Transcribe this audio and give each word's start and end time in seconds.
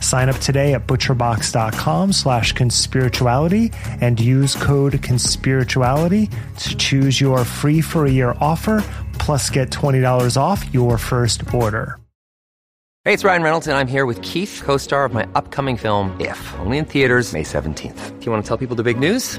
Sign 0.00 0.28
up 0.28 0.36
today 0.36 0.74
at 0.74 0.86
butcherbox.com 0.86 2.12
slash 2.12 2.54
conspirituality 2.54 3.74
and 4.00 4.18
use 4.18 4.56
code 4.56 4.94
conspirituality 4.94 6.32
to 6.58 6.76
choose 6.76 7.20
your 7.20 7.44
free 7.44 7.80
for 7.80 8.06
a 8.06 8.10
year 8.10 8.34
offer 8.40 8.82
plus 9.20 9.50
get 9.50 9.70
$20 9.70 10.36
off 10.36 10.72
your 10.74 10.98
first 10.98 11.52
order. 11.54 11.98
Hey, 13.06 13.14
it's 13.14 13.24
Ryan 13.24 13.42
Reynolds, 13.42 13.66
and 13.66 13.78
I'm 13.78 13.86
here 13.86 14.04
with 14.04 14.20
Keith, 14.20 14.60
co 14.62 14.76
star 14.76 15.06
of 15.06 15.14
my 15.14 15.26
upcoming 15.34 15.78
film, 15.78 16.14
If, 16.20 16.54
only 16.58 16.76
in 16.76 16.84
theaters, 16.84 17.32
May 17.32 17.44
17th. 17.44 18.20
Do 18.20 18.26
you 18.26 18.30
want 18.30 18.44
to 18.44 18.48
tell 18.48 18.58
people 18.58 18.76
the 18.76 18.82
big 18.82 18.98
news? 18.98 19.38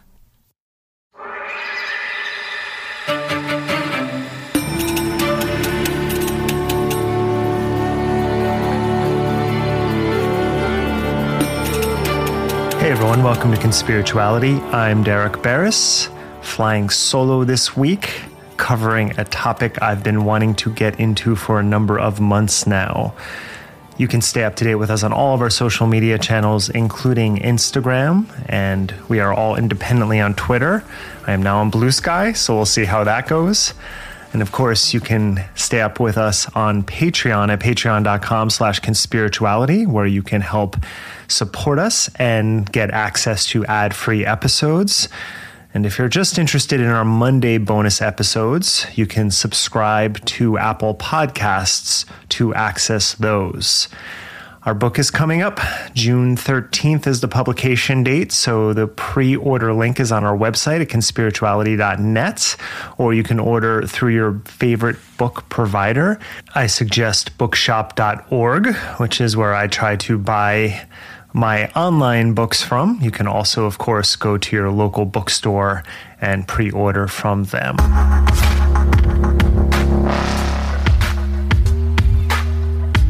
Everyone, 12.91 13.23
welcome 13.23 13.53
to 13.53 13.57
Conspirituality. 13.57 14.61
I'm 14.73 15.01
Derek 15.01 15.41
Beres, 15.41 16.09
flying 16.41 16.89
solo 16.89 17.45
this 17.45 17.73
week, 17.73 18.19
covering 18.57 19.17
a 19.17 19.23
topic 19.23 19.81
I've 19.81 20.03
been 20.03 20.25
wanting 20.25 20.55
to 20.55 20.73
get 20.73 20.99
into 20.99 21.37
for 21.37 21.57
a 21.57 21.63
number 21.63 21.97
of 21.97 22.19
months 22.19 22.67
now. 22.67 23.15
You 23.95 24.09
can 24.09 24.19
stay 24.19 24.43
up 24.43 24.57
to 24.57 24.65
date 24.65 24.75
with 24.75 24.91
us 24.91 25.03
on 25.03 25.13
all 25.13 25.33
of 25.33 25.39
our 25.39 25.49
social 25.49 25.87
media 25.87 26.19
channels, 26.19 26.67
including 26.67 27.37
Instagram, 27.37 28.25
and 28.49 28.93
we 29.07 29.21
are 29.21 29.33
all 29.33 29.55
independently 29.55 30.19
on 30.19 30.33
Twitter. 30.33 30.83
I 31.25 31.31
am 31.31 31.41
now 31.41 31.59
on 31.59 31.69
Blue 31.69 31.91
Sky, 31.91 32.33
so 32.33 32.55
we'll 32.55 32.65
see 32.65 32.83
how 32.83 33.05
that 33.05 33.25
goes. 33.25 33.73
And 34.33 34.41
of 34.41 34.51
course, 34.51 34.93
you 34.93 34.99
can 34.99 35.43
stay 35.55 35.81
up 35.81 35.99
with 35.99 36.17
us 36.17 36.49
on 36.55 36.83
Patreon 36.83 37.51
at 37.51 37.59
patreon.com 37.59 38.49
slash 38.49 38.79
conspirituality, 38.79 39.87
where 39.87 40.05
you 40.05 40.23
can 40.23 40.41
help 40.41 40.77
support 41.31 41.79
us 41.79 42.09
and 42.15 42.71
get 42.71 42.91
access 42.91 43.45
to 43.47 43.65
ad 43.65 43.95
free 43.95 44.25
episodes. 44.25 45.09
And 45.73 45.85
if 45.85 45.97
you're 45.97 46.09
just 46.09 46.37
interested 46.37 46.81
in 46.81 46.87
our 46.87 47.05
Monday 47.05 47.57
bonus 47.57 48.01
episodes, 48.01 48.85
you 48.95 49.05
can 49.05 49.31
subscribe 49.31 50.23
to 50.25 50.57
Apple 50.57 50.95
Podcasts 50.95 52.05
to 52.29 52.53
access 52.53 53.13
those. 53.13 53.87
Our 54.63 54.75
book 54.75 54.99
is 54.99 55.09
coming 55.09 55.41
up. 55.41 55.59
June 55.95 56.35
13th 56.35 57.07
is 57.07 57.21
the 57.21 57.27
publication 57.27 58.03
date. 58.03 58.31
So 58.31 58.73
the 58.73 58.85
pre 58.85 59.35
order 59.35 59.73
link 59.73 59.99
is 59.99 60.11
on 60.11 60.23
our 60.23 60.37
website 60.37 60.81
at 60.81 60.89
conspirituality.net, 60.89 62.55
or 62.99 63.13
you 63.13 63.23
can 63.23 63.39
order 63.39 63.81
through 63.87 64.13
your 64.13 64.39
favorite 64.45 64.97
book 65.17 65.49
provider. 65.49 66.19
I 66.53 66.67
suggest 66.67 67.35
bookshop.org, 67.39 68.75
which 68.99 69.19
is 69.19 69.35
where 69.35 69.55
I 69.55 69.65
try 69.65 69.95
to 69.95 70.19
buy 70.19 70.85
my 71.33 71.69
online 71.71 72.33
books 72.33 72.61
from. 72.61 72.99
You 73.01 73.11
can 73.11 73.27
also, 73.27 73.65
of 73.65 73.77
course, 73.77 74.15
go 74.15 74.37
to 74.37 74.55
your 74.55 74.71
local 74.71 75.05
bookstore 75.05 75.83
and 76.19 76.47
pre 76.47 76.71
order 76.71 77.07
from 77.07 77.45
them. 77.45 77.77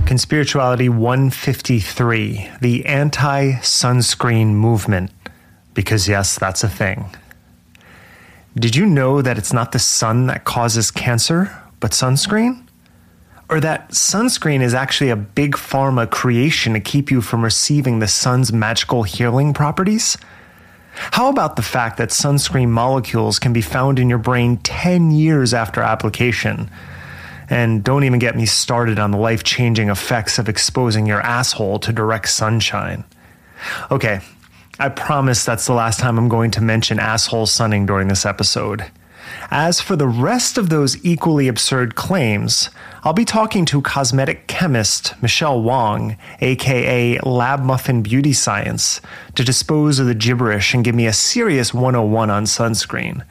Conspirituality 0.06 0.90
153 0.90 2.52
The 2.60 2.86
Anti 2.86 3.54
Sunscreen 3.62 4.48
Movement. 4.48 5.12
Because, 5.74 6.10
yes, 6.10 6.38
that's 6.38 6.66
a 6.66 6.70
thing. 6.70 7.16
Did 8.56 8.76
you 8.76 8.86
know 8.86 9.22
that 9.22 9.38
it's 9.38 9.54
not 9.54 9.72
the 9.72 9.80
sun 9.80 10.28
that 10.28 10.44
causes 10.44 10.92
cancer, 10.92 11.58
but 11.80 11.92
sunscreen? 11.92 12.68
Or 13.52 13.60
that 13.60 13.90
sunscreen 13.90 14.62
is 14.62 14.74
actually 14.74 15.10
a 15.10 15.18
big 15.18 15.56
pharma 15.56 16.10
creation 16.10 16.72
to 16.72 16.80
keep 16.80 17.12
you 17.12 17.20
from 17.20 17.44
receiving 17.44 18.00
the 18.00 18.08
sun's 18.08 18.54
magical 18.54 19.04
healing 19.04 19.54
properties? 19.54 20.18
How 20.94 21.28
about 21.28 21.58
the 21.58 21.62
fact 21.62 21.98
that 21.98 22.10
sunscreen 22.10 22.70
molecules 22.70 23.40
can 23.40 23.52
be 23.52 23.62
found 23.62 24.00
in 24.00 24.08
your 24.08 24.20
brain 24.20 24.56
10 24.58 25.12
years 25.12 25.54
after 25.54 25.82
application? 25.82 26.72
And 27.50 27.84
don't 27.84 28.06
even 28.06 28.20
get 28.20 28.38
me 28.38 28.46
started 28.46 28.98
on 28.98 29.12
the 29.12 29.18
life 29.18 29.44
changing 29.44 29.90
effects 29.90 30.40
of 30.40 30.48
exposing 30.48 31.06
your 31.06 31.20
asshole 31.20 31.80
to 31.80 31.92
direct 31.92 32.30
sunshine. 32.30 33.04
Okay, 33.92 34.22
I 34.80 34.88
promise 34.88 35.44
that's 35.44 35.66
the 35.66 35.74
last 35.74 36.00
time 36.00 36.18
I'm 36.18 36.30
going 36.30 36.52
to 36.52 36.62
mention 36.62 37.00
asshole 37.00 37.48
sunning 37.48 37.86
during 37.86 38.08
this 38.08 38.26
episode. 38.26 38.90
As 39.50 39.82
for 39.82 39.98
the 39.98 40.08
rest 40.08 40.58
of 40.58 40.70
those 40.70 41.04
equally 41.06 41.50
absurd 41.50 41.96
claims, 41.96 42.70
I'll 43.04 43.14
be 43.14 43.26
talking 43.26 43.66
to 43.66 43.82
cosmetic 43.82 44.46
chemist 44.46 45.20
Michelle 45.24 45.60
Wong, 45.60 46.18
aka 46.40 47.18
Lab 47.22 47.62
Muffin 47.62 48.04
Beauty 48.04 48.32
Science, 48.32 49.02
to 49.34 49.44
dispose 49.44 49.98
of 49.98 50.06
the 50.06 50.14
gibberish 50.14 50.76
and 50.76 50.84
give 50.86 50.94
me 50.94 51.08
a 51.08 51.14
serious 51.14 51.74
101 51.74 52.30
on 52.30 52.44
sunscreen. 52.46 53.24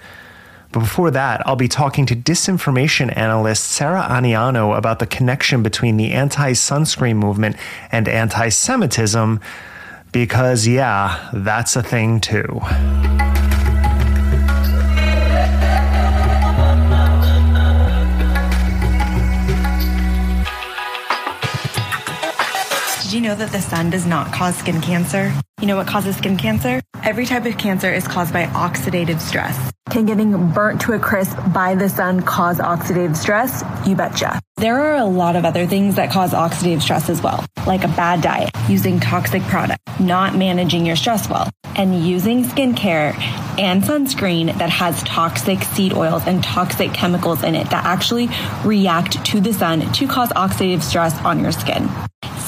But 0.73 0.81
before 0.81 1.13
that, 1.13 1.47
I'll 1.47 1.55
be 1.55 1.69
talking 1.69 2.05
to 2.07 2.17
disinformation 2.17 3.17
analyst 3.17 3.65
Sara 3.67 4.03
Aniano 4.03 4.77
about 4.77 4.99
the 4.99 5.07
connection 5.07 5.63
between 5.63 5.97
the 5.97 6.11
anti 6.11 6.51
sunscreen 6.51 7.17
movement 7.17 7.55
and 7.93 8.09
anti 8.09 8.49
Semitism, 8.49 9.39
because, 10.11 10.67
yeah, 10.67 11.31
that's 11.33 11.77
a 11.77 11.83
thing 11.85 12.21
too. 12.21 12.61
Did 23.11 23.17
you 23.17 23.23
know 23.23 23.35
that 23.35 23.51
the 23.51 23.61
sun 23.61 23.91
does 23.91 24.07
not 24.07 24.33
cause 24.33 24.57
skin 24.57 24.81
cancer? 24.81 25.35
You 25.61 25.67
know 25.67 25.75
what 25.75 25.89
causes 25.89 26.17
skin 26.17 26.37
cancer? 26.37 26.81
Every 27.03 27.27
type 27.27 27.45
of 27.45 27.59
cancer 27.59 27.93
is 27.93 28.07
caused 28.07 28.33
by 28.33 28.47
oxidative 28.47 29.19
stress. 29.19 29.73
Can 29.91 30.07
getting 30.07 30.53
burnt 30.53 30.81
to 30.83 30.93
a 30.93 30.99
crisp 31.01 31.37
by 31.53 31.75
the 31.75 31.89
sun 31.89 32.23
cause 32.23 32.59
oxidative 32.59 33.17
stress? 33.17 33.65
You 33.85 33.97
betcha. 33.97 34.39
There 34.59 34.81
are 34.81 34.95
a 34.95 35.05
lot 35.05 35.35
of 35.35 35.45
other 35.45 35.67
things 35.67 35.97
that 35.97 36.13
cause 36.13 36.31
oxidative 36.31 36.83
stress 36.83 37.11
as 37.11 37.21
well, 37.21 37.45
like 37.67 37.83
a 37.83 37.89
bad 37.89 38.23
diet, 38.23 38.51
using 38.69 39.01
toxic 39.01 39.43
products, 39.43 39.83
not 39.99 40.37
managing 40.37 40.87
your 40.87 40.95
stress 40.95 41.29
well, 41.29 41.51
and 41.75 42.07
using 42.07 42.45
skincare 42.45 43.19
and 43.59 43.83
sunscreen 43.83 44.57
that 44.59 44.71
has 44.71 45.03
toxic 45.03 45.65
seed 45.65 45.95
oils 45.95 46.29
and 46.29 46.45
toxic 46.45 46.95
chemicals 46.95 47.43
in 47.43 47.57
it 47.57 47.69
that 47.71 47.85
actually 47.85 48.29
react 48.65 49.25
to 49.25 49.41
the 49.41 49.53
sun 49.53 49.93
to 49.95 50.07
cause 50.07 50.29
oxidative 50.29 50.83
stress 50.83 51.21
on 51.25 51.41
your 51.41 51.51
skin. 51.51 51.91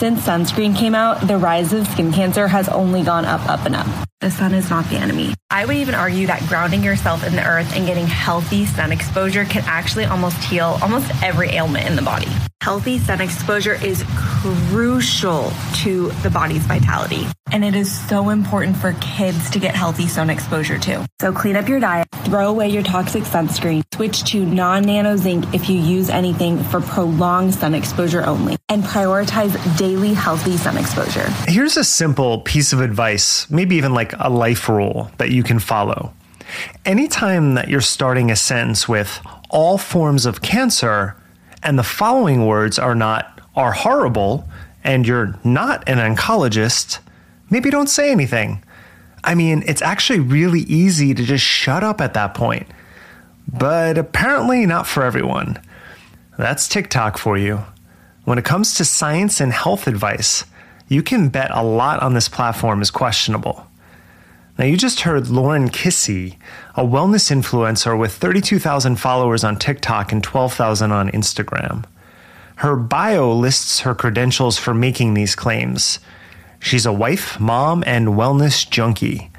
Since 0.03 0.27
sunscreen 0.27 0.77
came 0.77 0.95
out, 0.95 1.27
the 1.27 1.37
rise 1.37 1.73
of 1.73 1.87
skin 1.87 2.13
cancer 2.13 2.49
has 2.49 2.69
only 2.69 3.03
gone 3.03 3.25
up, 3.25 3.49
up, 3.49 3.65
and 3.65 3.77
up. 3.77 3.87
The 4.21 4.31
sun 4.31 4.55
is 4.55 4.71
not 4.71 4.89
the 4.89 4.97
enemy. 4.97 5.35
I 5.51 5.65
would 5.65 5.77
even 5.77 5.95
argue 5.95 6.27
that 6.29 6.47
grounding 6.49 6.83
yourself 6.83 7.27
in 7.27 7.35
the 7.35 7.45
earth 7.45 7.75
and 7.75 7.87
getting 7.87 8.07
healthy 8.07 8.67
sun 8.67 8.93
exposure 8.93 9.45
can 9.45 9.65
actually 9.67 10.05
almost 10.05 10.37
heal 10.45 10.79
almost 10.81 11.11
every 11.23 11.51
ailment 11.51 11.87
in 11.89 11.97
the 11.97 12.03
body. 12.03 12.29
Healthy 12.61 12.99
sun 12.99 13.21
exposure 13.21 13.75
is 13.75 14.05
crucial 14.17 15.53
to 15.83 16.11
the 16.23 16.31
body's 16.31 16.65
vitality. 16.65 17.27
And 17.51 17.65
it 17.65 17.75
is 17.75 17.93
so 18.09 18.31
important 18.31 18.77
for 18.77 18.95
kids 19.01 19.51
to 19.51 19.59
get 19.59 19.75
healthy 19.75 20.07
sun 20.07 20.31
exposure 20.31 20.79
too. 20.79 21.05
So 21.21 21.33
clean 21.33 21.57
up 21.57 21.69
your 21.69 21.81
diet, 21.81 22.07
throw 22.25 22.49
away 22.49 22.71
your 22.71 22.83
toxic 22.83 23.25
sunscreen, 23.25 23.83
switch 23.93 24.25
to 24.31 24.47
non 24.47 24.85
nano 24.85 25.17
zinc 25.17 25.53
if 25.53 25.69
you 25.69 25.77
use 25.77 26.09
anything 26.09 26.63
for 26.63 26.81
prolonged 26.81 27.55
sun 27.55 27.75
exposure 27.75 28.25
only, 28.25 28.57
and 28.69 28.85
prioritize 28.85 29.55
daily 29.76 30.14
healthy 30.14 30.56
sun 30.56 30.76
exposure. 30.76 31.29
Here's 31.47 31.76
a 31.76 31.85
simple 31.85 32.41
piece 32.41 32.73
of 32.73 32.81
advice, 32.81 33.50
maybe 33.50 33.76
even 33.76 33.94
like 33.94 34.12
a 34.19 34.31
life 34.31 34.69
rule 34.69 35.11
that 35.19 35.31
you 35.31 35.43
can 35.43 35.59
follow. 35.59 36.12
Anytime 36.85 37.55
that 37.55 37.69
you're 37.69 37.81
starting 37.81 38.31
a 38.31 38.37
sentence 38.37 38.88
with 38.88 39.20
all 39.50 39.79
forms 39.79 40.26
of 40.26 40.43
cancer, 40.43 41.17
and 41.62 41.79
the 41.79 41.85
following 41.85 42.47
words 42.47 42.79
are 42.79 42.94
not 42.94 43.41
are 43.55 43.73
horrible, 43.73 44.49
and 44.82 45.06
you're 45.06 45.38
not 45.44 45.88
an 45.88 45.99
oncologist, 45.99 46.99
maybe 47.50 47.70
don't 47.70 47.88
say 47.88 48.11
anything. 48.11 48.64
I 49.25 49.35
mean, 49.35 49.62
it's 49.67 49.82
actually 49.82 50.20
really 50.20 50.61
easy 50.61 51.14
to 51.14 51.23
just 51.23 51.44
shut 51.44 51.85
up 51.85 52.00
at 52.00 52.14
that 52.14 52.35
point. 52.35 52.67
But 53.47 53.99
apparently 53.99 54.67
not 54.67 54.87
for 54.87 55.03
everyone. 55.03 55.61
That's 56.38 56.67
TikTok 56.67 57.19
for 57.19 57.37
you. 57.37 57.64
When 58.25 58.39
it 58.39 58.45
comes 58.45 58.75
to 58.75 58.85
science 58.85 59.41
and 59.41 59.53
health 59.53 59.89
advice, 59.89 60.45
you 60.87 61.03
can 61.03 61.29
bet 61.29 61.51
a 61.51 61.65
lot 61.65 62.01
on 62.01 62.15
this 62.15 62.29
platform 62.29 62.81
is 62.81 62.91
questionable. 62.91 63.67
Now, 64.57 64.67
you 64.67 64.77
just 64.77 65.01
heard 65.01 65.29
Lauren 65.29 65.71
Kissy, 65.71 66.37
a 66.77 66.85
wellness 66.85 67.33
influencer 67.33 67.99
with 67.99 68.13
32,000 68.13 68.97
followers 68.97 69.43
on 69.43 69.59
TikTok 69.59 70.13
and 70.13 70.23
12,000 70.23 70.93
on 70.93 71.11
Instagram. 71.11 71.85
Her 72.57 72.77
bio 72.77 73.33
lists 73.33 73.81
her 73.81 73.95
credentials 73.95 74.57
for 74.57 74.73
making 74.73 75.15
these 75.15 75.35
claims. 75.35 75.99
She's 76.61 76.87
a 76.87 76.93
wife, 76.93 77.41
mom, 77.41 77.83
and 77.89 78.09
wellness 78.09 78.69
junkie. 78.71 79.31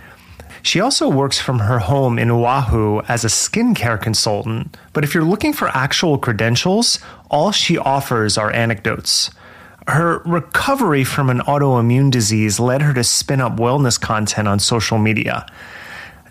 She 0.63 0.79
also 0.79 1.09
works 1.09 1.39
from 1.39 1.59
her 1.59 1.79
home 1.79 2.17
in 2.17 2.31
Oahu 2.31 3.01
as 3.09 3.25
a 3.25 3.27
skincare 3.27 4.01
consultant, 4.01 4.77
but 4.93 5.03
if 5.03 5.13
you're 5.13 5.25
looking 5.25 5.51
for 5.51 5.67
actual 5.67 6.17
credentials, 6.17 6.99
all 7.29 7.51
she 7.51 7.77
offers 7.77 8.37
are 8.37 8.49
anecdotes. 8.49 9.29
Her 9.89 10.19
recovery 10.25 11.03
from 11.03 11.29
an 11.29 11.39
autoimmune 11.41 12.09
disease 12.09 12.61
led 12.61 12.81
her 12.81 12.93
to 12.93 13.03
spin 13.03 13.41
up 13.41 13.57
wellness 13.57 13.99
content 13.99 14.47
on 14.47 14.59
social 14.59 14.97
media. 14.97 15.45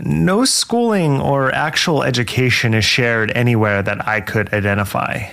No 0.01 0.47
schooling 0.47 1.21
or 1.21 1.55
actual 1.55 2.03
education 2.03 2.73
is 2.73 2.87
shared 2.87 3.31
anywhere 3.33 3.83
that 3.83 4.09
I 4.09 4.23
could 4.23 4.55
identify. 4.55 5.29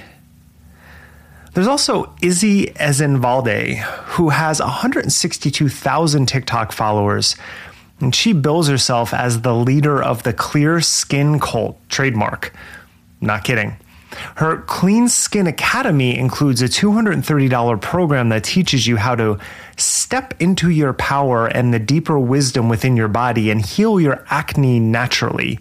There's 1.53 1.67
also 1.67 2.13
Izzy 2.21 2.67
Ezenvalde, 2.75 3.77
who 3.77 4.29
has 4.29 4.59
162,000 4.59 6.25
TikTok 6.27 6.71
followers, 6.73 7.35
and 7.99 8.13
she 8.13 8.33
bills 8.33 8.67
herself 8.67 9.13
as 9.13 9.41
the 9.41 9.55
leader 9.55 10.01
of 10.01 10.23
the 10.23 10.33
Clear 10.33 10.81
Skin 10.81 11.39
Cult 11.39 11.77
trademark. 11.89 12.53
Not 13.21 13.43
kidding. 13.43 13.77
Her 14.35 14.61
Clean 14.61 15.07
Skin 15.07 15.47
Academy 15.47 16.17
includes 16.17 16.61
a 16.61 16.65
$230 16.65 17.81
program 17.81 18.29
that 18.29 18.43
teaches 18.43 18.87
you 18.87 18.97
how 18.97 19.15
to 19.15 19.37
step 19.77 20.33
into 20.39 20.69
your 20.69 20.93
power 20.93 21.47
and 21.47 21.73
the 21.73 21.79
deeper 21.79 22.17
wisdom 22.17 22.69
within 22.69 22.97
your 22.97 23.07
body 23.07 23.51
and 23.51 23.63
heal 23.63 23.99
your 23.99 24.25
acne 24.29 24.79
naturally. 24.79 25.59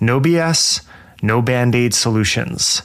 No 0.00 0.20
BS, 0.20 0.82
no 1.22 1.42
band 1.42 1.74
aid 1.74 1.92
solutions. 1.92 2.82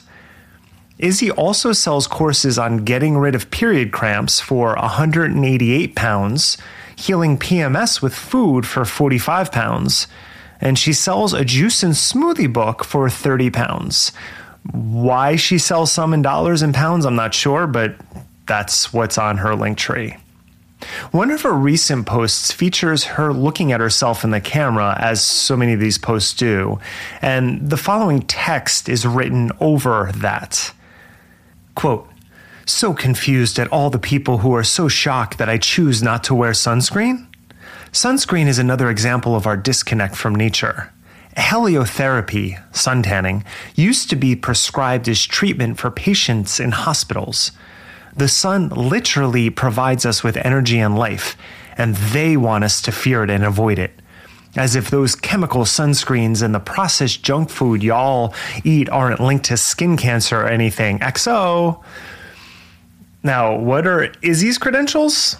Izzy 0.98 1.30
also 1.30 1.72
sells 1.72 2.06
courses 2.06 2.58
on 2.58 2.84
getting 2.84 3.16
rid 3.16 3.34
of 3.34 3.50
period 3.50 3.92
cramps 3.92 4.40
for 4.40 4.74
188 4.76 5.94
pounds, 5.94 6.56
healing 6.96 7.38
PMS 7.38 8.00
with 8.02 8.14
food 8.14 8.66
for 8.66 8.84
45 8.84 9.50
pounds, 9.52 10.06
and 10.60 10.78
she 10.78 10.92
sells 10.92 11.32
a 11.32 11.44
juice 11.44 11.82
and 11.82 11.94
smoothie 11.94 12.52
book 12.52 12.84
for 12.84 13.08
30 13.10 13.50
pounds. 13.50 14.12
Why 14.72 15.36
she 15.36 15.58
sells 15.58 15.92
some 15.92 16.14
in 16.14 16.22
dollars 16.22 16.62
and 16.62 16.74
pounds, 16.74 17.04
I'm 17.04 17.16
not 17.16 17.34
sure, 17.34 17.66
but 17.66 17.96
that's 18.46 18.92
what's 18.92 19.18
on 19.18 19.38
her 19.38 19.54
link 19.54 19.78
tree. 19.78 20.16
One 21.12 21.30
of 21.30 21.42
her 21.42 21.52
recent 21.52 22.06
posts 22.06 22.52
features 22.52 23.04
her 23.04 23.32
looking 23.32 23.72
at 23.72 23.80
herself 23.80 24.24
in 24.24 24.30
the 24.30 24.40
camera, 24.40 24.96
as 24.98 25.24
so 25.24 25.56
many 25.56 25.72
of 25.72 25.80
these 25.80 25.98
posts 25.98 26.34
do, 26.34 26.78
and 27.22 27.70
the 27.70 27.76
following 27.76 28.22
text 28.22 28.88
is 28.88 29.06
written 29.06 29.50
over 29.60 30.10
that. 30.16 30.72
Quote, 31.74 32.08
so 32.66 32.94
confused 32.94 33.58
at 33.58 33.68
all 33.68 33.90
the 33.90 33.98
people 33.98 34.38
who 34.38 34.54
are 34.54 34.64
so 34.64 34.88
shocked 34.88 35.38
that 35.38 35.48
I 35.48 35.58
choose 35.58 36.02
not 36.02 36.24
to 36.24 36.34
wear 36.34 36.52
sunscreen? 36.52 37.26
Sunscreen 37.92 38.46
is 38.46 38.58
another 38.58 38.90
example 38.90 39.36
of 39.36 39.46
our 39.46 39.56
disconnect 39.56 40.16
from 40.16 40.34
nature. 40.34 40.92
Heliotherapy, 41.36 42.62
suntanning, 42.72 43.44
used 43.74 44.10
to 44.10 44.16
be 44.16 44.36
prescribed 44.36 45.08
as 45.08 45.24
treatment 45.24 45.78
for 45.78 45.90
patients 45.90 46.60
in 46.60 46.70
hospitals. 46.70 47.52
The 48.16 48.28
sun 48.28 48.68
literally 48.68 49.50
provides 49.50 50.06
us 50.06 50.22
with 50.22 50.36
energy 50.36 50.78
and 50.78 50.96
life, 50.96 51.36
and 51.76 51.96
they 51.96 52.36
want 52.36 52.64
us 52.64 52.80
to 52.82 52.92
fear 52.92 53.24
it 53.24 53.30
and 53.30 53.44
avoid 53.44 53.78
it. 53.78 54.00
As 54.56 54.76
if 54.76 54.88
those 54.88 55.16
chemical 55.16 55.62
sunscreens 55.62 56.40
and 56.40 56.54
the 56.54 56.60
processed 56.60 57.24
junk 57.24 57.50
food 57.50 57.82
y'all 57.82 58.32
eat 58.62 58.88
aren't 58.88 59.18
linked 59.18 59.46
to 59.46 59.56
skin 59.56 59.96
cancer 59.96 60.42
or 60.42 60.46
anything. 60.46 61.00
XO. 61.00 61.82
Now, 63.24 63.56
what 63.56 63.86
are 63.86 64.12
Izzy's 64.22 64.58
credentials? 64.58 65.38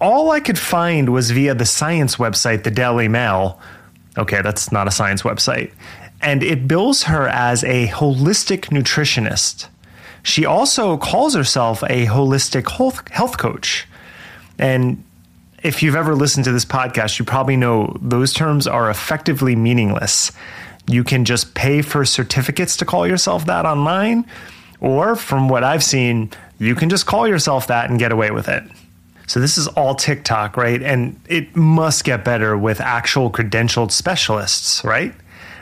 All 0.00 0.30
I 0.30 0.40
could 0.40 0.58
find 0.58 1.08
was 1.08 1.30
via 1.30 1.54
the 1.54 1.64
science 1.64 2.16
website, 2.16 2.64
the 2.64 2.70
Daily 2.70 3.08
Mail. 3.08 3.58
Okay, 4.18 4.42
that's 4.42 4.70
not 4.70 4.86
a 4.86 4.90
science 4.90 5.22
website. 5.22 5.72
And 6.20 6.42
it 6.42 6.68
bills 6.68 7.04
her 7.04 7.26
as 7.28 7.64
a 7.64 7.88
holistic 7.88 8.66
nutritionist. 8.66 9.68
She 10.22 10.44
also 10.44 10.96
calls 10.98 11.34
herself 11.34 11.82
a 11.84 12.06
holistic 12.06 12.68
health 13.10 13.38
coach. 13.38 13.88
And 14.58 15.02
if 15.62 15.82
you've 15.82 15.96
ever 15.96 16.14
listened 16.14 16.44
to 16.44 16.52
this 16.52 16.64
podcast, 16.66 17.18
you 17.18 17.24
probably 17.24 17.56
know 17.56 17.96
those 18.02 18.34
terms 18.34 18.66
are 18.66 18.90
effectively 18.90 19.56
meaningless. 19.56 20.30
You 20.86 21.04
can 21.04 21.24
just 21.24 21.54
pay 21.54 21.80
for 21.80 22.04
certificates 22.04 22.76
to 22.78 22.84
call 22.84 23.06
yourself 23.06 23.46
that 23.46 23.64
online, 23.64 24.26
or 24.80 25.16
from 25.16 25.48
what 25.48 25.64
I've 25.64 25.82
seen, 25.82 26.30
you 26.58 26.74
can 26.74 26.88
just 26.88 27.06
call 27.06 27.26
yourself 27.26 27.66
that 27.68 27.90
and 27.90 27.98
get 27.98 28.12
away 28.12 28.30
with 28.30 28.48
it. 28.48 28.64
So 29.26 29.40
this 29.40 29.56
is 29.56 29.66
all 29.68 29.94
TikTok, 29.94 30.56
right? 30.56 30.82
And 30.82 31.18
it 31.26 31.56
must 31.56 32.04
get 32.04 32.24
better 32.24 32.56
with 32.56 32.80
actual 32.80 33.30
credentialed 33.30 33.90
specialists, 33.90 34.84
right? 34.84 35.14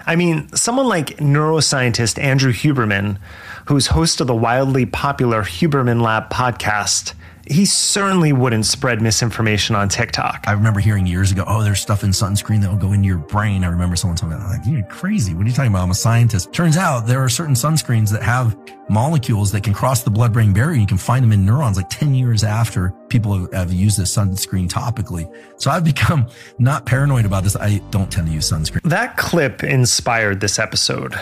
I 0.04 0.16
mean, 0.16 0.52
someone 0.54 0.88
like 0.88 1.18
neuroscientist 1.18 2.20
Andrew 2.20 2.52
Huberman, 2.52 3.18
who's 3.66 3.88
host 3.88 4.20
of 4.20 4.26
the 4.26 4.34
wildly 4.34 4.84
popular 4.84 5.44
Huberman 5.44 6.02
Lab 6.02 6.28
podcast, 6.28 7.14
he 7.52 7.66
certainly 7.66 8.32
wouldn't 8.32 8.66
spread 8.66 9.02
misinformation 9.02 9.76
on 9.76 9.88
TikTok. 9.88 10.44
I 10.46 10.52
remember 10.52 10.80
hearing 10.80 11.06
years 11.06 11.30
ago, 11.30 11.44
oh, 11.46 11.62
there's 11.62 11.80
stuff 11.80 12.02
in 12.02 12.10
sunscreen 12.10 12.60
that 12.62 12.70
will 12.70 12.78
go 12.78 12.92
into 12.92 13.06
your 13.06 13.18
brain. 13.18 13.62
I 13.62 13.68
remember 13.68 13.94
someone 13.94 14.16
telling 14.16 14.38
me, 14.38 14.44
like, 14.44 14.66
you're 14.66 14.82
crazy. 14.84 15.34
What 15.34 15.44
are 15.44 15.48
you 15.48 15.54
talking 15.54 15.70
about? 15.70 15.82
I'm 15.82 15.90
a 15.90 15.94
scientist. 15.94 16.52
Turns 16.52 16.76
out 16.76 17.06
there 17.06 17.22
are 17.22 17.28
certain 17.28 17.54
sunscreens 17.54 18.10
that 18.10 18.22
have 18.22 18.56
molecules 18.88 19.52
that 19.52 19.62
can 19.62 19.74
cross 19.74 20.02
the 20.02 20.10
blood 20.10 20.32
brain 20.32 20.52
barrier. 20.52 20.80
You 20.80 20.86
can 20.86 20.98
find 20.98 21.22
them 21.22 21.32
in 21.32 21.44
neurons 21.44 21.76
like 21.76 21.90
10 21.90 22.14
years 22.14 22.42
after 22.42 22.90
people 23.08 23.48
have 23.52 23.72
used 23.72 23.98
this 23.98 24.16
sunscreen 24.16 24.68
topically. 24.68 25.30
So 25.60 25.70
I've 25.70 25.84
become 25.84 26.26
not 26.58 26.86
paranoid 26.86 27.26
about 27.26 27.44
this. 27.44 27.56
I 27.56 27.78
don't 27.90 28.10
tend 28.10 28.28
to 28.28 28.32
use 28.32 28.50
sunscreen. 28.50 28.82
That 28.82 29.16
clip 29.16 29.62
inspired 29.62 30.40
this 30.40 30.58
episode. 30.58 31.14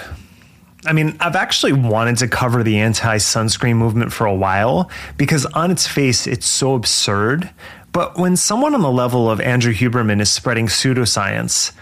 I 0.87 0.93
mean, 0.93 1.17
I've 1.21 1.37
actually 1.37 1.73
wanted 1.73 2.17
to 2.19 2.29
cover 2.29 2.63
the 2.63 2.79
anti 2.79 3.17
sunscreen 3.17 3.77
movement 3.77 4.13
for 4.13 4.27
a 4.27 4.35
while 4.35 4.91
because 5.17 5.45
on 5.47 5.71
its 5.71 5.87
face, 5.87 6.27
it's 6.27 6.47
so 6.47 6.75
absurd. 6.75 7.51
But 7.93 8.17
when 8.17 8.37
someone 8.37 8.75
on 8.75 8.83
the 8.83 8.91
level 8.91 9.31
of 9.31 9.41
Andrew 9.41 9.75
Huberman 9.75 10.21
is 10.21 10.31
spreading 10.31 10.69
pseudoscience, 10.69 11.73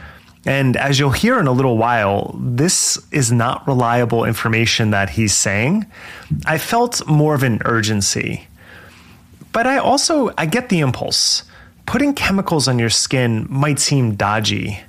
and 0.46 0.76
as 0.76 0.98
you'll 0.98 1.10
hear 1.10 1.38
in 1.38 1.46
a 1.46 1.52
little 1.52 1.76
while, 1.76 2.34
this 2.40 2.98
is 3.12 3.30
not 3.30 3.66
reliable 3.66 4.24
information 4.24 4.90
that 4.90 5.10
he's 5.10 5.34
saying, 5.34 5.86
I 6.46 6.58
felt 6.58 7.06
more 7.06 7.34
of 7.34 7.42
an 7.42 7.60
urgency. 7.64 8.48
But 9.52 9.66
I 9.66 9.78
also 9.78 10.32
I 10.38 10.46
get 10.46 10.68
the 10.68 10.80
impulse. 10.80 11.42
Putting 11.86 12.14
chemicals 12.14 12.68
on 12.68 12.78
your 12.78 12.90
skin 12.90 13.46
might 13.48 13.78
seem 13.78 14.14
dodgy. 14.14 14.80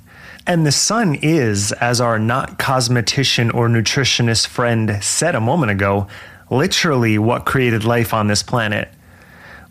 And 0.50 0.66
the 0.66 0.72
sun 0.72 1.14
is, 1.14 1.70
as 1.70 2.00
our 2.00 2.18
not 2.18 2.58
cosmetician 2.58 3.54
or 3.54 3.68
nutritionist 3.68 4.48
friend 4.48 4.98
said 5.00 5.36
a 5.36 5.40
moment 5.40 5.70
ago, 5.70 6.08
literally 6.50 7.18
what 7.18 7.46
created 7.46 7.84
life 7.84 8.12
on 8.12 8.26
this 8.26 8.42
planet. 8.42 8.88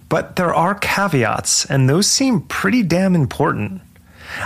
But 0.08 0.38
there 0.38 0.54
are 0.54 0.76
caveats, 0.76 1.66
and 1.66 1.90
those 1.90 2.08
seem 2.08 2.44
pretty 2.44 2.82
damn 2.82 3.14
important. 3.14 3.82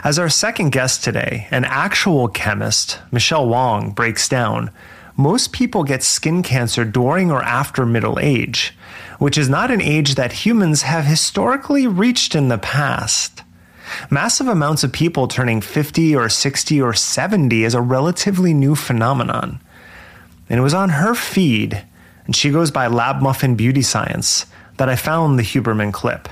As 0.04 0.18
our 0.18 0.28
second 0.28 0.72
guest 0.72 1.04
today, 1.04 1.48
an 1.52 1.66
actual 1.66 2.28
chemist, 2.28 2.98
Michelle 3.12 3.48
Wong, 3.48 3.92
breaks 3.92 4.28
down, 4.28 4.72
most 5.16 5.54
people 5.54 5.84
get 5.84 6.02
skin 6.02 6.42
cancer 6.42 6.84
during 6.84 7.30
or 7.30 7.44
after 7.44 7.86
middle 7.86 8.18
age, 8.20 8.76
which 9.20 9.38
is 9.38 9.50
not 9.50 9.70
an 9.70 9.82
age 9.82 10.16
that 10.16 10.32
humans 10.32 10.82
have 10.82 11.06
historically 11.06 11.86
reached 11.86 12.34
in 12.34 12.48
the 12.48 12.58
past. 12.58 13.44
Massive 14.10 14.48
amounts 14.48 14.84
of 14.84 14.92
people 14.92 15.28
turning 15.28 15.62
50 15.62 16.16
or 16.16 16.30
60 16.30 16.82
or 16.82 16.94
70 16.94 17.64
is 17.64 17.74
a 17.74 17.82
relatively 17.82 18.54
new 18.54 18.76
phenomenon. 18.76 19.60
And 20.50 20.60
it 20.60 20.64
was 20.64 20.74
on 20.74 20.90
her 20.90 21.16
feed, 21.16 21.84
and 22.26 22.36
she 22.36 22.52
goes 22.52 22.72
by 22.72 22.88
Lab 22.88 23.22
Muffin 23.22 23.56
Beauty 23.56 23.82
Science, 23.82 24.46
that 24.78 24.90
I 24.90 24.96
found 24.96 25.38
the 25.38 25.44
Huberman 25.44 25.94
clip. 25.94 26.30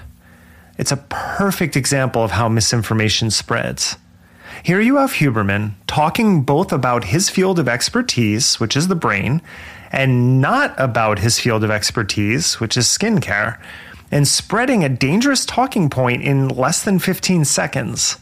It's 0.77 0.91
a 0.91 0.98
perfect 0.98 1.75
example 1.75 2.24
of 2.24 2.32
how 2.32 2.50
misinformation 2.50 3.30
spreads. 3.30 3.98
Here 4.63 4.82
you 4.82 4.98
have 4.98 5.13
Huberman 5.13 5.74
talking 5.88 6.44
both 6.44 6.72
about 6.72 7.06
his 7.06 7.30
field 7.30 7.60
of 7.60 7.68
expertise, 7.68 8.60
which 8.60 8.75
is 8.75 8.88
the 8.88 8.96
brain, 8.96 9.41
and 9.91 10.39
not 10.39 10.74
about 10.77 11.20
his 11.20 11.39
field 11.39 11.63
of 11.63 11.72
expertise, 11.72 12.60
which 12.60 12.77
is 12.77 12.86
skincare 12.88 13.60
and 14.12 14.27
spreading 14.27 14.84
a 14.84 14.89
dangerous 14.89 15.46
talking 15.46 15.89
point 15.89 16.22
in 16.22 16.50
less 16.50 16.84
than 16.84 17.00
15 17.00 17.46
seconds. 17.46 18.18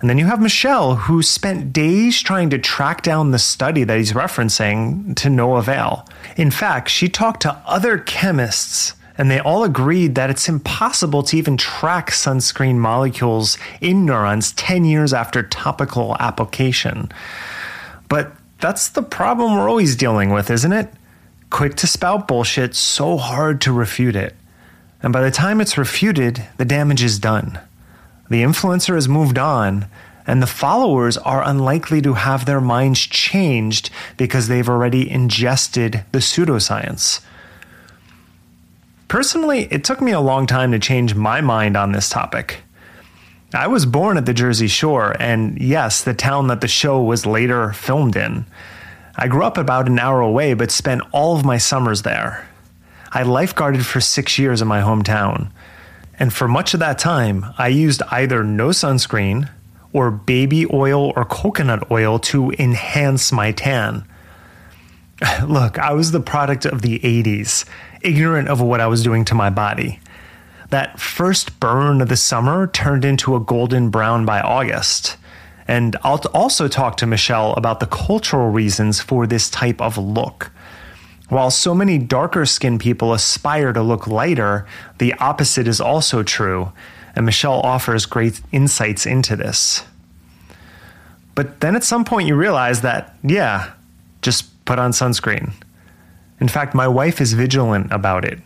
And 0.00 0.10
then 0.10 0.18
you 0.18 0.26
have 0.26 0.40
Michelle, 0.40 0.96
who 0.96 1.22
spent 1.22 1.72
days 1.72 2.20
trying 2.20 2.50
to 2.50 2.58
track 2.58 3.02
down 3.02 3.30
the 3.30 3.38
study 3.38 3.84
that 3.84 3.98
he's 3.98 4.12
referencing 4.12 5.14
to 5.16 5.30
no 5.30 5.56
avail. 5.56 6.08
In 6.36 6.50
fact, 6.50 6.88
she 6.88 7.08
talked 7.08 7.42
to 7.42 7.62
other 7.64 7.98
chemists, 7.98 8.94
and 9.16 9.30
they 9.30 9.38
all 9.38 9.62
agreed 9.62 10.16
that 10.16 10.28
it's 10.28 10.48
impossible 10.48 11.22
to 11.24 11.36
even 11.36 11.56
track 11.56 12.10
sunscreen 12.10 12.78
molecules 12.78 13.56
in 13.80 14.04
neurons 14.04 14.50
10 14.52 14.84
years 14.84 15.12
after 15.12 15.42
topical 15.42 16.16
application. 16.18 17.12
But 18.08 18.32
that's 18.58 18.88
the 18.88 19.02
problem 19.02 19.54
we're 19.54 19.68
always 19.68 19.94
dealing 19.94 20.30
with, 20.30 20.50
isn't 20.50 20.72
it? 20.72 20.92
Quick 21.50 21.76
to 21.76 21.86
spout 21.86 22.26
bullshit, 22.26 22.74
so 22.74 23.18
hard 23.18 23.60
to 23.60 23.72
refute 23.72 24.16
it. 24.16 24.34
And 25.02 25.12
by 25.12 25.22
the 25.22 25.30
time 25.30 25.60
it's 25.60 25.76
refuted, 25.76 26.46
the 26.58 26.64
damage 26.64 27.02
is 27.02 27.18
done. 27.18 27.58
The 28.30 28.42
influencer 28.42 28.94
has 28.94 29.08
moved 29.08 29.36
on, 29.36 29.86
and 30.26 30.40
the 30.40 30.46
followers 30.46 31.18
are 31.18 31.42
unlikely 31.42 32.00
to 32.02 32.14
have 32.14 32.46
their 32.46 32.60
minds 32.60 33.00
changed 33.00 33.90
because 34.16 34.48
they've 34.48 34.68
already 34.68 35.10
ingested 35.10 36.04
the 36.12 36.20
pseudoscience. 36.20 37.20
Personally, 39.08 39.68
it 39.70 39.84
took 39.84 40.00
me 40.00 40.12
a 40.12 40.20
long 40.20 40.46
time 40.46 40.72
to 40.72 40.78
change 40.78 41.14
my 41.14 41.40
mind 41.40 41.76
on 41.76 41.92
this 41.92 42.08
topic. 42.08 42.62
I 43.52 43.66
was 43.66 43.84
born 43.84 44.16
at 44.16 44.24
the 44.24 44.32
Jersey 44.32 44.68
Shore, 44.68 45.14
and 45.20 45.60
yes, 45.60 46.02
the 46.02 46.14
town 46.14 46.46
that 46.46 46.62
the 46.62 46.68
show 46.68 47.02
was 47.02 47.26
later 47.26 47.72
filmed 47.74 48.16
in. 48.16 48.46
I 49.14 49.28
grew 49.28 49.44
up 49.44 49.58
about 49.58 49.88
an 49.88 49.98
hour 49.98 50.20
away, 50.20 50.54
but 50.54 50.70
spent 50.70 51.02
all 51.12 51.36
of 51.36 51.44
my 51.44 51.58
summers 51.58 52.00
there. 52.02 52.48
I 53.14 53.24
lifeguarded 53.24 53.84
for 53.84 54.00
six 54.00 54.38
years 54.38 54.62
in 54.62 54.68
my 54.68 54.80
hometown. 54.80 55.50
And 56.18 56.32
for 56.32 56.48
much 56.48 56.72
of 56.72 56.80
that 56.80 56.98
time, 56.98 57.46
I 57.58 57.68
used 57.68 58.02
either 58.10 58.42
no 58.42 58.68
sunscreen 58.68 59.50
or 59.92 60.10
baby 60.10 60.66
oil 60.72 61.12
or 61.14 61.24
coconut 61.24 61.90
oil 61.90 62.18
to 62.18 62.52
enhance 62.52 63.30
my 63.30 63.52
tan. 63.52 64.04
Look, 65.46 65.78
I 65.78 65.92
was 65.92 66.12
the 66.12 66.20
product 66.20 66.64
of 66.64 66.82
the 66.82 66.98
80s, 67.00 67.66
ignorant 68.00 68.48
of 68.48 68.60
what 68.60 68.80
I 68.80 68.86
was 68.86 69.02
doing 69.02 69.24
to 69.26 69.34
my 69.34 69.50
body. 69.50 70.00
That 70.70 70.98
first 70.98 71.60
burn 71.60 72.00
of 72.00 72.08
the 72.08 72.16
summer 72.16 72.66
turned 72.66 73.04
into 73.04 73.36
a 73.36 73.40
golden 73.40 73.90
brown 73.90 74.24
by 74.24 74.40
August. 74.40 75.18
And 75.68 75.96
I'll 76.02 76.20
also 76.32 76.66
talk 76.66 76.96
to 76.98 77.06
Michelle 77.06 77.52
about 77.54 77.80
the 77.80 77.86
cultural 77.86 78.48
reasons 78.48 79.00
for 79.00 79.26
this 79.26 79.50
type 79.50 79.82
of 79.82 79.98
look. 79.98 80.50
While 81.28 81.50
so 81.50 81.74
many 81.74 81.98
darker 81.98 82.44
skinned 82.44 82.80
people 82.80 83.12
aspire 83.12 83.72
to 83.72 83.82
look 83.82 84.06
lighter, 84.06 84.66
the 84.98 85.14
opposite 85.14 85.66
is 85.66 85.80
also 85.80 86.22
true, 86.22 86.72
and 87.16 87.24
Michelle 87.24 87.60
offers 87.60 88.06
great 88.06 88.40
insights 88.52 89.06
into 89.06 89.36
this. 89.36 89.84
But 91.34 91.60
then 91.60 91.76
at 91.76 91.84
some 91.84 92.04
point 92.04 92.28
you 92.28 92.36
realize 92.36 92.82
that, 92.82 93.16
yeah, 93.22 93.72
just 94.20 94.64
put 94.64 94.78
on 94.78 94.92
sunscreen. 94.92 95.52
In 96.40 96.48
fact, 96.48 96.74
my 96.74 96.88
wife 96.88 97.20
is 97.20 97.32
vigilant 97.32 97.92
about 97.92 98.24
it. 98.24 98.38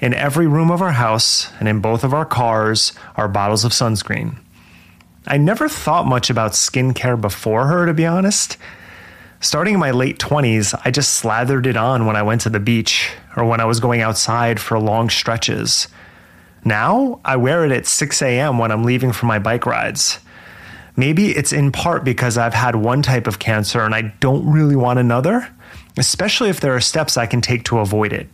In 0.00 0.14
every 0.14 0.46
room 0.46 0.70
of 0.70 0.80
our 0.80 0.92
house 0.92 1.50
and 1.60 1.68
in 1.68 1.80
both 1.80 2.02
of 2.02 2.14
our 2.14 2.24
cars 2.24 2.92
are 3.16 3.28
bottles 3.28 3.64
of 3.64 3.72
sunscreen. 3.72 4.38
I 5.26 5.36
never 5.36 5.68
thought 5.68 6.06
much 6.06 6.30
about 6.30 6.52
skincare 6.52 7.20
before 7.20 7.66
her, 7.66 7.84
to 7.86 7.92
be 7.92 8.06
honest. 8.06 8.56
Starting 9.42 9.72
in 9.72 9.80
my 9.80 9.90
late 9.90 10.18
20s, 10.18 10.78
I 10.84 10.90
just 10.90 11.14
slathered 11.14 11.66
it 11.66 11.74
on 11.74 12.04
when 12.04 12.14
I 12.14 12.22
went 12.22 12.42
to 12.42 12.50
the 12.50 12.60
beach 12.60 13.10
or 13.36 13.46
when 13.46 13.58
I 13.58 13.64
was 13.64 13.80
going 13.80 14.02
outside 14.02 14.60
for 14.60 14.78
long 14.78 15.08
stretches. 15.08 15.88
Now, 16.62 17.20
I 17.24 17.36
wear 17.36 17.64
it 17.64 17.72
at 17.72 17.86
6 17.86 18.20
a.m. 18.20 18.58
when 18.58 18.70
I'm 18.70 18.84
leaving 18.84 19.12
for 19.12 19.24
my 19.24 19.38
bike 19.38 19.64
rides. 19.64 20.18
Maybe 20.94 21.30
it's 21.30 21.54
in 21.54 21.72
part 21.72 22.04
because 22.04 22.36
I've 22.36 22.52
had 22.52 22.76
one 22.76 23.00
type 23.00 23.26
of 23.26 23.38
cancer 23.38 23.80
and 23.80 23.94
I 23.94 24.12
don't 24.20 24.46
really 24.46 24.76
want 24.76 24.98
another, 24.98 25.48
especially 25.96 26.50
if 26.50 26.60
there 26.60 26.76
are 26.76 26.80
steps 26.80 27.16
I 27.16 27.24
can 27.24 27.40
take 27.40 27.64
to 27.64 27.78
avoid 27.78 28.12
it. 28.12 28.28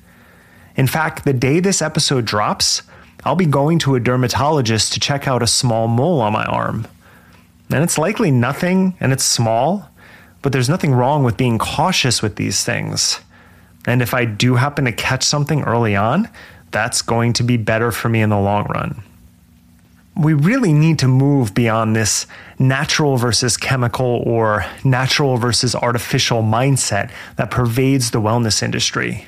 In 0.75 0.89
fact, 0.89 1.25
the 1.25 1.33
day 1.33 1.61
this 1.61 1.83
episode 1.83 2.25
drops, 2.25 2.83
I'll 3.25 3.37
be 3.37 3.47
going 3.47 3.79
to 3.81 3.95
a 3.95 4.01
dermatologist 4.01 4.93
to 4.95 5.01
check 5.01 5.29
out 5.29 5.41
a 5.41 5.47
small 5.47 5.87
mole 5.87 6.21
on 6.21 6.33
my 6.33 6.47
arm. 6.47 6.89
And 7.71 7.85
it's 7.85 7.97
likely 7.97 8.33
nothing 8.33 8.97
and 8.99 9.13
it's 9.13 9.25
small, 9.25 9.89
but 10.47 10.53
there's 10.53 10.69
nothing 10.69 10.95
wrong 10.95 11.25
with 11.25 11.37
being 11.37 11.59
cautious 11.59 12.23
with 12.23 12.37
these 12.37 12.63
things. 12.63 13.19
And 13.85 14.01
if 14.01 14.15
I 14.15 14.25
do 14.25 14.55
happen 14.55 14.85
to 14.85 14.93
catch 14.93 15.25
something 15.25 15.65
early 15.65 15.97
on, 15.97 16.29
that's 16.71 17.03
going 17.03 17.33
to 17.33 17.43
be 17.43 17.57
better 17.57 17.91
for 17.91 18.09
me 18.09 18.21
in 18.21 18.31
the 18.31 18.39
long 18.39 18.65
run. 18.67 19.03
We 20.17 20.35
really 20.35 20.73
need 20.73 21.01
to 21.01 21.09
move 21.09 21.53
beyond 21.53 21.97
this 21.97 22.29
natural 22.61 23.17
versus 23.17 23.57
chemical 23.57 24.23
or 24.25 24.65
natural 24.85 25.37
versus 25.37 25.75
artificial 25.75 26.45
mindset 26.45 27.11
that 27.35 27.51
pervades 27.51 28.13
the 28.13 28.21
wellness 28.21 28.63
industry. 28.63 29.27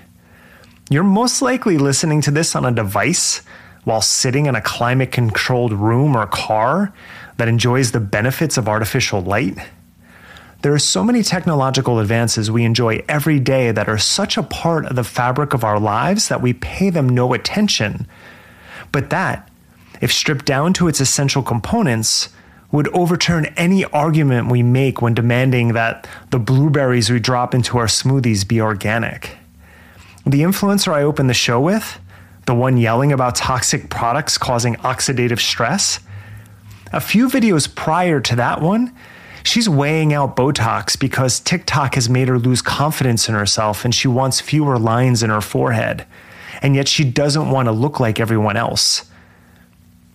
You're 0.88 1.02
most 1.02 1.42
likely 1.42 1.78
listening 1.78 2.20
to 2.20 2.30
this 2.30 2.54
on 2.54 2.64
a 2.64 2.70
device 2.70 3.42
while 3.82 4.02
sitting 4.02 4.46
in 4.46 4.54
a 4.54 4.60
climate 4.60 5.10
controlled 5.10 5.72
room 5.72 6.16
or 6.16 6.28
car 6.28 6.92
that 7.38 7.48
enjoys 7.48 7.90
the 7.90 7.98
benefits 7.98 8.56
of 8.56 8.68
artificial 8.68 9.20
light 9.20 9.58
there 10.62 10.72
are 10.72 10.78
so 10.78 11.04
many 11.04 11.22
technological 11.22 12.00
advances 12.00 12.50
we 12.50 12.64
enjoy 12.64 13.02
every 13.08 13.38
day 13.38 13.70
that 13.70 13.88
are 13.88 13.98
such 13.98 14.36
a 14.36 14.42
part 14.42 14.86
of 14.86 14.96
the 14.96 15.04
fabric 15.04 15.54
of 15.54 15.62
our 15.62 15.78
lives 15.78 16.28
that 16.28 16.42
we 16.42 16.52
pay 16.52 16.90
them 16.90 17.08
no 17.08 17.32
attention. 17.32 18.06
But 18.90 19.10
that, 19.10 19.48
if 20.00 20.12
stripped 20.12 20.44
down 20.44 20.72
to 20.74 20.88
its 20.88 21.00
essential 21.00 21.42
components, 21.42 22.30
would 22.72 22.88
overturn 22.88 23.46
any 23.56 23.84
argument 23.86 24.50
we 24.50 24.62
make 24.62 25.00
when 25.00 25.14
demanding 25.14 25.72
that 25.72 26.06
the 26.30 26.38
blueberries 26.38 27.08
we 27.08 27.18
drop 27.18 27.54
into 27.54 27.78
our 27.78 27.86
smoothies 27.86 28.46
be 28.46 28.60
organic. 28.60 29.36
The 30.26 30.42
influencer 30.42 30.92
I 30.92 31.02
opened 31.02 31.30
the 31.30 31.34
show 31.34 31.60
with, 31.60 31.98
the 32.46 32.54
one 32.54 32.76
yelling 32.76 33.12
about 33.12 33.36
toxic 33.36 33.88
products 33.88 34.36
causing 34.36 34.74
oxidative 34.76 35.40
stress, 35.40 36.00
a 36.92 37.00
few 37.00 37.28
videos 37.28 37.72
prior 37.72 38.20
to 38.20 38.36
that 38.36 38.60
one, 38.60 38.94
she's 39.48 39.68
weighing 39.68 40.12
out 40.12 40.36
Botox 40.36 40.98
because 40.98 41.40
TikTok 41.40 41.94
has 41.94 42.08
made 42.08 42.28
her 42.28 42.38
lose 42.38 42.62
confidence 42.62 43.28
in 43.28 43.34
herself 43.34 43.84
and 43.84 43.94
she 43.94 44.08
wants 44.08 44.40
fewer 44.40 44.78
lines 44.78 45.22
in 45.22 45.30
her 45.30 45.40
forehead. 45.40 46.06
And 46.60 46.74
yet 46.74 46.88
she 46.88 47.04
doesn't 47.04 47.50
want 47.50 47.66
to 47.66 47.72
look 47.72 48.00
like 48.00 48.20
everyone 48.20 48.56
else. 48.56 49.08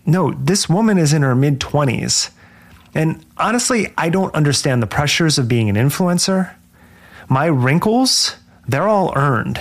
No, 0.06 0.32
this 0.32 0.68
woman 0.68 0.98
is 0.98 1.14
in 1.14 1.22
her 1.22 1.36
mid 1.36 1.60
20s. 1.60 2.30
And 2.94 3.26
honestly, 3.38 3.92
I 3.98 4.10
don't 4.10 4.36
understand 4.36 4.82
the 4.84 4.88
pressures 4.88 5.38
of 5.38 5.48
being 5.48 5.70
an 5.70 5.76
influencer. 5.76 6.54
My 7.28 7.46
wrinkles, 7.46 8.36
they're 8.68 8.88
all 8.88 9.14
earned, 9.16 9.60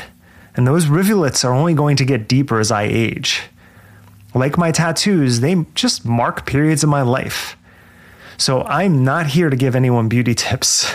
and 0.54 0.66
those 0.66 0.86
rivulets 0.86 1.44
are 1.44 1.54
only 1.54 1.72
going 1.72 1.96
to 1.96 2.04
get 2.04 2.28
deeper 2.28 2.60
as 2.60 2.70
I 2.70 2.82
age. 2.82 3.42
Like 4.34 4.58
my 4.58 4.72
tattoos, 4.72 5.40
they 5.40 5.64
just 5.74 6.04
mark 6.04 6.44
periods 6.44 6.82
of 6.82 6.90
my 6.90 7.02
life. 7.02 7.56
So 8.42 8.64
I'm 8.64 9.04
not 9.04 9.28
here 9.28 9.50
to 9.50 9.56
give 9.56 9.76
anyone 9.76 10.08
beauty 10.08 10.34
tips. 10.34 10.92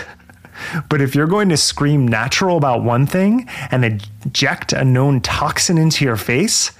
But 0.90 1.00
if 1.00 1.14
you're 1.14 1.26
going 1.26 1.48
to 1.48 1.56
scream 1.56 2.06
natural 2.06 2.58
about 2.58 2.84
one 2.84 3.06
thing 3.06 3.48
and 3.70 3.86
eject 3.86 4.74
a 4.74 4.84
known 4.84 5.22
toxin 5.22 5.78
into 5.78 6.04
your 6.04 6.18
face, 6.18 6.72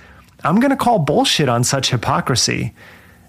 I'm 0.45 0.61
going 0.61 0.71
to 0.71 0.77
call 0.77 0.99
bullshit 0.99 1.49
on 1.49 1.65
such 1.65 1.91
hypocrisy, 1.91 2.75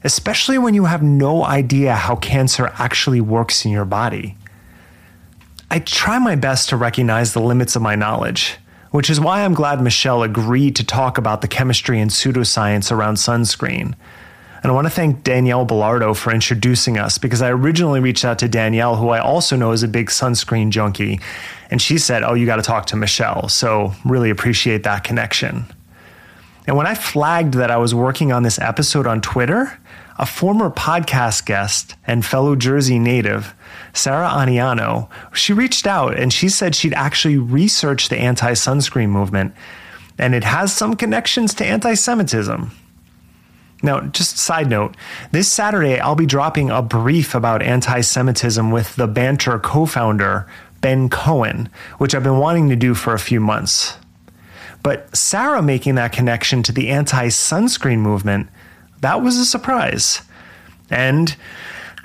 especially 0.03 0.57
when 0.57 0.73
you 0.73 0.83
have 0.83 1.01
no 1.01 1.45
idea 1.45 1.95
how 1.95 2.17
cancer 2.17 2.73
actually 2.73 3.21
works 3.21 3.63
in 3.63 3.71
your 3.71 3.85
body. 3.85 4.35
I 5.71 5.79
try 5.79 6.19
my 6.19 6.35
best 6.35 6.67
to 6.69 6.75
recognize 6.75 7.31
the 7.31 7.39
limits 7.39 7.77
of 7.77 7.81
my 7.81 7.95
knowledge, 7.95 8.57
which 8.91 9.09
is 9.09 9.21
why 9.21 9.45
I'm 9.45 9.53
glad 9.53 9.81
Michelle 9.81 10.23
agreed 10.23 10.75
to 10.75 10.85
talk 10.85 11.17
about 11.17 11.39
the 11.39 11.47
chemistry 11.47 12.01
and 12.01 12.11
pseudoscience 12.11 12.91
around 12.91 13.15
sunscreen. 13.15 13.95
And 14.61 14.71
I 14.71 14.75
want 14.75 14.87
to 14.87 14.91
thank 14.91 15.23
Danielle 15.23 15.65
Belardo 15.65 16.15
for 16.15 16.33
introducing 16.33 16.97
us 16.97 17.17
because 17.17 17.41
I 17.41 17.49
originally 17.49 17.99
reached 17.99 18.25
out 18.25 18.39
to 18.39 18.49
Danielle, 18.49 18.97
who 18.97 19.09
I 19.09 19.19
also 19.19 19.55
know 19.55 19.71
is 19.71 19.83
a 19.83 19.87
big 19.87 20.07
sunscreen 20.07 20.69
junkie. 20.69 21.19
And 21.71 21.81
she 21.81 21.97
said, 21.97 22.23
Oh, 22.23 22.33
you 22.33 22.45
got 22.45 22.57
to 22.57 22.61
talk 22.61 22.85
to 22.87 22.95
Michelle. 22.95 23.47
So, 23.47 23.93
really 24.03 24.29
appreciate 24.29 24.83
that 24.83 25.03
connection. 25.03 25.65
And 26.67 26.77
when 26.77 26.87
I 26.87 26.93
flagged 26.93 27.55
that 27.55 27.71
I 27.71 27.77
was 27.77 27.95
working 27.95 28.31
on 28.31 28.43
this 28.43 28.59
episode 28.59 29.07
on 29.07 29.21
Twitter, 29.21 29.79
a 30.19 30.25
former 30.25 30.69
podcast 30.69 31.45
guest 31.45 31.95
and 32.05 32.25
fellow 32.25 32.55
Jersey 32.55 32.99
native, 32.99 33.55
Sara 33.93 34.27
Aniano, 34.27 35.09
she 35.33 35.53
reached 35.53 35.87
out 35.87 36.15
and 36.17 36.31
she 36.31 36.49
said 36.49 36.75
she'd 36.75 36.93
actually 36.93 37.37
researched 37.37 38.09
the 38.09 38.17
anti 38.17 38.51
sunscreen 38.51 39.09
movement 39.09 39.55
and 40.19 40.35
it 40.35 40.43
has 40.43 40.73
some 40.73 40.95
connections 40.95 41.53
to 41.55 41.65
anti 41.65 41.93
Semitism. 41.93 42.71
Now, 43.81 44.01
just 44.01 44.37
side 44.37 44.69
note, 44.69 44.95
this 45.31 45.51
Saturday 45.51 45.99
I'll 45.99 46.15
be 46.15 46.25
dropping 46.25 46.69
a 46.69 46.81
brief 46.81 47.33
about 47.33 47.61
anti 47.61 48.01
Semitism 48.01 48.71
with 48.71 48.95
the 48.95 49.07
Banter 49.07 49.57
co 49.59 49.85
founder, 49.85 50.47
Ben 50.81 51.09
Cohen, 51.09 51.69
which 51.97 52.13
I've 52.13 52.23
been 52.23 52.39
wanting 52.39 52.69
to 52.69 52.75
do 52.75 52.93
for 52.93 53.13
a 53.13 53.19
few 53.19 53.39
months. 53.39 53.97
But 54.83 55.15
Sara 55.15 55.61
making 55.61 55.95
that 55.95 56.11
connection 56.11 56.63
to 56.63 56.71
the 56.71 56.89
anti 56.89 57.27
sunscreen 57.27 57.99
movement, 57.99 58.49
that 59.01 59.21
was 59.21 59.37
a 59.37 59.45
surprise. 59.45 60.21
And 60.89 61.35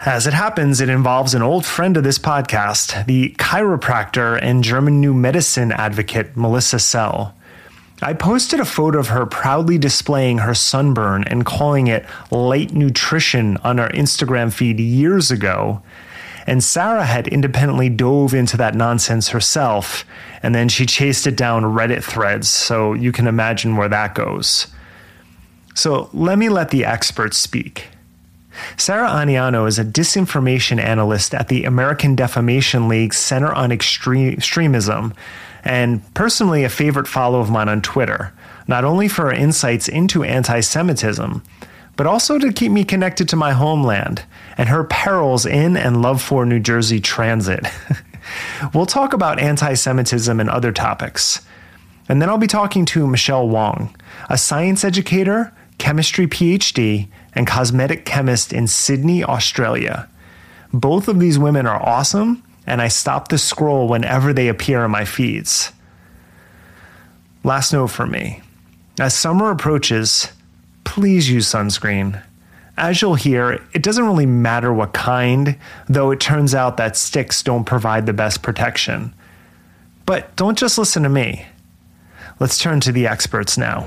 as 0.07 0.27
it 0.27 0.35
happens, 0.35 0.81
it 0.81 0.89
involves 0.89 1.35
an 1.35 1.43
old 1.43 1.65
friend 1.65 1.97
of 1.97 2.05
this 2.05 2.19
podcast, 2.19 3.07
the 3.07 3.31
chiropractor 3.39 4.39
and 4.41 4.63
German 4.63 5.01
New 5.01 5.15
Medicine 5.15 5.73
advocate 5.73 6.37
Melissa 6.37 6.79
Sell. 6.79 7.35
I 8.03 8.13
posted 8.13 8.61
a 8.61 8.65
photo 8.65 8.99
of 8.99 9.09
her 9.09 9.25
proudly 9.25 9.79
displaying 9.79 10.39
her 10.39 10.55
sunburn 10.55 11.25
and 11.25 11.47
calling 11.47 11.87
it 11.87 12.05
light 12.31 12.73
nutrition 12.73 13.57
on 13.59 13.79
our 13.79 13.89
Instagram 13.91 14.53
feed 14.53 14.81
years 14.81 15.31
ago. 15.31 15.83
And 16.47 16.63
Sara 16.63 17.07
had 17.07 17.29
independently 17.29 17.89
dove 17.89 18.35
into 18.35 18.57
that 18.59 18.75
nonsense 18.75 19.29
herself, 19.29 20.05
and 20.43 20.55
then 20.55 20.69
she 20.69 20.85
chased 20.85 21.27
it 21.27 21.37
down 21.37 21.63
Reddit 21.63 22.05
threads, 22.05 22.49
so 22.49 22.93
you 22.93 23.13
can 23.13 23.27
imagine 23.27 23.77
where 23.77 23.89
that 23.89 24.15
goes. 24.15 24.67
So 25.75 26.11
let 26.13 26.37
me 26.37 26.51
let 26.51 26.71
the 26.71 26.85
experts 26.85 27.39
speak. 27.39 27.89
Sara 28.77 29.09
Aniano 29.09 29.67
is 29.67 29.79
a 29.79 29.85
disinformation 29.85 30.79
analyst 30.79 31.35
at 31.35 31.49
the 31.49 31.65
American 31.65 32.15
Defamation 32.15 32.89
League 32.89 33.15
Center 33.15 33.53
on 33.53 33.73
Extremism 33.73 35.15
and 35.65 36.15
personally 36.15 36.63
a 36.63 36.69
favorite 36.69 37.09
follow 37.09 37.41
of 37.41 37.51
mine 37.51 37.69
on 37.69 37.81
Twitter, 37.81 38.33
not 38.69 38.85
only 38.85 39.09
for 39.09 39.23
her 39.27 39.33
insights 39.33 39.89
into 39.89 40.23
anti 40.23 40.61
Semitism, 40.61 41.43
but 41.97 42.07
also 42.07 42.39
to 42.39 42.53
keep 42.53 42.71
me 42.71 42.85
connected 42.85 43.29
to 43.29 43.37
my 43.37 43.53
homeland 43.53 44.25
and 44.59 44.69
her 44.69 44.85
perils 44.85 45.47
in 45.47 45.77
and 45.77 46.03
love 46.03 46.21
for 46.21 46.45
New 46.45 46.61
Jersey 46.61 47.01
transit. 47.01 47.67
we'll 48.75 48.87
talk 48.87 49.13
about 49.13 49.41
anti 49.41 49.75
Semitism 49.75 50.39
and 50.39 50.51
other 50.51 50.73
topics. 50.73 51.41
And 52.09 52.21
then 52.21 52.29
I'll 52.29 52.39
be 52.39 52.47
talking 52.47 52.85
to 52.87 53.07
Michelle 53.07 53.49
Wong, 53.49 53.97
a 54.29 54.37
science 54.37 54.85
educator, 54.85 55.55
chemistry 55.79 56.27
PhD, 56.27 57.09
and 57.35 57.47
cosmetic 57.47 58.05
chemist 58.05 58.53
in 58.53 58.67
Sydney, 58.67 59.25
Australia. 59.25 60.09
Both 60.73 61.09
of 61.09 61.19
these 61.19 61.39
women 61.39 61.67
are 61.67 61.83
awesome 61.83 62.44
and 62.67 62.81
I 62.81 62.89
stop 62.89 63.29
the 63.29 63.39
scroll 63.39 63.89
whenever 63.89 64.33
they 64.33 64.49
appear 64.49 64.85
in 64.85 64.91
my 64.91 65.05
feeds. 65.05 65.73
Last 67.43 67.73
note 67.73 67.89
for 67.89 68.07
me 68.07 68.41
as 68.99 69.15
summer 69.15 69.51
approaches, 69.51 70.29
please 70.85 71.29
use 71.29 71.47
sunscreen. 71.47 72.23
As 72.77 73.03
you'll 73.03 73.15
hear, 73.15 73.63
it 73.73 73.83
doesn't 73.83 74.05
really 74.05 74.27
matter 74.27 74.73
what 74.73 74.93
kind, 74.93 75.57
though 75.89 76.11
it 76.11 76.21
turns 76.21 76.55
out 76.55 76.77
that 76.77 76.97
sticks 76.97 77.43
don't 77.43 77.65
provide 77.65 78.07
the 78.07 78.13
best 78.13 78.43
protection. 78.43 79.15
But 80.07 80.35
don't 80.37 80.59
just 80.59 80.79
listen 80.79 81.03
to 81.05 81.09
me. 81.09 81.47
Let's 82.41 82.59
turn 82.59 82.81
to 82.81 82.93
the 82.93 83.07
experts 83.07 83.57
now. 83.57 83.87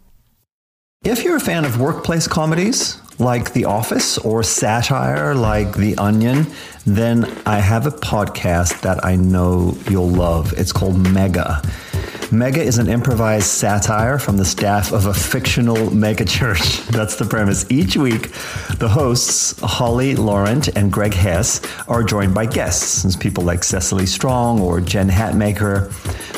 If 1.03 1.23
you're 1.23 1.37
a 1.37 1.39
fan 1.39 1.65
of 1.65 1.81
workplace 1.81 2.27
comedies, 2.27 3.01
like 3.17 3.53
The 3.53 3.65
Office 3.65 4.19
or 4.19 4.43
satire 4.43 5.33
like 5.33 5.75
The 5.75 5.97
Onion, 5.97 6.45
then 6.85 7.25
I 7.43 7.57
have 7.57 7.87
a 7.87 7.89
podcast 7.89 8.81
that 8.81 9.03
I 9.03 9.15
know 9.15 9.75
you'll 9.89 10.07
love. 10.07 10.53
It's 10.53 10.71
called 10.71 10.99
Mega. 10.99 11.63
Mega 12.29 12.61
is 12.61 12.77
an 12.77 12.89
improvised 12.89 13.47
satire 13.47 14.19
from 14.19 14.37
the 14.37 14.45
staff 14.45 14.91
of 14.91 15.05
a 15.05 15.13
fictional 15.13 15.93
mega 15.93 16.25
church. 16.25 16.79
That's 16.87 17.15
the 17.15 17.25
premise. 17.25 17.69
Each 17.69 17.95
week, 17.97 18.31
the 18.77 18.89
hosts, 18.89 19.59
Holly 19.61 20.15
Laurent 20.15 20.69
and 20.77 20.91
Greg 20.91 21.13
Hess, 21.13 21.61
are 21.87 22.03
joined 22.03 22.33
by 22.33 22.45
guests, 22.45 23.15
people 23.15 23.43
like 23.43 23.63
Cecily 23.63 24.05
Strong 24.05 24.61
or 24.61 24.81
Jen 24.81 25.09
Hatmaker, 25.09 25.91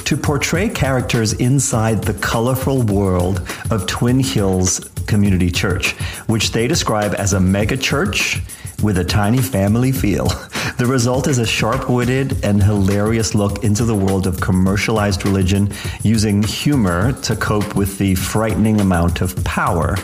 to 0.05 0.17
portray 0.17 0.69
characters 0.69 1.33
inside 1.33 2.03
the 2.03 2.13
colorful 2.15 2.81
world 2.83 3.47
of 3.69 3.85
Twin 3.87 4.19
Hills 4.19 4.79
Community 5.07 5.51
Church, 5.51 5.91
which 6.27 6.51
they 6.51 6.67
describe 6.67 7.13
as 7.15 7.33
a 7.33 7.39
mega 7.39 7.77
church 7.77 8.41
with 8.83 8.97
a 8.97 9.03
tiny 9.03 9.41
family 9.41 9.91
feel. 9.91 10.27
The 10.77 10.87
result 10.87 11.27
is 11.27 11.37
a 11.37 11.45
sharp 11.45 11.87
witted 11.87 12.43
and 12.43 12.61
hilarious 12.61 13.35
look 13.35 13.63
into 13.63 13.85
the 13.85 13.93
world 13.93 14.25
of 14.25 14.41
commercialized 14.41 15.23
religion 15.23 15.71
using 16.01 16.41
humor 16.41 17.13
to 17.21 17.35
cope 17.35 17.75
with 17.75 17.99
the 17.99 18.15
frightening 18.15 18.81
amount 18.81 19.21
of 19.21 19.41
power 19.43 19.97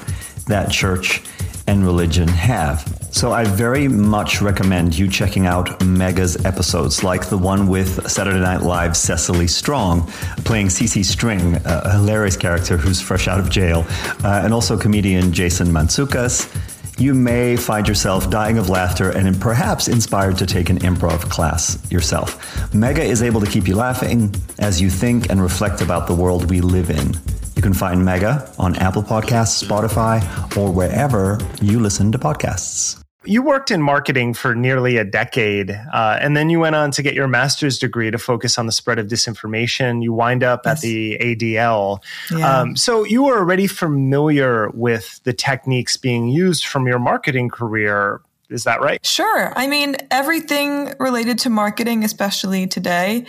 that 0.45 0.69
church 0.69 1.23
and 1.65 1.83
religion 1.83 2.27
have. 2.27 2.99
So 3.11 3.31
I 3.31 3.45
very 3.45 3.87
much 3.87 4.41
recommend 4.41 4.97
you 4.97 5.07
checking 5.09 5.47
out 5.47 5.83
Mega's 5.83 6.45
episodes, 6.45 7.03
like 7.03 7.29
the 7.29 7.37
one 7.37 7.67
with 7.67 8.09
Saturday 8.09 8.39
Night 8.39 8.61
Live 8.61 8.95
Cecily 8.95 9.47
Strong 9.47 10.07
playing 10.45 10.67
CC 10.67 11.03
String, 11.03 11.55
a 11.65 11.91
hilarious 11.91 12.37
character 12.37 12.77
who's 12.77 13.01
fresh 13.01 13.27
out 13.27 13.39
of 13.39 13.49
jail, 13.49 13.85
uh, 14.23 14.41
and 14.43 14.53
also 14.53 14.77
comedian 14.77 15.33
Jason 15.33 15.67
Mantzoukas 15.67 16.47
you 16.99 17.13
may 17.13 17.55
find 17.55 17.87
yourself 17.87 18.29
dying 18.29 18.57
of 18.57 18.69
laughter 18.69 19.09
and 19.11 19.39
perhaps 19.39 19.87
inspired 19.87 20.37
to 20.37 20.45
take 20.45 20.69
an 20.69 20.79
improv 20.79 21.29
class 21.29 21.79
yourself. 21.91 22.73
Mega 22.73 23.01
is 23.03 23.23
able 23.23 23.39
to 23.41 23.47
keep 23.47 23.67
you 23.67 23.75
laughing 23.75 24.33
as 24.59 24.81
you 24.81 24.89
think 24.89 25.29
and 25.29 25.41
reflect 25.41 25.81
about 25.81 26.07
the 26.07 26.15
world 26.15 26.49
we 26.49 26.61
live 26.61 26.89
in. 26.89 27.13
You 27.55 27.61
can 27.61 27.73
find 27.73 28.03
Mega 28.03 28.51
on 28.57 28.75
Apple 28.77 29.03
Podcasts, 29.03 29.63
Spotify, 29.63 30.21
or 30.57 30.71
wherever 30.71 31.37
you 31.61 31.79
listen 31.79 32.11
to 32.11 32.19
podcasts. 32.19 33.01
You 33.29 33.43
worked 33.43 33.69
in 33.69 33.79
marketing 33.79 34.33
for 34.33 34.55
nearly 34.55 34.97
a 34.97 35.03
decade, 35.03 35.69
uh, 35.69 36.17
and 36.19 36.35
then 36.35 36.49
you 36.49 36.59
went 36.59 36.75
on 36.75 36.89
to 36.91 37.03
get 37.03 37.13
your 37.13 37.27
master's 37.27 37.77
degree 37.77 38.09
to 38.09 38.17
focus 38.17 38.57
on 38.57 38.65
the 38.65 38.71
spread 38.71 38.97
of 38.97 39.05
disinformation. 39.05 40.01
You 40.01 40.13
wind 40.13 40.43
up 40.43 40.61
yes. 40.65 40.77
at 40.77 40.81
the 40.81 41.15
ADL. 41.21 42.01
Yeah. 42.31 42.61
Um, 42.61 42.75
so 42.75 43.03
you 43.03 43.21
were 43.21 43.37
already 43.37 43.67
familiar 43.67 44.69
with 44.69 45.21
the 45.25 45.33
techniques 45.33 45.95
being 45.95 46.29
used 46.29 46.65
from 46.65 46.87
your 46.87 46.97
marketing 46.97 47.49
career. 47.49 48.21
Is 48.49 48.63
that 48.63 48.81
right? 48.81 49.05
Sure. 49.05 49.53
I 49.55 49.67
mean, 49.67 49.95
everything 50.09 50.95
related 50.99 51.37
to 51.39 51.51
marketing, 51.51 52.03
especially 52.03 52.65
today, 52.65 53.27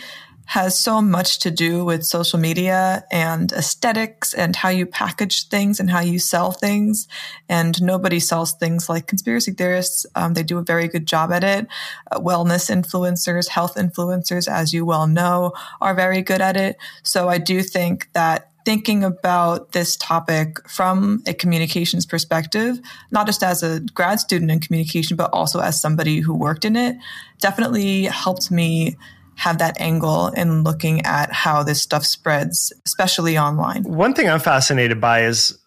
has 0.51 0.77
so 0.77 1.01
much 1.01 1.39
to 1.39 1.49
do 1.49 1.85
with 1.85 2.05
social 2.05 2.37
media 2.37 3.05
and 3.09 3.53
aesthetics 3.53 4.33
and 4.33 4.53
how 4.53 4.67
you 4.67 4.85
package 4.85 5.47
things 5.47 5.79
and 5.79 5.89
how 5.89 6.01
you 6.01 6.19
sell 6.19 6.51
things. 6.51 7.07
And 7.47 7.81
nobody 7.81 8.19
sells 8.19 8.51
things 8.51 8.89
like 8.89 9.07
conspiracy 9.07 9.53
theorists. 9.53 10.05
Um, 10.13 10.33
they 10.33 10.43
do 10.43 10.57
a 10.57 10.61
very 10.61 10.89
good 10.89 11.05
job 11.05 11.31
at 11.31 11.45
it. 11.45 11.67
Uh, 12.11 12.19
wellness 12.19 12.69
influencers, 12.69 13.47
health 13.47 13.75
influencers, 13.75 14.51
as 14.51 14.73
you 14.73 14.83
well 14.83 15.07
know, 15.07 15.53
are 15.79 15.95
very 15.95 16.21
good 16.21 16.41
at 16.41 16.57
it. 16.57 16.75
So 17.01 17.29
I 17.29 17.37
do 17.37 17.63
think 17.63 18.11
that 18.11 18.49
thinking 18.65 19.05
about 19.05 19.71
this 19.71 19.95
topic 19.95 20.67
from 20.69 21.23
a 21.27 21.33
communications 21.33 22.05
perspective, 22.05 22.81
not 23.09 23.25
just 23.25 23.41
as 23.41 23.63
a 23.63 23.79
grad 23.93 24.19
student 24.19 24.51
in 24.51 24.59
communication, 24.59 25.15
but 25.15 25.29
also 25.31 25.61
as 25.61 25.79
somebody 25.79 26.19
who 26.19 26.33
worked 26.33 26.65
in 26.65 26.75
it, 26.75 26.97
definitely 27.39 28.03
helped 28.03 28.51
me 28.51 28.97
have 29.41 29.57
that 29.57 29.75
angle 29.81 30.27
in 30.27 30.63
looking 30.63 31.01
at 31.01 31.33
how 31.33 31.63
this 31.63 31.81
stuff 31.81 32.05
spreads, 32.05 32.71
especially 32.85 33.39
online. 33.39 33.81
One 33.81 34.13
thing 34.13 34.29
I'm 34.29 34.39
fascinated 34.39 35.01
by 35.01 35.23
is 35.23 35.57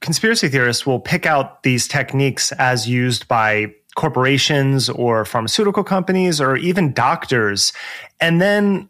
conspiracy 0.00 0.48
theorists 0.48 0.84
will 0.84 0.98
pick 0.98 1.26
out 1.26 1.62
these 1.62 1.86
techniques 1.86 2.50
as 2.52 2.88
used 2.88 3.28
by 3.28 3.72
corporations 3.94 4.88
or 4.88 5.24
pharmaceutical 5.24 5.84
companies 5.84 6.40
or 6.40 6.56
even 6.56 6.92
doctors. 6.92 7.72
And 8.20 8.40
then 8.40 8.88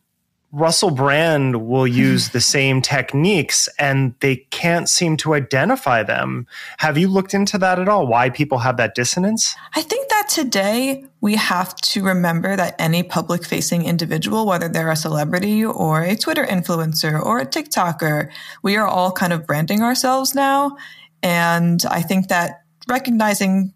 Russell 0.52 0.90
Brand 0.90 1.68
will 1.68 1.86
use 2.06 2.30
the 2.30 2.40
same 2.40 2.82
techniques 2.82 3.68
and 3.78 4.14
they 4.20 4.36
can't 4.50 4.88
seem 4.88 5.16
to 5.18 5.34
identify 5.34 6.02
them. 6.02 6.46
Have 6.78 6.98
you 6.98 7.08
looked 7.08 7.34
into 7.34 7.58
that 7.58 7.78
at 7.78 7.88
all? 7.88 8.06
Why 8.06 8.30
people 8.30 8.58
have 8.58 8.76
that 8.78 8.94
dissonance? 8.94 9.54
I 9.74 9.82
think 9.82 10.08
that 10.08 10.28
today 10.28 11.04
we 11.20 11.36
have 11.36 11.74
to 11.76 12.04
remember 12.04 12.56
that 12.56 12.74
any 12.78 13.02
public 13.02 13.44
facing 13.44 13.84
individual, 13.84 14.46
whether 14.46 14.68
they're 14.68 14.90
a 14.90 14.96
celebrity 14.96 15.64
or 15.64 16.02
a 16.02 16.16
Twitter 16.16 16.44
influencer 16.44 17.20
or 17.22 17.38
a 17.38 17.46
TikToker, 17.46 18.30
we 18.62 18.76
are 18.76 18.86
all 18.86 19.12
kind 19.12 19.32
of 19.32 19.46
branding 19.46 19.82
ourselves 19.82 20.34
now. 20.34 20.76
And 21.22 21.84
I 21.90 22.02
think 22.02 22.28
that 22.28 22.62
recognizing 22.88 23.72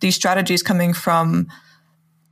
these 0.00 0.14
strategies 0.14 0.62
coming 0.62 0.92
from 0.92 1.48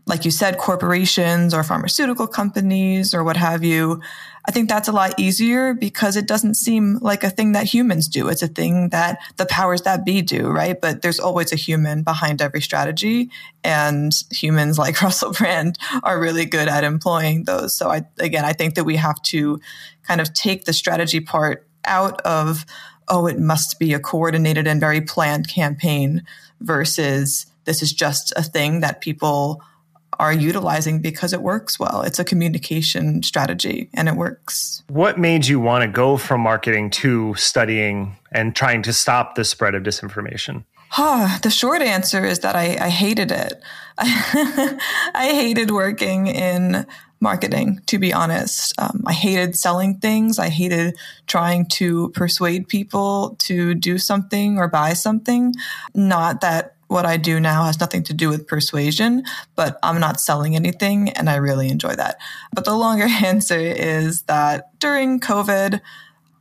like 0.07 0.25
you 0.25 0.31
said, 0.31 0.57
corporations 0.59 1.53
or 1.53 1.65
pharmaceutical 1.65 2.29
companies 2.29 3.13
or 3.13 3.25
what 3.25 3.37
have 3.37 3.65
you, 3.65 4.01
I 4.49 4.53
think 4.53 4.69
that's 4.69 4.87
a 4.87 4.93
lot 4.93 5.19
easier 5.19 5.75
because 5.75 6.15
it 6.15 6.29
doesn't 6.29 6.55
seem 6.55 6.99
like 7.03 7.25
a 7.25 7.31
thing 7.31 7.53
that 7.53 7.65
humans 7.65 8.07
do. 8.07 8.29
It's 8.29 8.43
a 8.43 8.49
thing 8.49 8.91
that 8.91 9.19
the 9.37 9.47
powers 9.47 9.83
that 9.83 10.05
be 10.05 10.23
do, 10.23 10.49
right? 10.49 10.81
But 10.81 11.03
there's 11.03 11.19
always 11.19 11.53
a 11.53 11.57
human 11.57 12.05
behind 12.05 12.41
every 12.41 12.63
strategy. 12.63 13.31
And 13.65 14.13
humans 14.31 14.79
like 14.79 15.03
Russell 15.03 15.33
Brand 15.33 15.77
are 16.05 16.21
really 16.21 16.45
good 16.45 16.69
at 16.69 16.85
employing 16.85 17.43
those. 17.43 17.75
So 17.75 17.91
I, 17.91 18.03
again, 18.21 18.45
I 18.45 18.53
think 18.53 18.77
that 18.77 18.85
we 18.85 18.97
have 18.97 19.21
to 19.23 19.61
kind 20.05 20.21
of 20.21 20.33
take 20.33 20.65
the 20.65 20.73
strategy 20.73 21.19
part 21.19 21.67
out 21.85 22.21
of, 22.21 22.65
oh, 23.09 23.27
it 23.27 23.41
must 23.41 23.81
be 23.81 23.93
a 23.93 23.99
coordinated 23.99 24.69
and 24.69 24.81
very 24.81 25.01
planned 25.01 25.49
campaign 25.49 26.25
versus 26.61 27.47
this 27.65 27.83
is 27.83 27.93
just 27.93 28.33
a 28.37 28.43
thing 28.45 28.79
that 28.81 29.01
people 29.01 29.61
are 30.19 30.33
utilizing 30.33 31.01
because 31.01 31.33
it 31.33 31.43
works 31.43 31.79
well. 31.79 32.03
It's 32.03 32.19
a 32.19 32.25
communication 32.25 33.23
strategy 33.23 33.91
and 33.95 34.09
it 34.09 34.17
works. 34.17 34.83
What 34.89 35.19
made 35.19 35.47
you 35.47 35.61
want 35.61 35.83
to 35.83 35.89
go 35.89 36.17
from 36.17 36.41
marketing 36.41 36.91
to 36.91 37.35
studying 37.35 38.17
and 38.33 38.55
trying 38.55 38.83
to 38.83 38.93
stop 38.93 39.35
the 39.35 39.45
spread 39.45 39.75
of 39.75 39.83
disinformation? 39.83 40.65
Huh, 40.89 41.39
the 41.43 41.51
short 41.51 41.83
answer 41.83 42.25
is 42.25 42.41
that 42.41 42.55
I, 42.55 42.77
I 42.81 42.89
hated 42.89 43.31
it. 43.31 43.61
I, 43.99 44.79
I 45.15 45.27
hated 45.35 45.71
working 45.71 46.29
in 46.29 46.87
marketing, 47.21 47.81
to 47.87 47.99
be 47.99 48.13
honest. 48.13 48.73
Um, 48.79 49.03
I 49.07 49.13
hated 49.13 49.57
selling 49.57 49.99
things. 49.99 50.39
I 50.39 50.49
hated 50.49 50.97
trying 51.27 51.67
to 51.71 52.11
persuade 52.11 52.69
people 52.69 53.37
to 53.41 53.75
do 53.75 53.99
something 53.99 54.59
or 54.59 54.69
buy 54.69 54.93
something. 54.93 55.55
Not 55.95 56.41
that 56.43 56.76
what 56.89 57.05
I 57.07 57.17
do 57.17 57.41
now 57.41 57.65
has 57.65 57.81
nothing 57.81 58.03
to 58.05 58.15
do 58.15 58.29
with 58.29 58.47
persuasion, 58.47 59.25
but 59.55 59.79
I'm 59.83 60.01
not 60.01 60.21
selling 60.21 60.55
anything 60.55 61.11
and 61.11 61.29
I 61.29 61.37
really 61.37 61.69
enjoy 61.69 61.95
that. 61.95 62.19
But 62.55 62.65
the 62.65 62.77
longer 62.77 63.05
answer 63.25 63.59
is 63.59 64.23
that 64.23 64.79
during 64.79 65.21
COVID, 65.21 65.81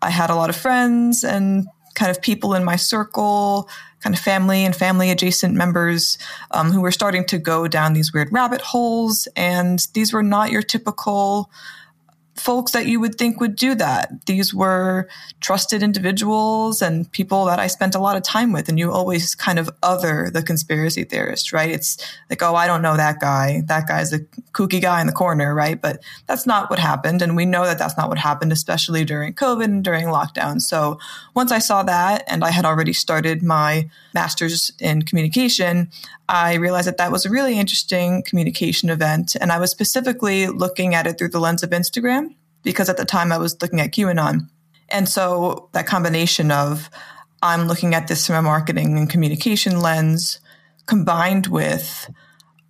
I 0.01 0.09
had 0.09 0.29
a 0.29 0.35
lot 0.35 0.49
of 0.49 0.55
friends 0.55 1.23
and 1.23 1.67
kind 1.95 2.11
of 2.11 2.21
people 2.21 2.53
in 2.53 2.63
my 2.63 2.75
circle, 2.75 3.69
kind 4.01 4.13
of 4.13 4.21
family 4.21 4.65
and 4.65 4.75
family 4.75 5.09
adjacent 5.09 5.55
members 5.55 6.17
um, 6.51 6.71
who 6.71 6.81
were 6.81 6.91
starting 6.91 7.25
to 7.25 7.39
go 7.39 7.67
down 7.67 7.93
these 7.93 8.13
weird 8.13 8.31
rabbit 8.31 8.61
holes. 8.61 9.27
And 9.35 9.79
these 9.93 10.13
were 10.13 10.21
not 10.21 10.51
your 10.51 10.61
typical 10.61 11.49
folks 12.35 12.73
that 12.73 12.85
you 12.85 12.99
would 12.99 13.15
think 13.15 13.39
would 13.39 13.55
do 13.55 13.75
that. 13.75 14.25
These 14.25 14.53
were 14.53 15.07
trusted 15.39 15.81
individuals 15.81 16.81
and 16.81 17.09
people 17.11 17.45
that 17.45 17.59
I 17.59 17.67
spent 17.67 17.95
a 17.95 17.99
lot 17.99 18.17
of 18.17 18.23
time 18.23 18.51
with. 18.51 18.67
And 18.67 18.77
you 18.77 18.91
always 18.91 19.35
kind 19.35 19.57
of 19.57 19.69
other 19.81 20.29
the 20.31 20.43
conspiracy 20.43 21.05
theorist, 21.05 21.53
right? 21.53 21.69
It's 21.69 21.97
like, 22.29 22.43
oh, 22.43 22.55
I 22.55 22.67
don't 22.67 22.81
know 22.81 22.97
that 22.97 23.19
guy. 23.19 23.61
That 23.67 23.87
guy's 23.87 24.11
a 24.11 24.19
kooky 24.51 24.81
guy 24.81 24.99
in 24.99 25.07
the 25.07 25.13
corner, 25.13 25.55
right? 25.55 25.81
But 25.81 26.03
that's 26.27 26.45
not 26.45 26.69
what 26.69 26.79
happened. 26.79 27.21
And 27.21 27.35
we 27.35 27.45
know 27.45 27.63
that 27.65 27.79
that's 27.79 27.97
not 27.97 28.09
what 28.09 28.17
happened, 28.17 28.51
especially 28.51 29.05
during 29.05 29.33
COVID 29.33 29.65
and 29.65 29.83
during 29.83 30.07
lockdown. 30.07 30.61
So 30.61 30.99
once 31.35 31.51
I 31.51 31.59
saw 31.59 31.83
that 31.83 32.23
and 32.27 32.43
I 32.43 32.51
had 32.51 32.65
already 32.65 32.93
started 32.93 33.43
my 33.43 33.89
master's 34.13 34.73
in 34.79 35.03
communication, 35.03 35.89
I 36.27 36.55
realized 36.55 36.87
that 36.87 36.97
that 36.97 37.11
was 37.11 37.25
a 37.25 37.29
really 37.29 37.59
interesting 37.59 38.23
communication 38.23 38.89
event. 38.89 39.35
And 39.39 39.51
I 39.51 39.59
was 39.59 39.71
specifically 39.71 40.47
looking 40.47 40.95
at 40.95 41.07
it 41.07 41.17
through 41.17 41.29
the 41.29 41.39
lens 41.39 41.63
of 41.63 41.69
Instagram 41.69 42.35
because 42.63 42.89
at 42.89 42.97
the 42.97 43.05
time 43.05 43.31
I 43.31 43.37
was 43.37 43.61
looking 43.61 43.79
at 43.79 43.91
QAnon. 43.91 44.49
And 44.89 45.07
so 45.07 45.69
that 45.73 45.87
combination 45.87 46.51
of 46.51 46.89
I'm 47.41 47.67
looking 47.67 47.93
at 47.93 48.07
this 48.07 48.25
from 48.25 48.35
a 48.37 48.41
marketing 48.41 48.97
and 48.97 49.09
communication 49.09 49.81
lens 49.81 50.39
combined 50.87 51.47
with 51.47 52.09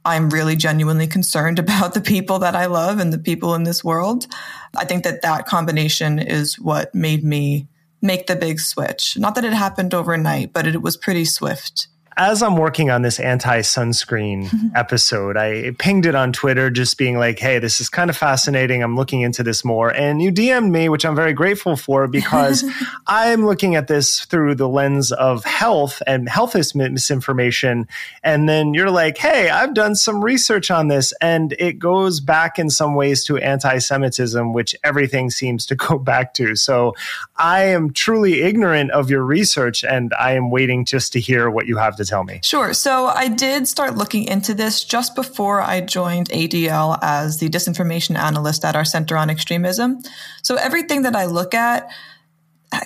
I'm 0.03 0.29
really 0.29 0.55
genuinely 0.55 1.07
concerned 1.07 1.59
about 1.59 1.93
the 1.93 2.01
people 2.01 2.39
that 2.39 2.55
I 2.55 2.65
love 2.65 2.99
and 2.99 3.11
the 3.13 3.17
people 3.17 3.55
in 3.55 3.63
this 3.63 3.83
world. 3.83 4.27
I 4.75 4.85
think 4.85 5.03
that 5.03 5.21
that 5.21 5.45
combination 5.45 6.19
is 6.19 6.59
what 6.59 6.93
made 6.93 7.23
me 7.23 7.67
make 8.01 8.27
the 8.27 8.35
big 8.35 8.59
switch. 8.59 9.17
Not 9.17 9.35
that 9.35 9.45
it 9.45 9.53
happened 9.53 9.93
overnight, 9.93 10.53
but 10.53 10.67
it 10.67 10.81
was 10.81 10.97
pretty 10.97 11.25
swift 11.25 11.87
as 12.17 12.41
I'm 12.41 12.55
working 12.55 12.89
on 12.89 13.01
this 13.01 13.19
anti 13.19 13.59
sunscreen 13.59 14.71
episode, 14.75 15.35
I 15.35 15.71
pinged 15.77 16.05
it 16.05 16.15
on 16.15 16.31
Twitter, 16.31 16.69
just 16.69 16.97
being 16.97 17.17
like, 17.17 17.39
hey, 17.39 17.59
this 17.59 17.81
is 17.81 17.89
kind 17.89 18.09
of 18.09 18.15
fascinating. 18.15 18.81
I'm 18.81 18.95
looking 18.95 19.21
into 19.21 19.43
this 19.43 19.65
more. 19.65 19.89
And 19.89 20.21
you 20.21 20.31
DM'd 20.31 20.71
me, 20.71 20.87
which 20.87 21.05
I'm 21.05 21.15
very 21.15 21.33
grateful 21.33 21.75
for 21.75 22.07
because 22.15 22.63
I'm 23.07 23.45
looking 23.45 23.75
at 23.75 23.87
this 23.87 24.21
through 24.25 24.55
the 24.55 24.69
lens 24.69 25.11
of 25.11 25.43
health 25.43 26.01
and 26.07 26.29
health 26.29 26.55
is 26.55 26.73
misinformation. 26.73 27.87
And 28.23 28.47
then 28.47 28.73
you're 28.73 28.91
like, 28.91 29.17
hey, 29.17 29.49
I've 29.49 29.73
done 29.73 29.95
some 29.95 30.23
research 30.23 30.71
on 30.71 30.87
this. 30.87 31.13
And 31.21 31.53
it 31.59 31.79
goes 31.79 32.21
back 32.21 32.57
in 32.57 32.69
some 32.69 32.95
ways 32.95 33.25
to 33.25 33.37
anti 33.37 33.79
Semitism, 33.79 34.53
which 34.53 34.75
everything 34.83 35.29
seems 35.29 35.65
to 35.65 35.75
go 35.85 35.97
back 35.99 36.33
to. 36.35 36.55
So 36.55 36.93
I 37.35 37.63
am 37.63 37.91
truly 37.91 38.41
ignorant 38.41 38.91
of 38.91 39.09
your 39.09 39.23
research 39.23 39.83
and 39.83 40.13
I 40.17 40.33
am 40.33 40.49
waiting 40.49 40.85
just 40.85 41.11
to 41.13 41.19
hear 41.19 41.49
what 41.49 41.67
you 41.67 41.77
have 41.77 41.97
to 41.97 42.04
tell 42.05 42.23
me? 42.23 42.39
Sure. 42.43 42.73
So 42.73 43.07
I 43.07 43.27
did 43.27 43.67
start 43.67 43.95
looking 43.95 44.25
into 44.25 44.53
this 44.53 44.83
just 44.83 45.15
before 45.15 45.61
I 45.61 45.81
joined 45.81 46.29
ADL 46.29 46.97
as 47.01 47.39
the 47.39 47.49
disinformation 47.49 48.17
analyst 48.17 48.63
at 48.63 48.75
our 48.75 48.85
Center 48.85 49.17
on 49.17 49.29
Extremism. 49.29 50.01
So 50.43 50.55
everything 50.55 51.03
that 51.03 51.15
I 51.15 51.25
look 51.25 51.53
at 51.53 51.89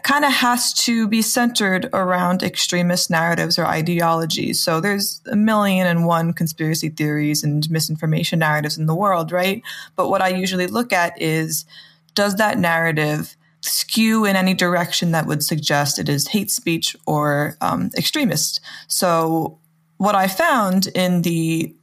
kind 0.03 0.25
of 0.25 0.31
has 0.31 0.73
to 0.73 1.07
be 1.07 1.21
centered 1.21 1.89
around 1.93 2.43
extremist 2.43 3.09
narratives 3.09 3.57
or 3.57 3.65
ideologies. 3.65 4.61
So 4.61 4.81
there's 4.81 5.21
a 5.31 5.35
million 5.35 5.87
and 5.87 6.05
one 6.05 6.33
conspiracy 6.33 6.89
theories 6.89 7.43
and 7.43 7.69
misinformation 7.69 8.39
narratives 8.39 8.77
in 8.77 8.85
the 8.85 8.95
world, 8.95 9.31
right? 9.31 9.61
But 9.95 10.09
what 10.09 10.21
I 10.21 10.29
usually 10.29 10.67
look 10.67 10.93
at 10.93 11.19
is 11.21 11.65
does 12.13 12.35
that 12.35 12.57
narrative 12.57 13.35
skew 13.61 14.25
in 14.25 14.35
any 14.35 14.53
direction 14.53 15.11
that 15.11 15.25
would 15.27 15.43
suggest 15.43 15.99
it 15.99 16.09
is 16.09 16.27
hate 16.27 16.51
speech 16.51 16.95
or 17.05 17.57
um, 17.61 17.89
extremist. 17.97 18.61
So, 18.87 19.59
what 19.97 20.15
I 20.15 20.27
found 20.27 20.87
in 20.87 21.23
the 21.23 21.75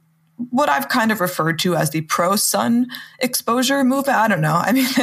what 0.51 0.69
I've 0.69 0.87
kind 0.87 1.11
of 1.11 1.19
referred 1.19 1.57
to 1.59 1.75
as 1.75 1.89
the 1.89 2.01
pro 2.01 2.35
sun 2.35 2.87
exposure 3.19 3.83
movement. 3.83 4.17
I 4.17 4.27
don't 4.27 4.41
know. 4.41 4.53
I 4.53 4.71
mean, 4.71 4.85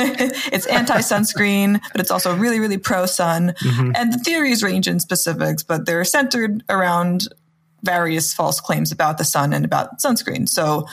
it's 0.52 0.66
anti 0.66 0.98
sunscreen, 0.98 1.80
but 1.92 2.00
it's 2.00 2.10
also 2.10 2.36
really, 2.36 2.60
really 2.60 2.78
pro 2.78 3.06
sun. 3.06 3.54
Mm-hmm. 3.60 3.92
And 3.96 4.12
the 4.12 4.18
theories 4.18 4.62
range 4.62 4.86
in 4.86 5.00
specifics, 5.00 5.62
but 5.62 5.86
they're 5.86 6.04
centered 6.04 6.62
around 6.68 7.28
various 7.82 8.32
false 8.32 8.60
claims 8.60 8.92
about 8.92 9.18
the 9.18 9.24
sun 9.24 9.52
and 9.52 9.64
about 9.64 9.98
sunscreen. 9.98 10.48
So 10.48 10.86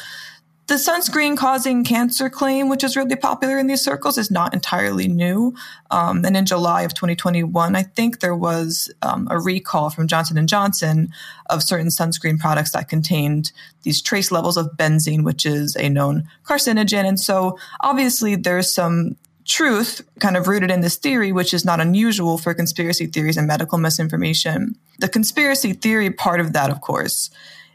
the 0.71 0.77
sunscreen 0.77 1.36
causing 1.36 1.84
cancer 1.84 2.29
claim, 2.29 2.69
which 2.69 2.81
is 2.81 2.95
really 2.95 3.17
popular 3.17 3.57
in 3.57 3.67
these 3.67 3.84
circles, 3.84 4.17
is 4.17 4.31
not 4.31 4.53
entirely 4.53 5.05
new. 5.05 5.53
Um, 5.89 6.23
and 6.23 6.38
in 6.38 6.45
July 6.45 6.84
of 6.84 6.93
2021, 6.93 7.75
I 7.75 7.84
think 7.84 8.21
there 8.21 8.38
was 8.38 8.89
um, 9.01 9.27
a 9.29 9.38
recall 9.38 9.89
from 9.89 10.07
Johnson 10.07 10.38
and 10.38 10.47
Johnson 10.47 11.10
of 11.49 11.62
certain 11.62 11.88
sunscreen 11.88 12.39
products 12.39 12.71
that 12.71 12.88
contained 12.88 13.51
these 13.84 14.01
trace 14.01 14.31
levels 14.31 14.55
of 14.55 14.77
benzene, 14.77 15.25
which 15.25 15.45
is 15.45 15.75
a 15.75 15.89
known 15.89 16.25
carcinogen. 16.45 17.05
And 17.05 17.19
so, 17.19 17.60
obviously, 17.81 18.38
there's 18.38 18.73
some 18.73 19.17
truth 19.43 20.01
kind 20.21 20.38
of 20.38 20.47
rooted 20.47 20.71
in 20.71 20.79
this 20.79 20.95
theory, 20.95 21.34
which 21.34 21.53
is 21.53 21.65
not 21.65 21.81
unusual 21.81 22.38
for 22.38 22.53
conspiracy 22.53 23.07
theories 23.07 23.36
and 23.36 23.45
medical 23.45 23.77
misinformation. 23.77 24.75
The 24.99 25.10
conspiracy 25.10 25.73
theory 25.73 26.12
part 26.12 26.39
of 26.39 26.53
that, 26.53 26.69
of 26.69 26.79
course, 26.79 27.29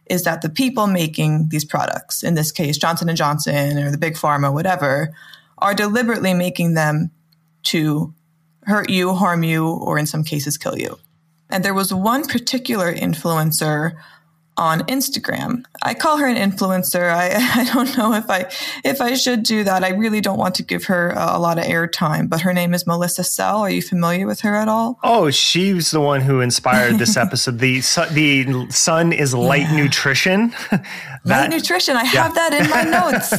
is 0.07 0.25
that 0.25 0.43
the 0.43 0.49
people 0.49 0.87
making 0.87 1.49
these 1.49 1.65
products, 1.65 2.23
in 2.23 2.35
this 2.35 2.53
case 2.53 2.79
Johnson 2.79 3.09
and 3.09 3.19
Johnson 3.19 3.79
or 3.79 3.91
the 3.91 3.99
big 3.99 4.15
pharma, 4.15 4.53
whatever, 4.53 5.13
are 5.59 5.75
deliberately 5.75 6.35
making 6.35 6.75
them 6.75 7.11
to 7.65 8.15
hurt 8.63 8.91
you, 8.91 9.15
harm 9.15 9.43
you, 9.43 9.69
or 9.69 9.99
in 9.99 10.07
some 10.07 10.25
cases 10.25 10.59
kill 10.59 10.79
you. 10.79 10.99
And 11.51 11.65
there 11.65 11.75
was 11.75 11.95
one 11.95 12.25
particular 12.25 12.93
influencer 12.93 13.93
on 14.59 14.81
Instagram. 14.83 15.65
I 15.83 15.95
call 15.95 16.17
her 16.19 16.27
an 16.27 16.37
influencer. 16.37 17.11
I, 17.13 17.35
I 17.61 17.65
don't 17.73 17.97
know 17.97 18.15
if 18.15 18.31
I 18.31 18.51
if 18.85 19.01
I 19.01 19.15
should 19.15 19.43
do 19.43 19.65
that. 19.65 19.85
I 19.85 19.91
really 19.91 20.21
don't 20.21 20.39
want 20.39 20.55
to 20.57 20.63
give 20.63 20.85
her 20.85 21.11
a, 21.11 21.37
a 21.37 21.39
lot 21.39 21.59
of 21.59 21.65
airtime. 21.65 22.29
But 22.29 22.41
her 22.43 22.53
name 22.53 22.75
is 22.75 22.87
Melissa 22.87 23.25
Sell. 23.25 23.59
Are 23.59 23.71
you 23.71 23.83
familiar 23.83 24.27
with 24.27 24.41
her 24.41 24.55
at 24.55 24.69
all? 24.69 24.99
Oh, 25.03 25.31
she's 25.31 25.91
the 25.91 26.01
one 26.01 26.21
who 26.21 26.41
inspired 26.41 26.99
this 26.99 27.17
episode. 27.17 27.59
the 27.59 27.81
the 28.13 28.67
sun 28.71 29.13
is 29.13 29.35
light 29.35 29.63
yeah. 29.63 29.77
nutrition. 29.77 30.55
that, 30.71 30.85
light 31.25 31.51
nutrition. 31.51 31.97
I 31.97 32.03
yeah. 32.03 32.23
have 32.23 32.35
that 32.35 32.53
in 32.53 32.71
my 32.71 32.83
notes. 32.83 33.35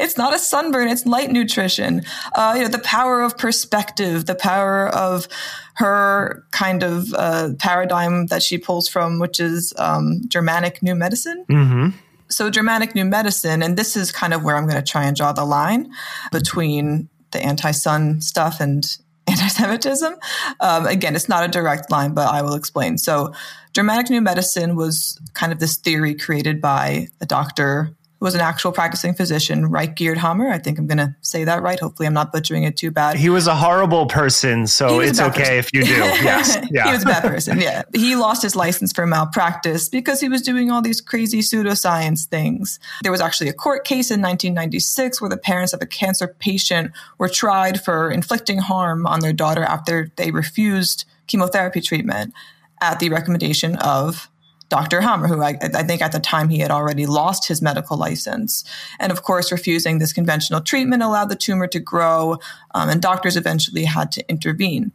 it's 0.00 0.16
not 0.16 0.34
a 0.34 0.38
sunburn. 0.38 0.88
It's 0.88 1.06
light 1.06 1.30
nutrition. 1.30 2.02
Uh, 2.34 2.54
you 2.56 2.62
know, 2.62 2.68
the 2.68 2.78
power 2.78 3.22
of 3.22 3.36
perspective, 3.36 4.26
the 4.26 4.34
power 4.34 4.88
of 4.88 5.28
her 5.74 6.44
kind 6.52 6.82
of 6.82 7.12
uh, 7.14 7.50
paradigm 7.58 8.26
that 8.26 8.42
she 8.42 8.58
pulls 8.58 8.88
from, 8.88 9.18
which 9.18 9.40
is 9.40 9.72
um, 9.78 10.20
Germanic 10.28 10.82
New 10.82 10.94
Medicine. 10.94 11.44
Mm-hmm. 11.48 11.88
So, 12.28 12.50
Germanic 12.50 12.94
New 12.94 13.04
Medicine, 13.04 13.62
and 13.62 13.76
this 13.76 13.96
is 13.96 14.10
kind 14.10 14.32
of 14.32 14.42
where 14.42 14.56
I'm 14.56 14.66
going 14.66 14.82
to 14.82 14.90
try 14.90 15.04
and 15.04 15.16
draw 15.16 15.32
the 15.32 15.44
line 15.44 15.90
between 16.32 17.08
the 17.32 17.42
anti 17.42 17.72
sun 17.72 18.20
stuff 18.20 18.60
and 18.60 18.84
anti 19.26 19.48
Semitism. 19.48 20.14
Um, 20.60 20.86
again, 20.86 21.16
it's 21.16 21.28
not 21.28 21.44
a 21.44 21.48
direct 21.48 21.90
line, 21.90 22.14
but 22.14 22.32
I 22.32 22.42
will 22.42 22.54
explain. 22.54 22.98
So, 22.98 23.32
Germanic 23.72 24.08
New 24.10 24.20
Medicine 24.20 24.76
was 24.76 25.20
kind 25.34 25.52
of 25.52 25.58
this 25.58 25.76
theory 25.76 26.14
created 26.14 26.60
by 26.60 27.08
a 27.20 27.26
doctor 27.26 27.96
was 28.24 28.34
an 28.34 28.40
actual 28.40 28.72
practicing 28.72 29.12
physician, 29.12 29.66
Ryke 29.66 29.96
Geerd 29.96 30.16
Hamer. 30.16 30.48
I 30.48 30.56
think 30.56 30.78
I'm 30.78 30.86
going 30.86 30.96
to 30.96 31.14
say 31.20 31.44
that 31.44 31.62
right. 31.62 31.78
Hopefully, 31.78 32.06
I'm 32.06 32.14
not 32.14 32.32
butchering 32.32 32.64
it 32.64 32.74
too 32.74 32.90
bad. 32.90 33.16
He 33.18 33.28
was 33.28 33.46
a 33.46 33.54
horrible 33.54 34.06
person, 34.06 34.66
so 34.66 35.00
it's 35.00 35.20
okay 35.20 35.42
person. 35.42 35.54
if 35.58 35.74
you 35.74 35.84
do. 35.84 35.94
Yes. 36.24 36.56
Yeah. 36.70 36.86
he 36.86 36.92
was 36.92 37.02
a 37.02 37.06
bad 37.06 37.22
person. 37.22 37.60
Yeah. 37.60 37.82
He 37.94 38.16
lost 38.16 38.40
his 38.40 38.56
license 38.56 38.92
for 38.92 39.06
malpractice 39.06 39.90
because 39.90 40.20
he 40.20 40.28
was 40.30 40.40
doing 40.40 40.70
all 40.70 40.80
these 40.80 41.02
crazy 41.02 41.40
pseudoscience 41.40 42.24
things. 42.24 42.80
There 43.02 43.12
was 43.12 43.20
actually 43.20 43.50
a 43.50 43.52
court 43.52 43.84
case 43.84 44.10
in 44.10 44.22
1996 44.22 45.20
where 45.20 45.28
the 45.28 45.36
parents 45.36 45.74
of 45.74 45.82
a 45.82 45.86
cancer 45.86 46.34
patient 46.38 46.92
were 47.18 47.28
tried 47.28 47.82
for 47.82 48.10
inflicting 48.10 48.56
harm 48.56 49.06
on 49.06 49.20
their 49.20 49.34
daughter 49.34 49.64
after 49.64 50.10
they 50.16 50.30
refused 50.30 51.04
chemotherapy 51.26 51.82
treatment 51.82 52.32
at 52.80 53.00
the 53.00 53.10
recommendation 53.10 53.76
of 53.76 54.30
Dr. 54.74 55.00
Hamer, 55.00 55.28
who 55.28 55.40
I, 55.40 55.56
I, 55.62 55.84
think 55.84 56.02
at 56.02 56.10
the 56.10 56.18
time 56.18 56.48
he 56.48 56.58
had 56.58 56.72
already 56.72 57.06
lost 57.06 57.46
his 57.46 57.62
medical 57.62 57.96
license. 57.96 58.64
And 58.98 59.12
of 59.12 59.22
course, 59.22 59.52
refusing 59.52 60.00
this 60.00 60.12
conventional 60.12 60.60
treatment 60.60 61.00
allowed 61.00 61.28
the 61.28 61.36
tumor 61.36 61.68
to 61.68 61.78
grow, 61.78 62.38
um, 62.74 62.88
and 62.88 63.00
doctors 63.00 63.36
eventually 63.36 63.84
had 63.84 64.10
to 64.10 64.28
intervene. 64.28 64.90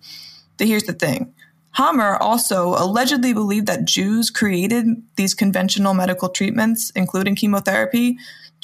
But 0.58 0.68
here's 0.68 0.84
the 0.84 0.92
thing 0.92 1.34
Hamer 1.78 2.18
also 2.18 2.72
allegedly 2.72 3.32
believed 3.32 3.68
that 3.68 3.86
Jews 3.86 4.30
created 4.30 4.86
these 5.16 5.34
conventional 5.34 5.94
medical 5.94 6.28
treatments, 6.28 6.90
including 6.94 7.36
chemotherapy, 7.36 8.18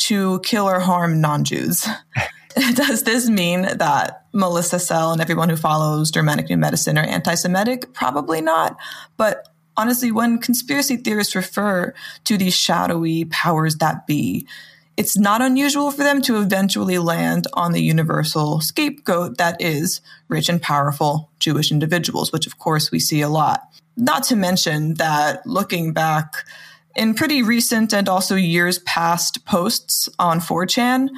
to 0.08 0.42
kill 0.42 0.68
or 0.68 0.82
harm 0.82 1.22
non 1.22 1.46
Jews. 1.46 1.88
Does 2.74 3.04
this 3.04 3.30
mean 3.30 3.62
that 3.62 4.26
Melissa 4.34 4.80
Sell 4.80 5.14
and 5.14 5.22
everyone 5.22 5.48
who 5.48 5.56
follows 5.56 6.12
Germanic 6.12 6.50
New 6.50 6.58
Medicine 6.58 6.98
are 6.98 7.06
anti 7.06 7.36
Semitic? 7.36 7.94
Probably 7.94 8.42
not. 8.42 8.76
But 9.16 9.48
honestly, 9.78 10.12
when 10.12 10.40
conspiracy 10.40 10.98
theorists 10.98 11.36
refer 11.36 11.94
to 12.26 12.38
these 12.38 12.56
shadowy 12.56 13.26
powers 13.26 13.78
that 13.78 14.08
be, 14.08 14.48
it's 14.98 15.18
not 15.18 15.42
unusual 15.42 15.92
for 15.92 16.04
them 16.04 16.22
to 16.22 16.38
eventually 16.38 16.98
land 16.98 17.48
on 17.54 17.74
the 17.74 17.82
universal 17.82 18.62
scapegoat 18.62 19.38
that 19.38 19.62
is 19.62 20.00
rich 20.30 20.48
and 20.48 20.62
powerful 20.62 21.30
Jewish 21.40 21.72
individuals, 21.72 22.32
which 22.32 22.48
of 22.48 22.58
course 22.60 22.92
we 22.92 23.00
see 23.00 23.22
a 23.22 23.30
lot. 23.30 23.68
Not 23.98 24.24
to 24.24 24.36
mention 24.36 24.96
that 24.96 25.46
looking 25.46 25.92
back 25.92 26.46
in 26.96 27.14
pretty 27.14 27.42
recent 27.42 27.94
and 27.94 28.08
also 28.08 28.36
years 28.36 28.80
past 28.80 29.46
posts 29.46 30.08
on 30.18 30.40
4chan, 30.40 31.10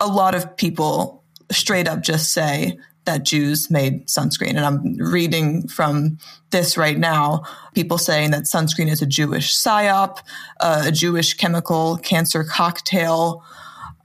a 0.00 0.06
lot 0.08 0.34
of 0.34 0.56
people 0.56 1.22
straight 1.52 1.86
up 1.86 2.02
just 2.02 2.32
say 2.32 2.78
that 3.04 3.24
Jews 3.24 3.70
made 3.70 4.06
sunscreen. 4.06 4.50
And 4.50 4.60
I'm 4.60 4.96
reading 4.96 5.66
from 5.68 6.18
this 6.50 6.76
right 6.76 6.98
now 6.98 7.42
people 7.74 7.98
saying 7.98 8.30
that 8.30 8.44
sunscreen 8.44 8.88
is 8.88 9.02
a 9.02 9.06
Jewish 9.06 9.54
psyop, 9.54 10.18
uh, 10.60 10.84
a 10.86 10.92
Jewish 10.92 11.34
chemical 11.34 11.96
cancer 11.98 12.44
cocktail. 12.44 13.44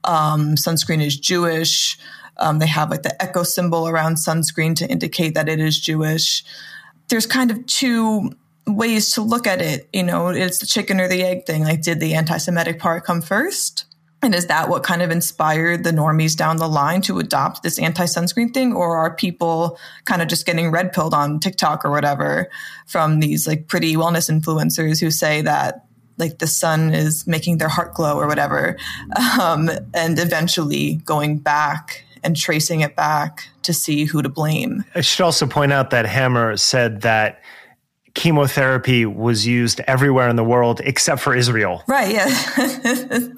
Um, 0.04 0.56
sunscreen 0.56 1.06
is 1.06 1.18
Jewish. 1.20 1.98
Um, 2.38 2.60
they 2.60 2.68
have 2.68 2.90
like 2.90 3.04
the 3.04 3.22
echo 3.22 3.44
symbol 3.44 3.88
around 3.88 4.16
sunscreen 4.16 4.76
to 4.78 4.90
indicate 4.90 5.34
that 5.34 5.50
it 5.50 5.60
is 5.60 5.80
Jewish. 5.80 6.44
There's 7.10 7.26
kind 7.26 7.52
of 7.52 7.66
two 7.66 8.32
ways 8.68 9.12
to 9.14 9.22
look 9.22 9.48
at 9.48 9.62
it. 9.62 9.90
You 9.94 10.04
know, 10.04 10.30
it's 10.30 10.60
the 10.60 10.66
chicken 10.66 11.00
or 11.00 11.08
the 11.08 11.24
egg 11.24 11.46
thing. 11.46 11.64
Like, 11.64 11.82
did 11.82 12.00
the 12.00 12.14
anti 12.14 12.38
Semitic 12.38 12.80
part 12.80 13.06
come 13.06 13.22
first? 13.22 13.86
And 14.24 14.34
is 14.34 14.48
that 14.48 14.68
what 14.68 14.84
kind 14.84 15.02
of 15.02 15.12
inspired 15.12 15.84
the 15.84 15.92
normies 15.92 16.36
down 16.36 16.58
the 16.58 16.68
line 16.68 17.02
to 17.04 17.20
adopt 17.20 17.62
this 17.62 17.78
anti 17.78 18.06
sunscreen 18.06 18.54
thing? 18.54 18.74
Or 18.74 18.98
are 18.98 19.14
people 19.14 19.78
kind 20.06 20.22
of 20.22 20.28
just 20.28 20.46
getting 20.46 20.72
red 20.72 20.92
pilled 20.92 21.14
on 21.14 21.40
TikTok 21.40 21.86
or 21.86 21.92
whatever 21.92 22.50
from 22.88 23.20
these 23.20 23.48
like 23.48 23.68
pretty 23.68 23.96
wellness 23.96 24.30
influencers 24.30 25.00
who 25.00 25.12
say 25.12 25.42
that 25.44 25.86
like 26.18 26.40
the 26.40 26.48
sun 26.48 26.94
is 26.94 27.28
making 27.28 27.60
their 27.60 27.70
heart 27.70 27.94
glow 27.94 28.18
or 28.18 28.28
whatever, 28.28 28.76
um, 29.40 29.70
and 29.94 30.18
eventually 30.18 30.96
going 31.06 31.38
back 31.38 32.04
and 32.24 32.36
tracing 32.36 32.82
it 32.82 32.96
back 32.96 33.48
to 33.62 33.74
see 33.74 34.06
who 34.06 34.24
to 34.24 34.30
blame? 34.30 34.84
I 34.96 35.02
should 35.02 35.24
also 35.24 35.46
point 35.46 35.72
out 35.72 35.92
that 35.92 36.08
Hamer 36.08 36.58
said 36.58 37.02
that 37.02 37.42
chemotherapy 38.18 39.06
was 39.06 39.46
used 39.46 39.80
everywhere 39.82 40.28
in 40.28 40.36
the 40.36 40.44
world 40.44 40.82
except 40.84 41.22
for 41.22 41.36
Israel. 41.36 41.84
Right. 41.88 42.12
Yeah. 42.12 43.30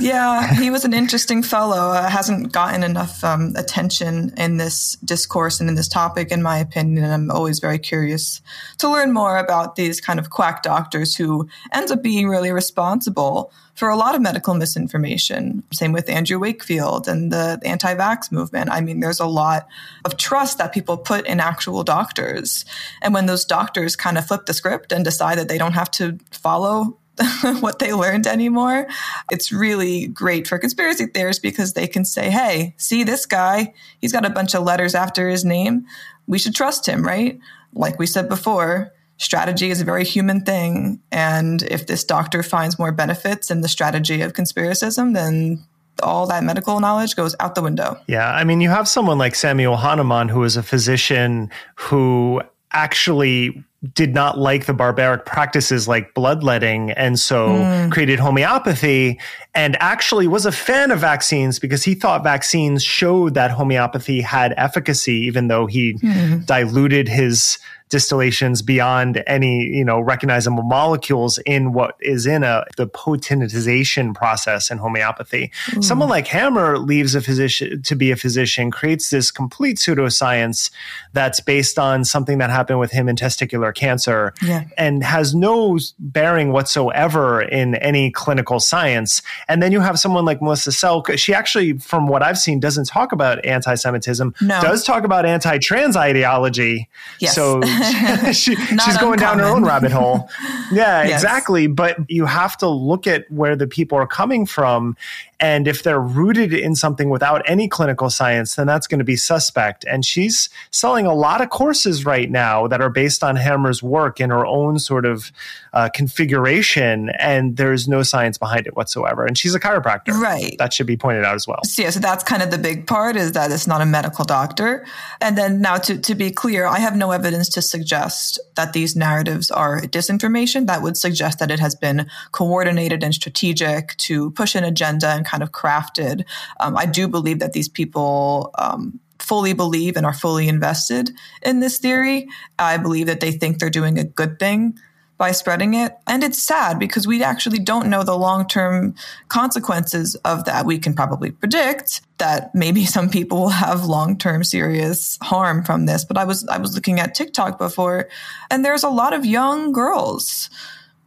yeah. 0.00 0.54
He 0.54 0.70
was 0.70 0.84
an 0.84 0.94
interesting 0.94 1.42
fellow. 1.42 1.90
Uh, 1.90 2.08
hasn't 2.08 2.52
gotten 2.52 2.84
enough 2.84 3.24
um, 3.24 3.52
attention 3.56 4.32
in 4.36 4.58
this 4.58 4.96
discourse 5.04 5.58
and 5.58 5.68
in 5.68 5.74
this 5.74 5.88
topic, 5.88 6.30
in 6.30 6.44
my 6.44 6.58
opinion. 6.58 7.02
And 7.02 7.12
I'm 7.12 7.30
always 7.32 7.58
very 7.58 7.80
curious 7.80 8.40
to 8.78 8.88
learn 8.88 9.12
more 9.12 9.36
about 9.36 9.74
these 9.74 10.00
kind 10.00 10.20
of 10.20 10.30
quack 10.30 10.62
doctors 10.62 11.16
who 11.16 11.48
end 11.72 11.90
up 11.90 12.04
being 12.04 12.28
really 12.28 12.52
responsible 12.52 13.52
for 13.80 13.88
a 13.88 13.96
lot 13.96 14.14
of 14.14 14.20
medical 14.20 14.52
misinformation. 14.52 15.62
Same 15.72 15.92
with 15.92 16.10
Andrew 16.10 16.38
Wakefield 16.38 17.08
and 17.08 17.32
the 17.32 17.58
anti 17.64 17.94
vax 17.94 18.30
movement. 18.30 18.68
I 18.70 18.82
mean, 18.82 19.00
there's 19.00 19.20
a 19.20 19.26
lot 19.26 19.66
of 20.04 20.18
trust 20.18 20.58
that 20.58 20.74
people 20.74 20.98
put 20.98 21.26
in 21.26 21.40
actual 21.40 21.82
doctors. 21.82 22.66
And 23.00 23.14
when 23.14 23.24
those 23.24 23.46
doctors 23.46 23.96
kind 23.96 24.18
of 24.18 24.26
flip 24.26 24.44
the 24.44 24.52
script 24.52 24.92
and 24.92 25.02
decide 25.02 25.38
that 25.38 25.48
they 25.48 25.56
don't 25.56 25.72
have 25.72 25.90
to 25.92 26.18
follow 26.30 26.98
what 27.60 27.78
they 27.78 27.94
learned 27.94 28.26
anymore. 28.26 28.86
It's 29.30 29.50
really 29.50 30.08
great 30.08 30.46
for 30.46 30.58
conspiracy 30.58 31.06
theorists 31.06 31.40
because 31.40 31.72
they 31.72 31.86
can 31.86 32.04
say, 32.04 32.28
hey, 32.28 32.74
see 32.76 33.02
this 33.02 33.24
guy? 33.24 33.72
He's 33.98 34.12
got 34.12 34.26
a 34.26 34.30
bunch 34.30 34.54
of 34.54 34.62
letters 34.62 34.94
after 34.94 35.26
his 35.26 35.42
name. 35.42 35.86
We 36.26 36.38
should 36.38 36.54
trust 36.54 36.86
him, 36.86 37.02
right? 37.02 37.40
Like 37.72 37.98
we 37.98 38.06
said 38.06 38.28
before, 38.28 38.92
strategy 39.20 39.70
is 39.70 39.80
a 39.80 39.84
very 39.84 40.04
human 40.04 40.40
thing. 40.40 40.98
And 41.12 41.62
if 41.64 41.86
this 41.86 42.02
doctor 42.02 42.42
finds 42.42 42.78
more 42.78 42.90
benefits 42.90 43.50
in 43.50 43.60
the 43.60 43.68
strategy 43.68 44.22
of 44.22 44.32
conspiracism, 44.32 45.14
then 45.14 45.62
all 46.02 46.26
that 46.26 46.42
medical 46.42 46.80
knowledge 46.80 47.14
goes 47.14 47.36
out 47.38 47.54
the 47.54 47.62
window. 47.62 47.98
Yeah. 48.06 48.32
I 48.32 48.44
mean, 48.44 48.62
you 48.62 48.70
have 48.70 48.88
someone 48.88 49.18
like 49.18 49.34
Samuel 49.34 49.76
Hahnemann, 49.76 50.30
who 50.30 50.42
is 50.42 50.56
a 50.56 50.62
physician 50.62 51.50
who 51.74 52.40
actually 52.72 53.62
did 53.94 54.14
not 54.14 54.38
like 54.38 54.66
the 54.66 54.74
barbaric 54.74 55.24
practices 55.24 55.88
like 55.88 56.14
bloodletting 56.14 56.90
and 56.92 57.18
so 57.18 57.48
mm. 57.48 57.90
created 57.90 58.18
homeopathy 58.18 59.18
and 59.54 59.74
actually 59.80 60.28
was 60.28 60.44
a 60.44 60.52
fan 60.52 60.90
of 60.90 61.00
vaccines 61.00 61.58
because 61.58 61.82
he 61.82 61.94
thought 61.94 62.22
vaccines 62.22 62.84
showed 62.84 63.32
that 63.32 63.50
homeopathy 63.50 64.20
had 64.20 64.52
efficacy 64.58 65.14
even 65.14 65.48
though 65.48 65.64
he 65.64 65.94
mm. 65.94 66.44
diluted 66.44 67.08
his 67.08 67.58
distillations 67.90 68.62
beyond 68.62 69.22
any, 69.26 69.64
you 69.64 69.84
know, 69.84 70.00
recognizable 70.00 70.62
molecules 70.62 71.38
in 71.44 71.72
what 71.72 71.96
is 72.00 72.24
in 72.24 72.42
a 72.42 72.64
the 72.76 72.86
potentization 72.86 74.14
process 74.14 74.70
in 74.70 74.78
homeopathy. 74.78 75.50
Mm. 75.66 75.84
Someone 75.84 76.08
like 76.08 76.26
Hamer 76.28 76.78
leaves 76.78 77.14
a 77.14 77.20
physician 77.20 77.82
to 77.82 77.94
be 77.94 78.10
a 78.10 78.16
physician, 78.16 78.70
creates 78.70 79.10
this 79.10 79.30
complete 79.30 79.76
pseudoscience 79.76 80.70
that's 81.12 81.40
based 81.40 81.78
on 81.78 82.04
something 82.04 82.38
that 82.38 82.48
happened 82.48 82.78
with 82.78 82.92
him 82.92 83.08
in 83.08 83.16
testicular 83.16 83.74
cancer 83.74 84.32
yeah. 84.42 84.64
and 84.78 85.02
has 85.02 85.34
no 85.34 85.78
bearing 85.98 86.52
whatsoever 86.52 87.42
in 87.42 87.74
any 87.76 88.10
clinical 88.10 88.60
science. 88.60 89.20
And 89.48 89.62
then 89.62 89.72
you 89.72 89.80
have 89.80 89.98
someone 89.98 90.24
like 90.24 90.40
Melissa 90.40 90.72
Sell. 90.72 91.04
She 91.16 91.34
actually, 91.34 91.78
from 91.78 92.06
what 92.06 92.22
I've 92.22 92.38
seen, 92.38 92.60
doesn't 92.60 92.86
talk 92.86 93.10
about 93.12 93.44
anti-Semitism. 93.44 94.34
No. 94.40 94.62
Does 94.62 94.84
talk 94.84 95.02
about 95.02 95.26
anti-trans 95.26 95.96
ideology. 95.96 96.88
Yes. 97.18 97.34
So 97.34 97.60
she, 98.32 98.54
she's 98.54 98.98
going 98.98 99.18
down 99.18 99.38
her 99.38 99.44
own 99.44 99.64
rabbit 99.64 99.92
hole. 99.92 100.28
Yeah, 100.72 101.02
yes. 101.04 101.22
exactly. 101.22 101.66
But 101.66 101.98
you 102.08 102.26
have 102.26 102.56
to 102.58 102.68
look 102.68 103.06
at 103.06 103.30
where 103.30 103.56
the 103.56 103.66
people 103.66 103.98
are 103.98 104.06
coming 104.06 104.46
from. 104.46 104.96
And 105.40 105.66
if 105.66 105.82
they're 105.82 106.00
rooted 106.00 106.52
in 106.52 106.74
something 106.76 107.08
without 107.08 107.42
any 107.46 107.66
clinical 107.66 108.10
science, 108.10 108.56
then 108.56 108.66
that's 108.66 108.86
going 108.86 108.98
to 108.98 109.04
be 109.04 109.16
suspect. 109.16 109.86
And 109.88 110.04
she's 110.04 110.50
selling 110.70 111.06
a 111.06 111.14
lot 111.14 111.40
of 111.40 111.48
courses 111.48 112.04
right 112.04 112.30
now 112.30 112.66
that 112.66 112.82
are 112.82 112.90
based 112.90 113.24
on 113.24 113.36
Hamer's 113.36 113.82
work 113.82 114.20
in 114.20 114.28
her 114.28 114.44
own 114.44 114.78
sort 114.78 115.06
of 115.06 115.32
uh, 115.72 115.88
configuration. 115.94 117.08
And 117.18 117.56
there's 117.56 117.88
no 117.88 118.02
science 118.02 118.36
behind 118.36 118.66
it 118.66 118.76
whatsoever. 118.76 119.24
And 119.24 119.38
she's 119.38 119.54
a 119.54 119.60
chiropractor. 119.60 120.12
Right. 120.12 120.56
That 120.58 120.74
should 120.74 120.86
be 120.86 120.98
pointed 120.98 121.24
out 121.24 121.36
as 121.36 121.46
well. 121.46 121.60
So, 121.64 121.82
yeah, 121.82 121.90
so 121.90 122.00
that's 122.00 122.22
kind 122.22 122.42
of 122.42 122.50
the 122.50 122.58
big 122.58 122.86
part 122.86 123.16
is 123.16 123.32
that 123.32 123.50
it's 123.50 123.66
not 123.66 123.80
a 123.80 123.86
medical 123.86 124.26
doctor. 124.26 124.84
And 125.22 125.38
then 125.38 125.62
now 125.62 125.78
to, 125.78 125.98
to 125.98 126.14
be 126.14 126.30
clear, 126.30 126.66
I 126.66 126.80
have 126.80 126.96
no 126.96 127.12
evidence 127.12 127.48
to 127.50 127.62
suggest 127.70 128.38
that 128.56 128.72
these 128.72 128.96
narratives 128.96 129.50
are 129.50 129.80
disinformation. 129.82 130.66
That 130.66 130.82
would 130.82 130.96
suggest 130.96 131.38
that 131.38 131.50
it 131.50 131.60
has 131.60 131.74
been 131.74 132.06
coordinated 132.32 133.02
and 133.02 133.14
strategic 133.14 133.96
to 133.98 134.30
push 134.32 134.54
an 134.54 134.64
agenda 134.64 135.08
and 135.08 135.24
kind 135.24 135.42
of 135.42 135.52
crafted. 135.52 136.24
Um, 136.58 136.76
I 136.76 136.86
do 136.86 137.08
believe 137.08 137.38
that 137.38 137.52
these 137.52 137.68
people 137.68 138.50
um, 138.58 139.00
fully 139.18 139.52
believe 139.52 139.96
and 139.96 140.04
are 140.04 140.12
fully 140.12 140.48
invested 140.48 141.10
in 141.42 141.60
this 141.60 141.78
theory. 141.78 142.28
I 142.58 142.76
believe 142.76 143.06
that 143.06 143.20
they 143.20 143.32
think 143.32 143.58
they're 143.58 143.70
doing 143.70 143.98
a 143.98 144.04
good 144.04 144.38
thing 144.38 144.78
by 145.20 145.32
spreading 145.32 145.74
it. 145.74 145.98
And 146.06 146.24
it's 146.24 146.42
sad 146.42 146.78
because 146.78 147.06
we 147.06 147.22
actually 147.22 147.58
don't 147.58 147.90
know 147.90 148.02
the 148.02 148.16
long 148.16 148.48
term 148.48 148.94
consequences 149.28 150.14
of 150.24 150.46
that. 150.46 150.64
We 150.64 150.78
can 150.78 150.94
probably 150.94 151.30
predict 151.30 152.00
that 152.16 152.54
maybe 152.54 152.86
some 152.96 153.10
people 153.10 153.42
will 153.42 153.48
have 153.50 153.84
long 153.84 154.16
term 154.16 154.42
serious 154.42 155.18
harm 155.22 155.62
from 155.62 155.84
this. 155.84 156.04
But 156.06 156.16
I 156.16 156.24
was 156.24 156.48
I 156.48 156.56
was 156.56 156.74
looking 156.74 156.98
at 156.98 157.14
TikTok 157.14 157.58
before, 157.58 158.08
and 158.50 158.64
there's 158.64 158.82
a 158.82 158.88
lot 158.88 159.12
of 159.12 159.26
young 159.26 159.72
girls 159.72 160.48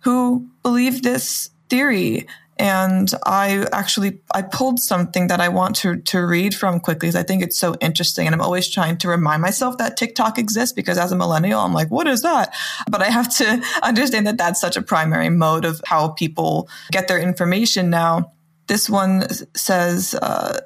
who 0.02 0.48
believe 0.62 1.02
this 1.02 1.50
theory 1.70 2.28
and 2.58 3.12
I 3.26 3.66
actually 3.72 4.20
I 4.34 4.44
pulled 4.44 4.80
something 4.80 5.28
that 5.28 5.42
I 5.42 5.50
want 5.50 5.76
to 5.78 5.98
to 5.98 6.26
read 6.26 6.54
from 6.54 6.80
quickly 6.80 7.08
because 7.08 7.16
I 7.16 7.24
think 7.24 7.42
it's 7.42 7.58
so 7.58 7.76
interesting. 7.82 8.28
And 8.28 8.36
I'm 8.36 8.42
always 8.42 8.68
trying 8.68 8.98
to 8.98 9.08
remind 9.08 9.42
myself 9.42 9.78
that 9.80 9.98
TikTok 9.98 10.38
exists 10.38 10.74
because 10.74 10.98
as 10.98 11.12
a 11.12 11.16
millennial 11.16 11.62
I'm 11.62 11.74
like 11.74 11.90
what 11.90 12.08
is 12.08 12.22
that? 12.22 12.54
But 12.90 13.02
I 13.02 13.10
have 13.10 13.36
to 13.38 13.64
understand 13.84 14.28
that 14.28 14.38
that's 14.38 14.62
such 14.62 14.78
a 14.78 14.82
primary 14.82 15.30
mode 15.30 15.66
of 15.66 15.82
how 15.86 16.10
people 16.10 16.70
get 16.92 17.08
their 17.08 17.20
information 17.20 17.90
now. 17.90 18.34
This 18.68 18.90
one 18.90 19.28
says 19.56 20.14
uh, 20.14 20.60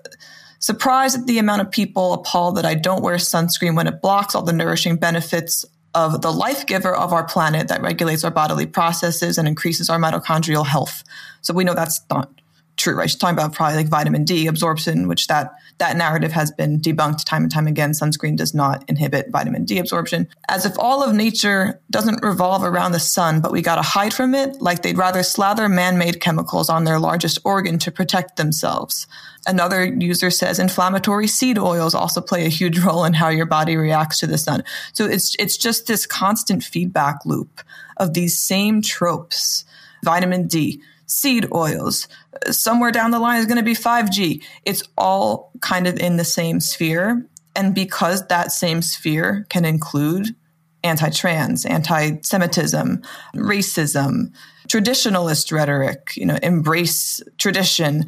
surprised 0.60 1.18
at 1.18 1.26
the 1.26 1.40
amount 1.40 1.62
of 1.62 1.72
people 1.72 2.14
appalled 2.14 2.58
that 2.58 2.66
I 2.66 2.76
don't 2.76 3.02
wear 3.02 3.16
sunscreen 3.16 3.76
when 3.76 3.88
it 3.88 4.02
blocks 4.02 4.36
all 4.36 4.44
the 4.44 4.54
nourishing 4.54 4.98
benefits 4.98 5.66
of 5.94 6.22
the 6.22 6.32
life 6.32 6.66
giver 6.66 6.96
of 6.96 7.14
our 7.14 7.24
planet 7.24 7.68
that 7.68 7.82
regulates 7.82 8.24
our 8.24 8.32
bodily 8.32 8.66
processes 8.66 9.38
and 9.38 9.48
increases 9.48 9.90
our 9.90 10.00
mitochondrial 10.00 10.66
health. 10.66 11.04
So 11.42 11.54
we 11.54 11.64
know 11.64 11.74
that's 11.74 12.02
not 12.10 12.30
true, 12.78 12.96
right? 12.96 13.10
She's 13.10 13.20
talking 13.20 13.36
about 13.36 13.54
probably 13.54 13.78
like 13.78 13.88
vitamin 13.88 14.24
D 14.24 14.48
absorption, 14.48 15.08
which 15.08 15.28
that 15.28 15.52
that 15.80 15.98
narrative 15.98 16.32
has 16.32 16.52
been 16.52 16.80
debunked 16.80 17.26
time 17.26 17.44
and 17.44 17.52
time 17.52 17.68
again. 17.68 17.92
Sunscreen 17.92 18.38
does 18.38 18.54
not 18.54 18.84
inhibit 18.88 19.30
vitamin 19.30 19.66
D 19.66 19.80
absorption. 19.80 20.28
As 20.48 20.66
if 20.66 20.78
all 20.80 21.04
of 21.04 21.16
nature 21.16 21.82
doesn't 21.90 22.24
revolve 22.24 22.64
around 22.64 22.92
the 22.92 23.00
sun, 23.00 23.42
but 23.42 23.52
we 23.52 23.62
gotta 23.62 23.82
hide 23.82 24.14
from 24.14 24.34
it, 24.34 24.62
like 24.62 24.84
they'd 24.84 24.98
rather 24.98 25.24
slather 25.24 25.68
man-made 25.68 26.22
chemicals 26.22 26.70
on 26.70 26.84
their 26.84 27.00
largest 27.00 27.40
organ 27.44 27.78
to 27.80 27.92
protect 27.92 28.38
themselves. 28.38 29.08
Another 29.48 29.86
user 29.86 30.30
says 30.30 30.60
inflammatory 30.60 31.28
seed 31.28 31.58
oils 31.58 31.96
also 31.96 32.22
play 32.22 32.46
a 32.46 32.50
huge 32.50 32.80
role 32.86 33.06
in 33.06 33.14
how 33.14 33.30
your 33.30 33.46
body 33.46 33.76
reacts 33.76 34.20
to 34.20 34.28
the 34.28 34.38
sun. 34.38 34.64
So 34.94 35.06
it's 35.06 35.36
it's 35.40 35.58
just 35.58 35.88
this 35.88 36.06
constant 36.06 36.64
feedback 36.64 37.26
loop 37.26 37.62
of 37.98 38.14
these 38.14 38.38
same 38.38 38.82
tropes. 38.82 39.66
Vitamin 40.04 40.48
D, 40.48 40.82
seed 41.08 41.48
oils. 41.54 42.08
Somewhere 42.52 42.92
down 42.92 43.12
the 43.12 43.20
line 43.20 43.40
is 43.40 43.46
going 43.46 43.58
to 43.58 43.64
be 43.64 43.74
5G. 43.74 44.44
It's 44.64 44.84
all 44.98 45.52
kind 45.62 45.88
of 45.88 45.98
in 45.98 46.18
the 46.18 46.26
same 46.26 46.60
sphere. 46.60 47.26
And 47.56 47.74
because 47.74 48.28
that 48.28 48.52
same 48.52 48.82
sphere 48.84 49.48
can 49.50 49.66
include 49.66 50.36
anti 50.84 51.10
trans, 51.10 51.66
anti 51.66 52.20
Semitism, 52.22 53.02
racism, 53.36 54.32
traditionalist 54.68 55.52
rhetoric, 55.52 56.16
you 56.16 56.26
know, 56.26 56.38
embrace 56.44 57.22
tradition, 57.38 58.06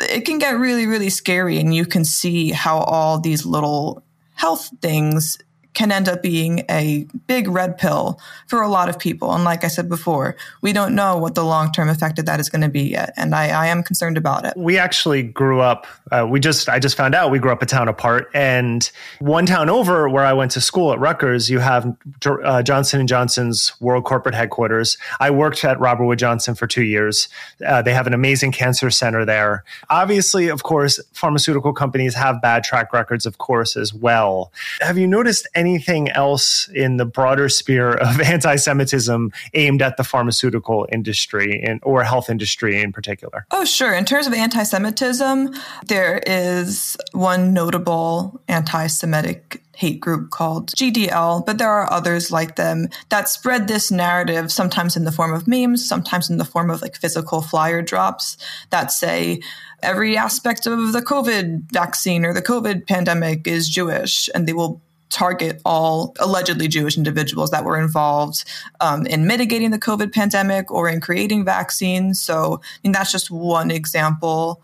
it 0.00 0.24
can 0.26 0.38
get 0.38 0.58
really, 0.58 0.86
really 0.86 1.10
scary. 1.10 1.58
And 1.58 1.74
you 1.74 1.86
can 1.86 2.04
see 2.04 2.50
how 2.50 2.78
all 2.78 3.18
these 3.18 3.46
little 3.46 4.02
health 4.34 4.70
things 4.82 5.38
can 5.74 5.92
end 5.92 6.08
up 6.08 6.22
being 6.22 6.64
a 6.68 7.06
big 7.26 7.48
red 7.48 7.78
pill 7.78 8.18
for 8.48 8.60
a 8.60 8.68
lot 8.68 8.88
of 8.88 8.98
people. 8.98 9.32
And 9.32 9.44
like 9.44 9.64
I 9.64 9.68
said 9.68 9.88
before, 9.88 10.36
we 10.62 10.72
don't 10.72 10.94
know 10.94 11.16
what 11.16 11.34
the 11.34 11.44
long 11.44 11.72
term 11.72 11.88
effect 11.88 12.18
of 12.18 12.26
that 12.26 12.40
is 12.40 12.48
going 12.48 12.62
to 12.62 12.68
be 12.68 12.82
yet. 12.82 13.12
And 13.16 13.34
I, 13.34 13.48
I, 13.48 13.66
am 13.66 13.82
concerned 13.82 14.16
about 14.16 14.44
it. 14.44 14.54
We 14.56 14.78
actually 14.78 15.22
grew 15.22 15.60
up, 15.60 15.86
uh, 16.10 16.26
we 16.28 16.40
just, 16.40 16.68
I 16.68 16.78
just 16.78 16.96
found 16.96 17.14
out 17.14 17.30
we 17.30 17.38
grew 17.38 17.52
up 17.52 17.62
a 17.62 17.66
town 17.66 17.88
apart. 17.88 18.28
And 18.34 18.90
one 19.20 19.46
town 19.46 19.70
over 19.70 20.08
where 20.08 20.24
I 20.24 20.32
went 20.32 20.50
to 20.52 20.60
school 20.60 20.92
at 20.92 20.98
Rutgers, 20.98 21.48
you 21.48 21.60
have 21.60 21.96
uh, 22.26 22.62
Johnson 22.62 23.06
& 23.06 23.08
Johnson's 23.08 23.72
world 23.80 24.04
corporate 24.04 24.34
headquarters. 24.34 24.98
I 25.20 25.30
worked 25.30 25.64
at 25.64 25.78
Robert 25.78 26.04
Wood 26.04 26.18
Johnson 26.18 26.54
for 26.54 26.66
two 26.66 26.84
years. 26.84 27.28
Uh, 27.64 27.80
they 27.80 27.94
have 27.94 28.06
an 28.06 28.14
amazing 28.14 28.50
cancer 28.52 28.90
center 28.90 29.24
there. 29.24 29.64
Obviously, 29.88 30.48
of 30.48 30.64
course, 30.64 31.00
pharmaceutical 31.12 31.72
companies 31.72 32.14
have 32.14 32.42
bad 32.42 32.64
track 32.64 32.92
records, 32.92 33.24
of 33.24 33.38
course, 33.38 33.76
as 33.76 33.94
well. 33.94 34.52
Have 34.80 34.98
you 34.98 35.06
noticed 35.06 35.46
anything 35.60 36.08
else 36.10 36.68
in 36.68 36.96
the 36.96 37.04
broader 37.04 37.48
sphere 37.50 37.92
of 37.92 38.20
anti 38.34 38.56
Semitism 38.56 39.30
aimed 39.54 39.82
at 39.82 39.98
the 39.98 40.04
pharmaceutical 40.04 40.88
industry 40.90 41.62
and, 41.62 41.80
or 41.82 42.02
health 42.02 42.30
industry 42.30 42.80
in 42.80 42.92
particular? 42.92 43.46
Oh, 43.50 43.64
sure. 43.64 43.92
In 43.94 44.06
terms 44.06 44.26
of 44.26 44.32
anti 44.32 44.62
Semitism, 44.62 45.54
there 45.86 46.22
is 46.26 46.96
one 47.12 47.52
notable 47.52 48.40
anti 48.48 48.86
Semitic 48.86 49.62
hate 49.76 50.00
group 50.00 50.30
called 50.30 50.70
GDL, 50.72 51.44
but 51.46 51.56
there 51.58 51.70
are 51.70 51.90
others 51.90 52.30
like 52.30 52.56
them 52.56 52.88
that 53.08 53.28
spread 53.28 53.66
this 53.66 53.90
narrative, 53.90 54.52
sometimes 54.52 54.96
in 54.96 55.04
the 55.04 55.12
form 55.12 55.32
of 55.32 55.46
memes, 55.46 55.86
sometimes 55.86 56.28
in 56.28 56.36
the 56.36 56.44
form 56.44 56.70
of 56.70 56.82
like 56.82 56.96
physical 56.96 57.40
flyer 57.40 57.80
drops 57.80 58.36
that 58.70 58.92
say, 58.92 59.40
every 59.82 60.18
aspect 60.18 60.66
of 60.66 60.92
the 60.92 61.00
COVID 61.00 61.72
vaccine 61.72 62.26
or 62.26 62.34
the 62.34 62.42
COVID 62.42 62.86
pandemic 62.86 63.46
is 63.46 63.68
Jewish, 63.68 64.28
and 64.34 64.46
they 64.46 64.52
will 64.52 64.82
target 65.10 65.60
all 65.64 66.14
allegedly 66.20 66.68
Jewish 66.68 66.96
individuals 66.96 67.50
that 67.50 67.64
were 67.64 67.78
involved 67.78 68.44
um, 68.80 69.06
in 69.06 69.26
mitigating 69.26 69.70
the 69.70 69.78
COVID 69.78 70.12
pandemic 70.12 70.70
or 70.70 70.88
in 70.88 71.00
creating 71.00 71.44
vaccines. 71.44 72.20
So, 72.20 72.60
I 72.62 72.78
mean, 72.82 72.92
that's 72.92 73.12
just 73.12 73.30
one 73.30 73.70
example 73.70 74.62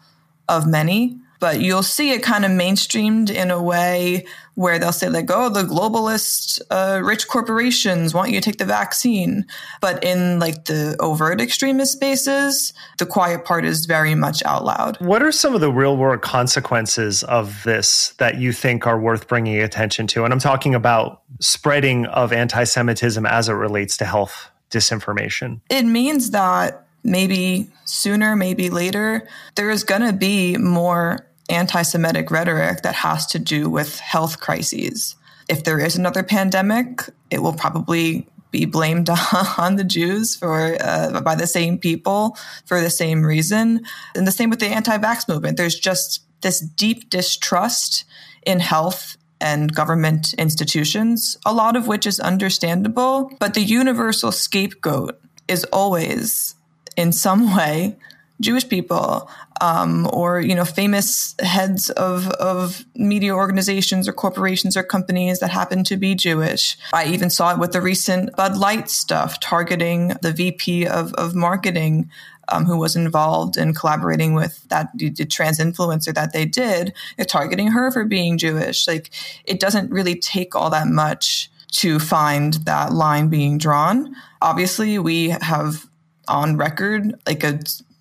of 0.49 0.67
many 0.67 1.19
but 1.41 1.61
you'll 1.61 1.83
see 1.83 2.11
it 2.11 2.23
kind 2.23 2.45
of 2.45 2.51
mainstreamed 2.51 3.31
in 3.31 3.51
a 3.51 3.63
way 3.63 4.27
where 4.55 4.79
they'll 4.79 4.93
say 4.93 5.09
like 5.09 5.31
oh 5.31 5.49
the 5.49 5.63
globalist 5.63 6.61
uh, 6.71 7.01
rich 7.05 7.29
corporations 7.29 8.15
want 8.15 8.31
you 8.31 8.41
to 8.41 8.45
take 8.51 8.59
the 8.59 8.65
vaccine. 8.65 9.45
But 9.81 10.03
in 10.03 10.39
like 10.39 10.65
the 10.65 10.97
overt 11.01 11.41
extremist 11.41 11.93
spaces 11.93 12.73
the 12.99 13.07
quiet 13.07 13.45
part 13.45 13.65
is 13.65 13.87
very 13.87 14.15
much 14.15 14.43
out 14.45 14.65
loud. 14.65 14.97
What 15.01 15.23
are 15.23 15.33
some 15.33 15.55
of 15.55 15.61
the 15.61 15.73
real 15.73 15.97
world 15.97 16.23
consequences 16.23 17.23
of 17.25 17.63
this 17.65 18.15
that 18.19 18.39
you 18.39 18.53
think 18.53 18.87
are 18.87 18.99
worth 18.99 19.29
bringing 19.29 19.61
attention 19.61 20.07
to? 20.09 20.25
And 20.25 20.33
i'm 20.33 20.39
talking 20.39 20.75
about 20.75 21.23
spreading 21.41 22.07
of 22.07 22.33
anti-semitism 22.33 23.27
as 23.27 23.49
it 23.49 23.53
relates 23.53 23.97
to 23.99 24.05
health 24.05 24.51
disinformation. 24.71 25.61
It 25.71 25.85
means 25.85 26.31
that 26.31 26.86
maybe 27.07 27.71
sooner, 27.85 28.37
maybe 28.37 28.69
later, 28.69 29.27
there 29.55 29.71
is 29.71 29.85
going 29.85 30.03
to 30.03 30.13
be 30.13 30.57
more 30.57 31.27
anti 31.49 31.83
Semitic 31.83 32.31
rhetoric 32.31 32.83
that 32.83 32.95
has 32.95 33.27
to 33.27 33.39
do 33.39 33.71
with 33.71 33.99
health 33.99 34.41
crises. 34.41 35.15
If 35.49 35.65
there 35.65 35.79
is 35.79 35.97
another 35.97 36.23
pandemic, 36.23 37.09
it 37.31 37.43
will 37.43 37.53
probably 37.53 38.27
be 38.51 38.65
blamed 38.65 39.09
on 39.59 39.77
the 39.77 39.85
Jews 39.85 40.37
for 40.37 40.77
uh, 40.81 41.21
by 41.21 41.35
the 41.35 41.47
same 41.47 41.79
people 41.79 42.37
for 42.65 42.81
the 42.81 42.91
same 42.91 43.23
reason. 43.25 43.85
And 44.15 44.27
the 44.27 44.33
same 44.33 44.51
with 44.51 44.61
the 44.61 44.67
anti-vax 44.67 45.29
movement. 45.29 45.57
There's 45.57 45.79
just 45.79 46.23
this 46.41 46.61
deep 46.61 47.11
distrust 47.11 48.05
in 48.45 48.61
health 48.61 49.17
and 49.41 49.75
government 49.75 50.35
institutions, 50.35 51.37
a 51.45 51.53
lot 51.53 51.77
of 51.77 51.87
which 51.87 52.07
is 52.07 52.19
understandable. 52.19 53.31
But 53.39 53.55
the 53.55 53.63
universal 53.63 54.33
scapegoat 54.33 55.21
is 55.49 55.65
always, 55.65 56.55
in 56.97 57.13
some 57.13 57.55
way, 57.57 57.97
Jewish 58.41 58.69
people 58.69 59.29
um, 59.61 60.09
or 60.13 60.41
you 60.41 60.55
know 60.55 60.65
famous 60.65 61.35
heads 61.41 61.91
of 61.91 62.29
of 62.33 62.85
media 62.95 63.35
organizations 63.35 64.07
or 64.07 64.13
corporations 64.13 64.77
or 64.77 64.83
companies 64.83 65.41
that 65.41 65.51
happen 65.51 65.85
to 65.85 65.97
be 65.97 66.15
Jewish. 66.15 66.77
I 66.93 67.07
even 67.07 67.31
saw 67.31 67.53
it 67.53 67.59
with 67.59 67.73
the 67.73 67.81
recent 67.81 68.37
Bud 68.37 68.57
Light 68.57 68.91
stuff 68.91 69.41
targeting 69.41 70.09
the 70.23 70.33
VP 70.33 70.87
of 70.87 71.15
of 71.15 71.35
marketing. 71.35 72.11
Um, 72.49 72.65
who 72.65 72.77
was 72.77 72.95
involved 72.95 73.57
in 73.57 73.75
collaborating 73.75 74.33
with 74.33 74.69
that 74.69 74.91
trans 75.29 75.59
influencer 75.59 76.15
that 76.15 76.33
they 76.33 76.45
did, 76.45 76.93
targeting 77.27 77.73
her 77.73 77.91
for 77.91 78.05
being 78.05 78.39
Jewish. 78.39 78.87
Like, 78.87 79.11
it 79.45 79.59
doesn't 79.59 79.91
really 79.91 80.15
take 80.15 80.55
all 80.55 80.71
that 80.71 80.87
much 80.87 81.51
to 81.73 81.99
find 81.99 82.55
that 82.65 82.93
line 82.93 83.27
being 83.31 83.59
drawn. 83.59 84.15
Obviously, 84.41 84.97
we 84.97 85.31
have 85.31 85.89
on 86.29 86.57
record 86.57 87.15
like 87.27 87.45
a 87.45 87.61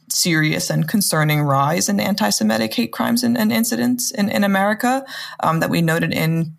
serious 0.09 0.69
and 0.69 0.87
concerning 0.87 1.41
rise 1.41 1.89
in 1.89 1.99
anti-Semitic 1.99 2.73
hate 2.73 2.91
crimes 2.91 3.23
and, 3.23 3.37
and 3.37 3.51
incidents 3.51 4.11
in, 4.11 4.29
in 4.29 4.43
America 4.43 5.05
um, 5.41 5.59
that 5.59 5.69
we 5.69 5.81
noted 5.81 6.13
in 6.13 6.55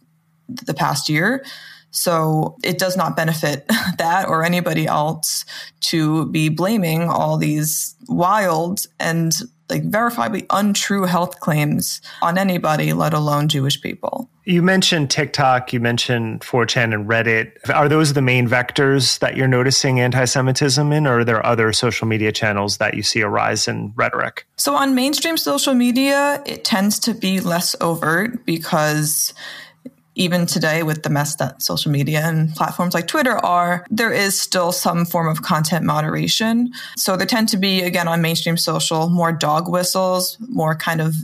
the 0.49 0.75
past 0.75 1.09
year. 1.09 1.45
So 1.91 2.57
it 2.63 2.79
does 2.79 2.97
not 2.97 3.17
benefit 3.17 3.67
that 3.99 4.29
or 4.29 4.45
anybody 4.45 4.87
else 4.87 5.45
to 5.81 6.27
be 6.27 6.49
blaming 6.49 7.09
all 7.09 7.39
these 7.39 7.95
wild 8.09 8.81
and 9.01 9.33
like 9.69 9.83
verifiably 9.91 10.47
untrue 10.51 11.05
health 11.05 11.41
claims 11.41 12.01
on 12.23 12.39
anybody, 12.39 12.93
let 12.93 13.13
alone 13.13 13.49
Jewish 13.49 13.81
people. 13.81 14.31
You 14.45 14.63
mentioned 14.63 15.11
TikTok, 15.11 15.73
you 15.73 15.81
mentioned 15.81 16.43
4chan 16.43 16.95
and 16.95 17.09
Reddit. 17.09 17.69
Are 17.75 17.89
those 17.89 18.13
the 18.13 18.23
main 18.23 18.49
vectors 18.49 19.19
that 19.19 19.37
you're 19.37 19.49
noticing 19.49 19.99
anti 19.99 20.25
Semitism 20.25 20.93
in, 20.93 21.05
or 21.05 21.19
are 21.19 21.25
there 21.25 21.45
other 21.45 21.73
social 21.73 22.07
media 22.07 22.31
channels 22.31 22.77
that 22.77 22.95
you 22.95 23.03
see 23.03 23.23
a 23.23 23.29
rise 23.29 23.67
in 23.67 23.93
rhetoric? 23.97 24.47
So, 24.57 24.77
on 24.77 24.95
mainstream 24.95 25.37
social 25.37 25.75
media, 25.75 26.43
it 26.47 26.65
tends 26.65 27.01
to 27.01 27.15
be 27.15 27.41
less 27.41 27.75
overt 27.81 28.47
because 28.47 29.35
even 30.17 30.47
today 30.47 30.83
with 30.83 31.03
the 31.03 31.11
mess 31.11 31.37
that 31.37 31.63
social 31.63 31.93
media 31.93 32.23
and 32.25 32.53
platforms 32.55 32.95
like 32.95 33.07
Twitter 33.07 33.37
are, 33.45 33.87
there 33.91 34.13
is 34.13 34.41
still 34.41 34.73
some 34.73 35.05
form 35.05 35.29
of 35.29 35.43
content 35.43 35.85
moderation. 35.85 36.73
So 36.97 37.17
there 37.17 37.27
tend 37.27 37.51
to 37.51 37.59
be, 37.59 37.83
again, 37.83 38.09
on 38.09 38.23
mainstream 38.23 38.57
social, 38.57 39.11
more 39.11 39.31
dog 39.31 39.69
whistles, 39.69 40.39
more 40.41 40.75
kind 40.75 41.03
of 41.03 41.15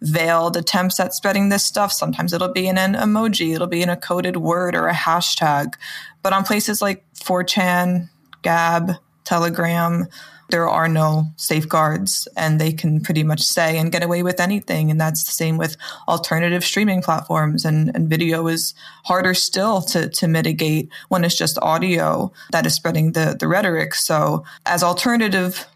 veiled 0.00 0.56
attempts 0.56 0.98
at 0.98 1.12
spreading 1.12 1.50
this 1.50 1.62
stuff. 1.62 1.92
Sometimes 1.92 2.32
it'll 2.32 2.52
be 2.52 2.66
in 2.66 2.78
an 2.78 2.94
emoji, 2.94 3.54
it'll 3.54 3.66
be 3.66 3.82
in 3.82 3.90
a 3.90 3.96
coded 3.96 4.38
word 4.38 4.74
or 4.74 4.88
a 4.88 4.94
hashtag. 4.94 5.74
But 6.22 6.32
on 6.32 6.44
places 6.44 6.80
like 6.80 7.04
4chan, 7.14 8.08
Gab, 8.42 8.92
Telegram, 9.24 10.06
there 10.50 10.68
are 10.68 10.88
no 10.88 11.30
safeguards 11.36 12.26
and 12.36 12.60
they 12.60 12.72
can 12.72 13.00
pretty 13.00 13.22
much 13.22 13.42
say 13.42 13.76
and 13.76 13.92
get 13.92 14.02
away 14.02 14.22
with 14.22 14.40
anything. 14.40 14.90
And 14.90 15.00
that's 15.00 15.24
the 15.24 15.32
same 15.32 15.58
with 15.58 15.76
alternative 16.06 16.64
streaming 16.64 17.02
platforms 17.02 17.64
and, 17.64 17.94
and 17.94 18.08
video 18.08 18.46
is 18.46 18.74
harder 19.04 19.34
still 19.34 19.82
to, 19.82 20.08
to 20.08 20.28
mitigate 20.28 20.88
when 21.08 21.24
it's 21.24 21.36
just 21.36 21.58
audio 21.60 22.32
that 22.52 22.66
is 22.66 22.74
spreading 22.74 23.12
the, 23.12 23.36
the 23.38 23.48
rhetoric. 23.48 23.94
So 23.94 24.44
as 24.64 24.82
alternative 24.82 25.66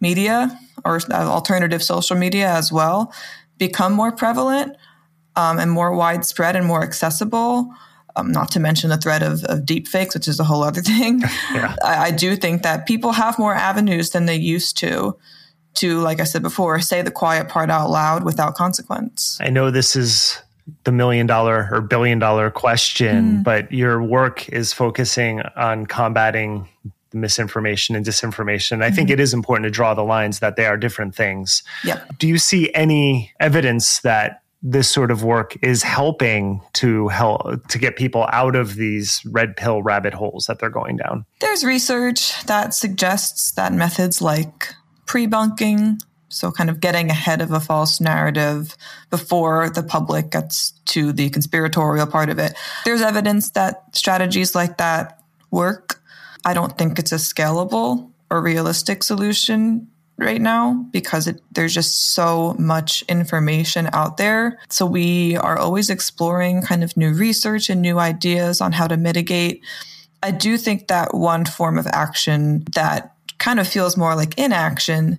media 0.00 0.56
or 0.84 1.00
alternative 1.10 1.82
social 1.82 2.16
media 2.16 2.50
as 2.50 2.72
well 2.72 3.12
become 3.58 3.92
more 3.92 4.12
prevalent 4.12 4.76
um, 5.36 5.58
and 5.58 5.70
more 5.70 5.94
widespread 5.94 6.56
and 6.56 6.66
more 6.66 6.82
accessible, 6.82 7.72
um, 8.16 8.32
not 8.32 8.50
to 8.52 8.60
mention 8.60 8.90
the 8.90 8.96
threat 8.96 9.22
of, 9.22 9.44
of 9.44 9.64
deep 9.64 9.88
fakes, 9.88 10.14
which 10.14 10.28
is 10.28 10.40
a 10.40 10.44
whole 10.44 10.62
other 10.62 10.82
thing. 10.82 11.20
yeah. 11.52 11.74
I, 11.84 12.06
I 12.06 12.10
do 12.10 12.36
think 12.36 12.62
that 12.62 12.86
people 12.86 13.12
have 13.12 13.38
more 13.38 13.54
avenues 13.54 14.10
than 14.10 14.26
they 14.26 14.36
used 14.36 14.76
to 14.78 15.16
to, 15.74 16.00
like 16.00 16.20
I 16.20 16.24
said 16.24 16.42
before, 16.42 16.80
say 16.80 17.00
the 17.02 17.12
quiet 17.12 17.48
part 17.48 17.70
out 17.70 17.90
loud 17.90 18.24
without 18.24 18.54
consequence. 18.54 19.38
I 19.40 19.50
know 19.50 19.70
this 19.70 19.94
is 19.94 20.40
the 20.84 20.92
million 20.92 21.26
dollar 21.26 21.68
or 21.70 21.80
billion 21.80 22.18
dollar 22.18 22.50
question, 22.50 23.38
mm. 23.38 23.44
but 23.44 23.70
your 23.72 24.02
work 24.02 24.48
is 24.48 24.72
focusing 24.72 25.40
on 25.56 25.86
combating 25.86 26.68
misinformation 27.12 27.96
and 27.96 28.04
disinformation. 28.06 28.82
I 28.82 28.86
mm-hmm. 28.86 28.96
think 28.96 29.10
it 29.10 29.20
is 29.20 29.34
important 29.34 29.64
to 29.64 29.70
draw 29.70 29.94
the 29.94 30.04
lines 30.04 30.38
that 30.40 30.56
they 30.56 30.66
are 30.66 30.76
different 30.76 31.14
things. 31.14 31.62
Yep. 31.84 32.18
Do 32.18 32.28
you 32.28 32.38
see 32.38 32.72
any 32.74 33.32
evidence 33.40 34.00
that 34.00 34.42
this 34.62 34.90
sort 34.90 35.10
of 35.10 35.24
work 35.24 35.56
is 35.62 35.82
helping 35.82 36.60
to 36.74 37.08
help 37.08 37.66
to 37.68 37.78
get 37.78 37.96
people 37.96 38.26
out 38.30 38.54
of 38.54 38.76
these 38.76 39.22
red 39.24 39.56
pill 39.56 39.82
rabbit 39.82 40.12
holes 40.12 40.46
that 40.46 40.58
they're 40.58 40.68
going 40.68 40.96
down. 40.96 41.24
There's 41.40 41.64
research 41.64 42.44
that 42.44 42.74
suggests 42.74 43.52
that 43.52 43.72
methods 43.72 44.20
like 44.20 44.74
pre-bunking, 45.06 46.00
so 46.28 46.52
kind 46.52 46.68
of 46.68 46.78
getting 46.78 47.10
ahead 47.10 47.40
of 47.40 47.52
a 47.52 47.60
false 47.60 48.00
narrative 48.00 48.76
before 49.08 49.70
the 49.70 49.82
public 49.82 50.30
gets 50.30 50.72
to 50.86 51.12
the 51.12 51.30
conspiratorial 51.30 52.06
part 52.06 52.28
of 52.28 52.38
it. 52.38 52.54
There's 52.84 53.00
evidence 53.00 53.50
that 53.52 53.96
strategies 53.96 54.54
like 54.54 54.76
that 54.78 55.22
work. 55.50 56.00
I 56.44 56.54
don't 56.54 56.76
think 56.76 56.98
it's 56.98 57.12
a 57.12 57.16
scalable 57.16 58.10
or 58.30 58.42
realistic 58.42 59.02
solution 59.02 59.88
right 60.20 60.40
now 60.40 60.86
because 60.90 61.26
it, 61.26 61.40
there's 61.52 61.74
just 61.74 62.14
so 62.14 62.54
much 62.58 63.02
information 63.02 63.88
out 63.92 64.16
there. 64.16 64.58
So 64.68 64.86
we 64.86 65.36
are 65.36 65.58
always 65.58 65.90
exploring 65.90 66.62
kind 66.62 66.84
of 66.84 66.96
new 66.96 67.12
research 67.12 67.70
and 67.70 67.82
new 67.82 67.98
ideas 67.98 68.60
on 68.60 68.72
how 68.72 68.86
to 68.86 68.96
mitigate. 68.96 69.62
I 70.22 70.30
do 70.30 70.56
think 70.56 70.88
that 70.88 71.14
one 71.14 71.44
form 71.44 71.78
of 71.78 71.86
action 71.86 72.64
that 72.72 73.14
kind 73.38 73.58
of 73.58 73.66
feels 73.66 73.96
more 73.96 74.14
like 74.14 74.38
inaction 74.38 75.18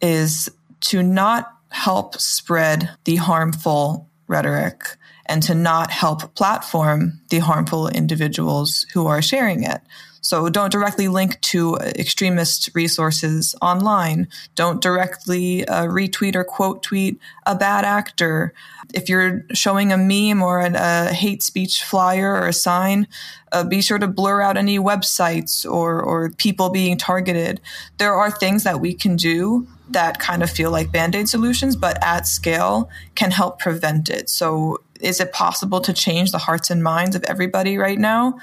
is 0.00 0.48
to 0.80 1.02
not 1.02 1.52
help 1.70 2.18
spread 2.20 2.90
the 3.04 3.16
harmful 3.16 4.08
rhetoric 4.28 4.96
and 5.26 5.42
to 5.44 5.54
not 5.54 5.90
help 5.90 6.34
platform 6.34 7.20
the 7.30 7.38
harmful 7.38 7.88
individuals 7.88 8.86
who 8.92 9.06
are 9.06 9.22
sharing 9.22 9.62
it. 9.62 9.80
So 10.20 10.48
don't 10.48 10.70
directly 10.70 11.08
link 11.08 11.40
to 11.42 11.76
extremist 11.76 12.70
resources 12.74 13.54
online. 13.62 14.28
Don't 14.54 14.82
directly 14.82 15.66
uh, 15.66 15.86
retweet 15.86 16.34
or 16.34 16.44
quote 16.44 16.82
tweet 16.82 17.18
a 17.46 17.54
bad 17.54 17.84
actor. 17.84 18.52
If 18.92 19.08
you're 19.08 19.44
showing 19.52 19.92
a 19.92 19.96
meme 19.96 20.42
or 20.42 20.60
a, 20.60 20.72
a 20.74 21.12
hate 21.12 21.42
speech 21.42 21.82
flyer 21.82 22.32
or 22.34 22.48
a 22.48 22.52
sign, 22.52 23.06
uh, 23.52 23.64
be 23.64 23.80
sure 23.80 23.98
to 23.98 24.06
blur 24.06 24.42
out 24.42 24.56
any 24.56 24.78
websites 24.78 25.70
or, 25.70 26.00
or 26.02 26.30
people 26.30 26.70
being 26.70 26.96
targeted. 26.98 27.60
There 27.98 28.14
are 28.14 28.30
things 28.30 28.64
that 28.64 28.80
we 28.80 28.94
can 28.94 29.16
do 29.16 29.66
that 29.90 30.20
kind 30.20 30.42
of 30.42 30.50
feel 30.50 30.70
like 30.70 30.92
band 30.92 31.14
aid 31.14 31.28
solutions, 31.28 31.76
but 31.76 31.98
at 32.02 32.26
scale 32.26 32.88
can 33.14 33.30
help 33.30 33.58
prevent 33.58 34.08
it. 34.08 34.30
So, 34.30 34.78
is 35.00 35.18
it 35.18 35.32
possible 35.32 35.80
to 35.80 35.94
change 35.94 36.30
the 36.30 36.38
hearts 36.38 36.68
and 36.68 36.82
minds 36.82 37.16
of 37.16 37.24
everybody 37.24 37.78
right 37.78 37.98
now? 37.98 38.38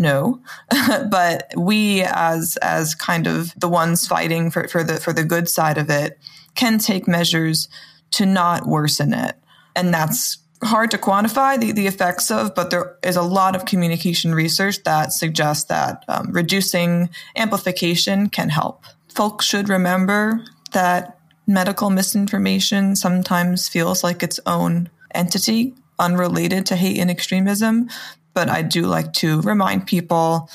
No. 0.00 0.40
But 1.10 1.52
we 1.56 2.02
as 2.02 2.56
as 2.62 2.94
kind 2.94 3.26
of 3.28 3.52
the 3.56 3.68
ones 3.68 4.08
fighting 4.08 4.50
for, 4.50 4.66
for 4.66 4.82
the 4.82 4.98
for 4.98 5.12
the 5.12 5.24
good 5.24 5.48
side 5.48 5.78
of 5.78 5.90
it 5.90 6.18
can 6.56 6.78
take 6.78 7.06
measures 7.06 7.68
to 8.12 8.26
not 8.26 8.66
worsen 8.66 9.12
it. 9.12 9.36
And 9.76 9.94
that's 9.94 10.38
hard 10.62 10.90
to 10.90 10.98
quantify 10.98 11.58
the, 11.60 11.72
the 11.72 11.86
effects 11.86 12.30
of 12.30 12.54
but 12.54 12.70
there 12.70 12.96
is 13.02 13.16
a 13.16 13.22
lot 13.22 13.54
of 13.54 13.64
communication 13.64 14.34
research 14.34 14.82
that 14.82 15.12
suggests 15.12 15.64
that 15.64 16.04
um, 16.08 16.32
reducing 16.32 17.08
amplification 17.36 18.28
can 18.28 18.48
help. 18.48 18.84
Folks 19.14 19.46
should 19.46 19.68
remember 19.68 20.44
that 20.72 21.18
medical 21.46 21.90
misinformation 21.90 22.96
sometimes 22.96 23.68
feels 23.68 24.02
like 24.02 24.22
its 24.22 24.40
own 24.46 24.88
entity 25.14 25.74
unrelated 25.98 26.64
to 26.66 26.76
hate 26.76 26.98
and 26.98 27.10
extremism 27.10 27.88
but 28.34 28.48
I 28.48 28.62
do 28.62 28.82
like 28.82 29.12
to 29.14 29.40
remind 29.42 29.86
people 29.86 30.48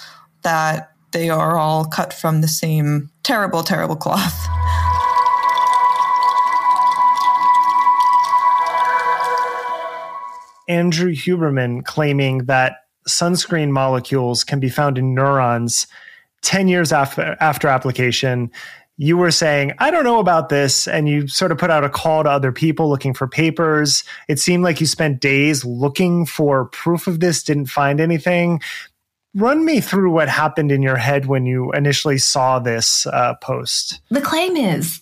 that 0.44 0.92
they 1.12 1.30
are 1.30 1.58
all 1.58 1.86
cut 1.86 2.14
from 2.14 2.42
the 2.42 2.48
same 2.48 3.10
terrible, 3.24 3.64
terrible 3.64 3.96
cloth. 3.96 4.48
Andrew 10.68 11.14
Huberman 11.14 11.86
claiming 11.86 12.46
that 12.46 12.78
sunscreen 13.08 13.70
molecules 13.70 14.44
can 14.44 14.60
be 14.60 14.70
found 14.70 14.98
in 14.98 15.14
neurons 15.14 15.88
10 16.42 16.68
years 16.68 16.92
after, 16.92 17.38
after 17.40 17.68
application 17.68 18.52
you 18.98 19.18
were 19.18 19.32
saying, 19.32 19.74
I 19.78 19.92
don't 19.92 20.04
know 20.04 20.20
about 20.20 20.50
this. 20.50 20.88
And 20.88 21.08
you 21.10 21.28
sort 21.28 21.52
of 21.52 21.58
put 21.58 21.70
out 21.70 21.84
a 21.84 21.90
call 21.90 22.24
to 22.24 22.30
other 22.30 22.52
people 22.52 22.90
looking 22.90 23.14
for 23.14 23.28
papers. 23.28 24.04
It 24.28 24.40
seemed 24.40 24.64
like 24.64 24.80
you 24.80 24.88
spent 24.88 25.20
days 25.20 25.66
looking 25.66 26.26
for 26.26 26.66
proof 26.66 27.08
of 27.08 27.20
this, 27.20 27.44
didn't 27.44 27.66
find 27.68 28.00
anything. 28.00 28.62
Run 29.34 29.66
me 29.66 29.82
through 29.82 30.12
what 30.12 30.30
happened 30.30 30.72
in 30.72 30.82
your 30.82 30.96
head 30.96 31.26
when 31.26 31.46
you 31.46 31.72
initially 31.74 32.18
saw 32.18 32.60
this 32.60 33.06
uh, 33.08 33.36
post. 33.42 34.00
The 34.10 34.22
claim 34.22 34.56
is 34.56 35.02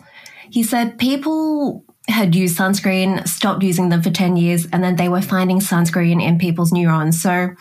he 0.49 0.63
said 0.63 0.97
people 0.97 1.85
had 2.07 2.35
used 2.35 2.57
sunscreen, 2.57 3.27
stopped 3.27 3.63
using 3.63 3.89
them 3.89 4.01
for 4.01 4.09
10 4.09 4.35
years, 4.35 4.67
and 4.73 4.83
then 4.83 4.95
they 4.95 5.07
were 5.07 5.21
finding 5.21 5.59
sunscreen 5.59 6.21
in 6.21 6.37
people's 6.39 6.73
neurons. 6.73 7.21
So 7.21 7.51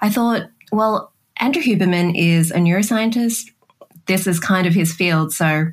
I 0.00 0.10
thought, 0.10 0.48
well, 0.72 1.12
Andrew 1.38 1.62
Huberman 1.62 2.16
is 2.16 2.50
a 2.50 2.56
neuroscientist. 2.56 3.50
This 4.06 4.26
is 4.26 4.40
kind 4.40 4.66
of 4.66 4.74
his 4.74 4.92
field. 4.92 5.32
So 5.32 5.66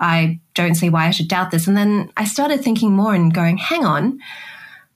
I 0.00 0.40
don't 0.54 0.74
see 0.74 0.90
why 0.90 1.06
I 1.06 1.10
should 1.10 1.28
doubt 1.28 1.50
this. 1.50 1.66
And 1.66 1.76
then 1.76 2.12
I 2.16 2.24
started 2.24 2.60
thinking 2.60 2.92
more 2.92 3.14
and 3.14 3.32
going, 3.32 3.56
hang 3.56 3.84
on. 3.84 4.18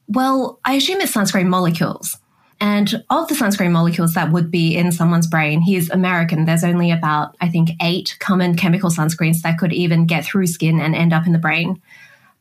Well, 0.08 0.58
I 0.64 0.74
assume 0.74 1.00
it's 1.00 1.14
sunscreen 1.14 1.46
molecules. 1.46 2.16
And 2.60 3.04
of 3.10 3.28
the 3.28 3.34
sunscreen 3.34 3.70
molecules 3.70 4.14
that 4.14 4.32
would 4.32 4.50
be 4.50 4.76
in 4.76 4.90
someone's 4.90 5.26
brain, 5.26 5.60
he's 5.60 5.90
American. 5.90 6.44
There's 6.44 6.64
only 6.64 6.90
about, 6.90 7.36
I 7.40 7.48
think, 7.48 7.70
eight 7.82 8.16
common 8.18 8.56
chemical 8.56 8.90
sunscreens 8.90 9.42
that 9.42 9.58
could 9.58 9.72
even 9.72 10.06
get 10.06 10.24
through 10.24 10.46
skin 10.46 10.80
and 10.80 10.94
end 10.94 11.12
up 11.12 11.26
in 11.26 11.32
the 11.32 11.38
brain. 11.38 11.82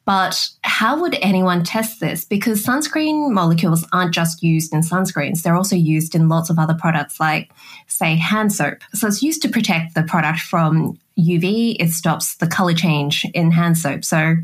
But 0.05 0.49
how 0.61 1.01
would 1.01 1.15
anyone 1.15 1.63
test 1.63 1.99
this? 1.99 2.25
Because 2.25 2.63
sunscreen 2.63 3.31
molecules 3.31 3.87
aren't 3.91 4.13
just 4.13 4.43
used 4.43 4.71
in 4.71 4.81
sunscreens, 4.81 5.41
they're 5.41 5.55
also 5.55 5.75
used 5.75 6.13
in 6.13 6.29
lots 6.29 6.51
of 6.51 6.59
other 6.59 6.75
products, 6.75 7.19
like, 7.19 7.51
say, 7.87 8.15
hand 8.15 8.53
soap. 8.53 8.83
So 8.93 9.07
it's 9.07 9.23
used 9.23 9.41
to 9.41 9.49
protect 9.49 9.95
the 9.95 10.03
product 10.03 10.39
from 10.41 10.99
UV, 11.17 11.77
it 11.79 11.89
stops 11.89 12.35
the 12.35 12.47
color 12.47 12.73
change 12.73 13.25
in 13.33 13.51
hand 13.51 13.77
soap. 13.77 14.05
So, 14.05 14.35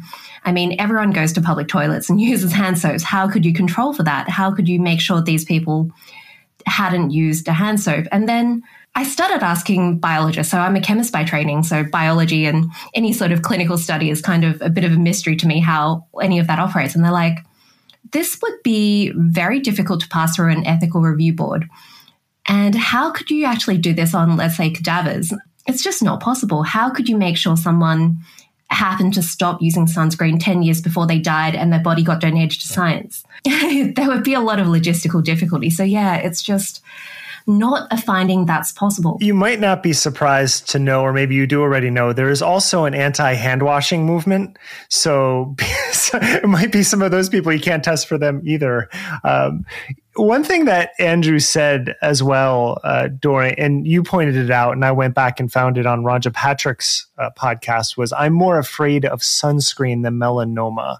I 0.45 0.51
mean, 0.51 0.75
everyone 0.79 1.11
goes 1.11 1.33
to 1.33 1.41
public 1.41 1.67
toilets 1.67 2.09
and 2.09 2.19
uses 2.21 2.51
hand 2.51 2.79
soaps. 2.79 3.03
How 3.03 3.29
could 3.29 3.45
you 3.45 3.53
control 3.53 3.93
for 3.93 4.03
that? 4.03 4.29
How 4.29 4.51
could 4.51 4.67
you 4.67 4.79
make 4.79 4.99
sure 4.99 5.21
these 5.21 5.45
people 5.45 5.91
hadn't 6.65 7.11
used 7.11 7.47
a 7.47 7.53
hand 7.53 7.79
soap? 7.79 8.07
And 8.11 8.27
then 8.27 8.63
I 8.93 9.03
started 9.03 9.41
asking 9.41 9.99
biologists. 9.99 10.51
So 10.51 10.59
I'm 10.59 10.75
a 10.75 10.81
chemist 10.81 11.13
by 11.13 11.23
training. 11.23 11.63
So 11.63 11.83
biology 11.83 12.45
and 12.45 12.69
any 12.93 13.13
sort 13.13 13.31
of 13.31 13.41
clinical 13.41 13.77
study 13.77 14.09
is 14.09 14.21
kind 14.21 14.43
of 14.43 14.61
a 14.61 14.69
bit 14.69 14.83
of 14.83 14.91
a 14.91 14.97
mystery 14.97 15.35
to 15.37 15.47
me 15.47 15.59
how 15.59 16.05
any 16.21 16.39
of 16.39 16.47
that 16.47 16.59
operates. 16.59 16.93
And 16.93 17.03
they're 17.03 17.11
like, 17.11 17.39
this 18.11 18.37
would 18.41 18.63
be 18.63 19.13
very 19.15 19.59
difficult 19.59 20.01
to 20.01 20.09
pass 20.09 20.35
through 20.35 20.51
an 20.51 20.67
ethical 20.67 21.01
review 21.01 21.33
board. 21.33 21.69
And 22.47 22.75
how 22.75 23.11
could 23.11 23.29
you 23.29 23.45
actually 23.45 23.77
do 23.77 23.93
this 23.93 24.13
on, 24.13 24.35
let's 24.35 24.57
say, 24.57 24.69
cadavers? 24.69 25.33
It's 25.67 25.83
just 25.83 26.03
not 26.03 26.19
possible. 26.19 26.63
How 26.63 26.89
could 26.89 27.07
you 27.07 27.15
make 27.15 27.37
sure 27.37 27.55
someone 27.55 28.17
happened 28.69 29.13
to 29.13 29.21
stop 29.21 29.61
using 29.61 29.85
sunscreen 29.85 30.37
10 30.39 30.63
years 30.63 30.81
before 30.81 31.05
they 31.05 31.19
died 31.19 31.55
and 31.55 31.71
their 31.71 31.79
body 31.79 32.03
got 32.03 32.19
donated 32.19 32.59
to 32.59 32.67
science? 32.67 33.23
there 33.45 34.07
would 34.07 34.23
be 34.23 34.33
a 34.33 34.41
lot 34.41 34.59
of 34.59 34.67
logistical 34.67 35.23
difficulty. 35.23 35.69
So, 35.69 35.83
yeah, 35.83 36.15
it's 36.15 36.41
just 36.41 36.83
not 37.47 37.87
a 37.91 37.97
finding 37.97 38.45
that's 38.45 38.71
possible. 38.71 39.17
You 39.21 39.33
might 39.33 39.59
not 39.59 39.83
be 39.83 39.93
surprised 39.93 40.69
to 40.71 40.79
know, 40.79 41.01
or 41.01 41.13
maybe 41.13 41.35
you 41.35 41.47
do 41.47 41.61
already 41.61 41.89
know, 41.89 42.13
there 42.13 42.29
is 42.29 42.41
also 42.41 42.85
an 42.85 42.93
anti 42.93 43.33
hand 43.33 43.63
washing 43.63 44.05
movement. 44.05 44.57
So 44.89 45.55
it 46.13 46.47
might 46.47 46.71
be 46.71 46.83
some 46.83 47.01
of 47.01 47.11
those 47.11 47.29
people, 47.29 47.53
you 47.53 47.59
can't 47.59 47.83
test 47.83 48.07
for 48.07 48.17
them 48.17 48.41
either. 48.43 48.89
Um, 49.23 49.65
one 50.15 50.43
thing 50.43 50.65
that 50.65 50.91
Andrew 50.99 51.39
said 51.39 51.95
as 52.01 52.21
well, 52.21 52.79
uh, 52.83 53.07
during, 53.07 53.57
and 53.57 53.87
you 53.87 54.03
pointed 54.03 54.35
it 54.35 54.51
out, 54.51 54.73
and 54.73 54.83
I 54.83 54.91
went 54.91 55.15
back 55.15 55.39
and 55.39 55.51
found 55.51 55.77
it 55.77 55.85
on 55.85 56.03
Rhonda 56.03 56.33
Patrick's 56.33 57.07
uh, 57.17 57.29
podcast, 57.37 57.95
was 57.95 58.11
I'm 58.11 58.33
more 58.33 58.59
afraid 58.59 59.05
of 59.05 59.21
sunscreen 59.21 60.03
than 60.03 60.15
melanoma. 60.15 60.97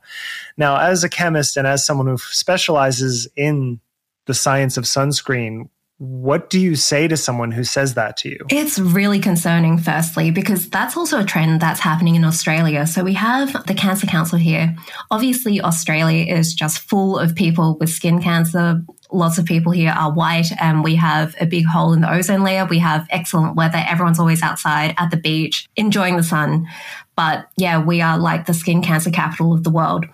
Now, 0.55 0.77
as 0.77 1.03
a 1.03 1.09
chemist 1.09 1.57
and 1.57 1.67
as 1.67 1.85
someone 1.85 2.07
who 2.07 2.17
specializes 2.17 3.27
in 3.35 3.81
the 4.27 4.33
science 4.33 4.77
of 4.77 4.85
sunscreen, 4.85 5.67
what 6.03 6.49
do 6.49 6.59
you 6.59 6.75
say 6.75 7.07
to 7.07 7.15
someone 7.15 7.51
who 7.51 7.63
says 7.63 7.93
that 7.93 8.17
to 8.17 8.29
you? 8.29 8.39
It's 8.49 8.79
really 8.79 9.19
concerning, 9.19 9.77
firstly, 9.77 10.31
because 10.31 10.67
that's 10.67 10.97
also 10.97 11.19
a 11.19 11.23
trend 11.23 11.61
that's 11.61 11.79
happening 11.79 12.15
in 12.15 12.25
Australia. 12.25 12.87
So 12.87 13.03
we 13.03 13.13
have 13.13 13.67
the 13.67 13.75
Cancer 13.75 14.07
Council 14.07 14.39
here. 14.39 14.75
Obviously, 15.11 15.61
Australia 15.61 16.25
is 16.25 16.55
just 16.55 16.79
full 16.79 17.19
of 17.19 17.35
people 17.35 17.77
with 17.79 17.91
skin 17.91 18.19
cancer. 18.19 18.81
Lots 19.11 19.37
of 19.37 19.45
people 19.45 19.73
here 19.73 19.91
are 19.91 20.11
white, 20.11 20.47
and 20.59 20.83
we 20.83 20.95
have 20.95 21.35
a 21.39 21.45
big 21.45 21.67
hole 21.67 21.93
in 21.93 22.01
the 22.01 22.11
ozone 22.11 22.41
layer. 22.41 22.65
We 22.65 22.79
have 22.79 23.05
excellent 23.11 23.55
weather. 23.55 23.83
Everyone's 23.87 24.19
always 24.19 24.41
outside 24.41 24.95
at 24.97 25.11
the 25.11 25.17
beach, 25.17 25.69
enjoying 25.75 26.17
the 26.17 26.23
sun. 26.23 26.67
But 27.15 27.45
yeah, 27.57 27.79
we 27.79 28.01
are 28.01 28.17
like 28.17 28.47
the 28.47 28.55
skin 28.55 28.81
cancer 28.81 29.11
capital 29.11 29.53
of 29.53 29.63
the 29.63 29.69
world. 29.69 30.07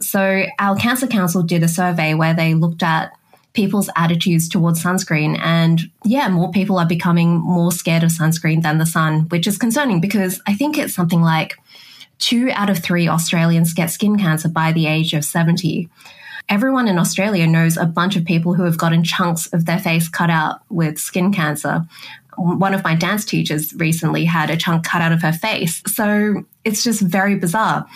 So 0.00 0.44
our 0.58 0.76
Cancer 0.76 1.06
Council 1.06 1.42
did 1.42 1.62
a 1.62 1.68
survey 1.68 2.14
where 2.14 2.32
they 2.32 2.54
looked 2.54 2.82
at 2.82 3.12
people's 3.54 3.88
attitudes 3.96 4.48
towards 4.48 4.82
sunscreen. 4.82 5.38
And 5.38 5.80
yeah, 6.04 6.28
more 6.28 6.50
people 6.50 6.78
are 6.78 6.86
becoming 6.86 7.38
more 7.38 7.72
scared 7.72 8.02
of 8.02 8.10
sunscreen 8.10 8.62
than 8.62 8.78
the 8.78 8.86
sun, 8.86 9.28
which 9.28 9.46
is 9.46 9.56
concerning 9.56 10.00
because 10.00 10.42
I 10.46 10.54
think 10.54 10.76
it's 10.76 10.94
something 10.94 11.22
like 11.22 11.56
two 12.18 12.50
out 12.52 12.68
of 12.68 12.80
three 12.80 13.08
Australians 13.08 13.72
get 13.72 13.90
skin 13.90 14.18
cancer 14.18 14.48
by 14.48 14.72
the 14.72 14.86
age 14.86 15.14
of 15.14 15.24
70. 15.24 15.88
Everyone 16.48 16.88
in 16.88 16.98
Australia 16.98 17.46
knows 17.46 17.76
a 17.76 17.86
bunch 17.86 18.16
of 18.16 18.24
people 18.24 18.54
who 18.54 18.64
have 18.64 18.76
gotten 18.76 19.02
chunks 19.02 19.46
of 19.52 19.64
their 19.64 19.78
face 19.78 20.08
cut 20.08 20.30
out 20.30 20.60
with 20.68 20.98
skin 20.98 21.32
cancer. 21.32 21.86
One 22.36 22.74
of 22.74 22.82
my 22.82 22.96
dance 22.96 23.24
teachers 23.24 23.72
recently 23.74 24.24
had 24.24 24.50
a 24.50 24.56
chunk 24.56 24.84
cut 24.84 25.00
out 25.00 25.12
of 25.12 25.22
her 25.22 25.32
face. 25.32 25.80
So 25.86 26.44
it's 26.64 26.82
just 26.82 27.00
very 27.00 27.36
bizarre. 27.36 27.86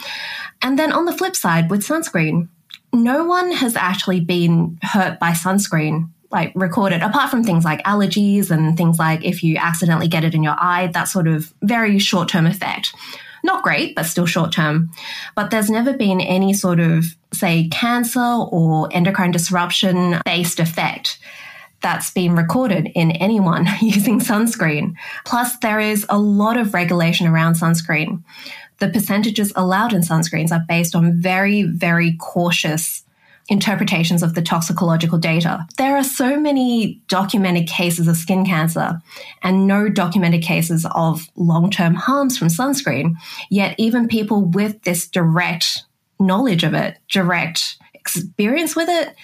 And 0.62 0.78
then 0.78 0.92
on 0.92 1.04
the 1.04 1.12
flip 1.12 1.34
side, 1.34 1.68
with 1.68 1.86
sunscreen, 1.86 2.48
no 2.92 3.24
one 3.24 3.52
has 3.52 3.76
actually 3.76 4.20
been 4.20 4.78
hurt 4.82 5.18
by 5.18 5.32
sunscreen 5.32 6.10
like 6.30 6.52
recorded 6.54 7.02
apart 7.02 7.30
from 7.30 7.42
things 7.42 7.64
like 7.64 7.82
allergies 7.84 8.50
and 8.50 8.76
things 8.76 8.98
like 8.98 9.24
if 9.24 9.42
you 9.42 9.56
accidentally 9.56 10.08
get 10.08 10.24
it 10.24 10.34
in 10.34 10.42
your 10.42 10.56
eye 10.58 10.88
that 10.88 11.04
sort 11.04 11.26
of 11.26 11.52
very 11.62 11.98
short 11.98 12.28
term 12.28 12.46
effect. 12.46 12.94
Not 13.44 13.62
great 13.62 13.94
but 13.94 14.04
still 14.04 14.26
short 14.26 14.52
term 14.52 14.90
but 15.34 15.50
there's 15.50 15.70
never 15.70 15.92
been 15.92 16.20
any 16.20 16.52
sort 16.52 16.80
of 16.80 17.04
say 17.32 17.68
cancer 17.68 18.20
or 18.20 18.88
endocrine 18.92 19.30
disruption 19.30 20.20
based 20.24 20.60
effect 20.60 21.18
that's 21.80 22.10
been 22.10 22.34
recorded 22.34 22.90
in 22.94 23.12
anyone 23.12 23.66
using 23.80 24.20
sunscreen. 24.20 24.94
Plus, 25.24 25.56
there 25.58 25.80
is 25.80 26.04
a 26.08 26.18
lot 26.18 26.56
of 26.56 26.74
regulation 26.74 27.26
around 27.26 27.54
sunscreen 27.54 28.22
the 28.78 28.88
percentages 28.88 29.52
allowed 29.56 29.92
in 29.92 30.02
sunscreens 30.02 30.52
are 30.52 30.64
based 30.68 30.94
on 30.94 31.20
very, 31.20 31.62
very 31.62 32.16
cautious 32.18 33.04
interpretations 33.48 34.22
of 34.22 34.34
the 34.34 34.42
toxicological 34.42 35.18
data. 35.18 35.66
There 35.78 35.96
are 35.96 36.04
so 36.04 36.38
many 36.38 37.00
documented 37.08 37.66
cases 37.66 38.06
of 38.06 38.16
skin 38.16 38.44
cancer 38.44 39.00
and 39.42 39.66
no 39.66 39.88
documented 39.88 40.42
cases 40.42 40.86
of 40.94 41.28
long 41.34 41.70
term 41.70 41.94
harms 41.94 42.38
from 42.38 42.48
sunscreen. 42.48 43.14
Yet, 43.50 43.74
even 43.78 44.06
people 44.06 44.44
with 44.44 44.82
this 44.82 45.08
direct 45.08 45.84
knowledge 46.20 46.62
of 46.62 46.74
it, 46.74 46.98
direct 47.08 47.78
experience 47.94 48.76
with 48.76 48.88
it, 48.88 49.14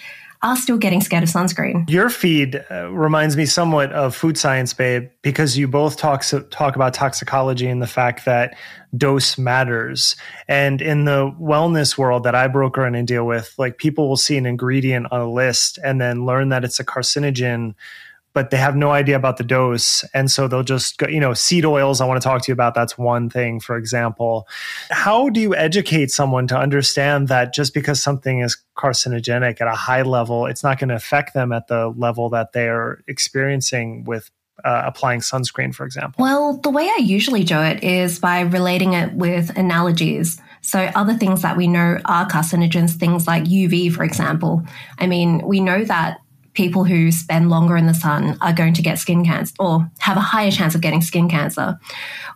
are 0.45 0.55
still 0.55 0.77
getting 0.77 1.01
scared 1.01 1.23
of 1.23 1.29
sunscreen. 1.29 1.89
Your 1.89 2.09
feed 2.09 2.63
uh, 2.69 2.91
reminds 2.91 3.35
me 3.35 3.47
somewhat 3.47 3.91
of 3.91 4.15
Food 4.15 4.37
Science 4.37 4.73
Babe 4.73 5.09
because 5.23 5.57
you 5.57 5.67
both 5.67 5.97
talk 5.97 6.23
talk 6.51 6.75
about 6.75 6.93
toxicology 6.93 7.67
and 7.67 7.81
the 7.81 7.87
fact 7.87 8.25
that 8.25 8.55
dose 8.95 9.37
matters. 9.39 10.15
And 10.47 10.81
in 10.81 11.05
the 11.05 11.31
wellness 11.41 11.97
world 11.97 12.23
that 12.23 12.35
I 12.35 12.47
broker 12.47 12.85
and 12.85 13.07
deal 13.07 13.25
with, 13.25 13.55
like 13.57 13.79
people 13.79 14.07
will 14.07 14.17
see 14.17 14.37
an 14.37 14.45
ingredient 14.45 15.07
on 15.11 15.19
a 15.19 15.31
list 15.31 15.79
and 15.83 15.99
then 15.99 16.25
learn 16.25 16.49
that 16.49 16.63
it's 16.63 16.79
a 16.79 16.85
carcinogen 16.85 17.73
but 18.35 18.49
they 18.49 18.57
have 18.57 18.75
no 18.75 18.91
idea 18.91 19.15
about 19.15 19.37
the 19.37 19.43
dose. 19.43 20.03
And 20.13 20.29
so 20.29 20.49
they'll 20.49 20.61
just 20.61 20.97
go, 20.97 21.07
you 21.07 21.21
know, 21.21 21.33
seed 21.33 21.65
oils, 21.65 22.01
I 22.01 22.05
want 22.05 22.21
to 22.21 22.27
talk 22.27 22.41
to 22.43 22.51
you 22.51 22.53
about. 22.53 22.75
That's 22.75 22.97
one 22.97 23.29
thing, 23.29 23.61
for 23.61 23.77
example. 23.77 24.45
How 24.91 25.29
do 25.29 25.39
you 25.39 25.55
educate 25.55 26.11
someone 26.11 26.45
to 26.47 26.57
understand 26.57 27.29
that 27.29 27.53
just 27.53 27.73
because 27.73 28.03
something 28.03 28.41
is 28.41 28.57
carcinogenic 28.77 29.61
at 29.61 29.67
a 29.67 29.75
high 29.75 30.01
level, 30.01 30.47
it's 30.47 30.63
not 30.63 30.79
going 30.79 30.89
to 30.89 30.95
affect 30.95 31.33
them 31.33 31.53
at 31.53 31.67
the 31.67 31.87
level 31.97 32.29
that 32.31 32.51
they're 32.51 33.01
experiencing 33.07 34.03
with 34.03 34.29
uh, 34.65 34.83
applying 34.85 35.21
sunscreen, 35.21 35.73
for 35.73 35.85
example? 35.85 36.21
Well, 36.21 36.57
the 36.57 36.69
way 36.69 36.83
I 36.83 36.99
usually 37.01 37.43
do 37.43 37.59
it 37.59 37.83
is 37.83 38.19
by 38.19 38.41
relating 38.41 38.93
it 38.93 39.13
with 39.13 39.55
analogies. 39.57 40.41
So, 40.61 40.79
other 40.95 41.13
things 41.13 41.41
that 41.41 41.57
we 41.57 41.67
know 41.67 41.99
are 42.05 42.27
carcinogens, 42.27 42.93
things 42.93 43.27
like 43.27 43.43
UV, 43.43 43.93
for 43.93 44.03
example. 44.03 44.63
I 44.97 45.07
mean, 45.07 45.45
we 45.45 45.59
know 45.59 45.83
that 45.83 46.19
people 46.55 46.83
who 46.85 47.11
spend 47.11 47.49
longer 47.49 47.77
in 47.77 47.85
the 47.85 47.93
sun 47.93 48.37
are 48.41 48.53
going 48.53 48.73
to 48.73 48.81
get 48.81 48.97
skin 48.97 49.23
cancer 49.23 49.53
or 49.59 49.89
have 49.99 50.17
a 50.17 50.21
higher 50.21 50.51
chance 50.51 50.73
of 50.73 50.81
getting 50.81 51.01
skin 51.01 51.29
cancer. 51.29 51.79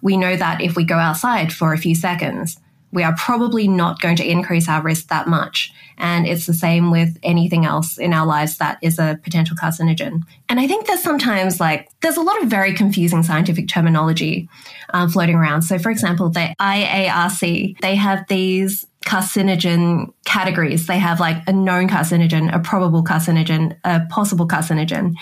We 0.01 0.17
know 0.17 0.35
that 0.35 0.61
if 0.61 0.75
we 0.75 0.83
go 0.83 0.97
outside 0.97 1.51
for 1.51 1.73
a 1.73 1.77
few 1.77 1.95
seconds, 1.95 2.59
we 2.91 3.03
are 3.03 3.15
probably 3.15 3.67
not 3.67 4.01
going 4.01 4.15
to 4.17 4.29
increase 4.29 4.67
our 4.67 4.81
risk 4.81 5.07
that 5.07 5.27
much. 5.27 5.71
And 5.97 6.25
it's 6.25 6.45
the 6.45 6.53
same 6.53 6.91
with 6.91 7.17
anything 7.23 7.65
else 7.65 7.97
in 7.97 8.13
our 8.13 8.25
lives 8.25 8.57
that 8.57 8.79
is 8.81 8.97
a 8.99 9.19
potential 9.21 9.55
carcinogen. 9.55 10.23
And 10.47 10.59
I 10.59 10.65
think 10.65 10.87
there's 10.87 11.03
sometimes 11.03 11.59
like, 11.59 11.89
there's 12.01 12.17
a 12.17 12.21
lot 12.21 12.41
of 12.41 12.49
very 12.49 12.73
confusing 12.73 13.21
scientific 13.21 13.67
terminology 13.67 14.49
uh, 14.93 15.09
floating 15.09 15.35
around. 15.35 15.63
So, 15.63 15.77
for 15.77 15.91
example, 15.91 16.29
the 16.29 16.55
IARC, 16.59 17.79
they 17.81 17.95
have 17.95 18.25
these 18.27 18.85
carcinogen 19.05 20.13
categories. 20.25 20.87
They 20.87 20.99
have 20.99 21.19
like 21.19 21.37
a 21.47 21.53
known 21.53 21.87
carcinogen, 21.87 22.53
a 22.53 22.59
probable 22.59 23.03
carcinogen, 23.03 23.77
a 23.83 24.01
possible 24.09 24.47
carcinogen. 24.47 25.13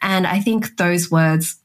And 0.00 0.26
I 0.26 0.40
think 0.40 0.76
those 0.76 1.10
words 1.10 1.56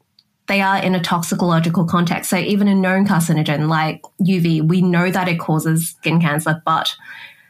they 0.47 0.61
are 0.61 0.81
in 0.81 0.95
a 0.95 1.01
toxicological 1.01 1.85
context. 1.85 2.29
So 2.29 2.37
even 2.37 2.67
a 2.67 2.75
known 2.75 3.05
carcinogen 3.05 3.67
like 3.67 4.01
UV, 4.21 4.67
we 4.67 4.81
know 4.81 5.11
that 5.11 5.27
it 5.27 5.39
causes 5.39 5.89
skin 5.89 6.21
cancer, 6.21 6.61
but 6.65 6.95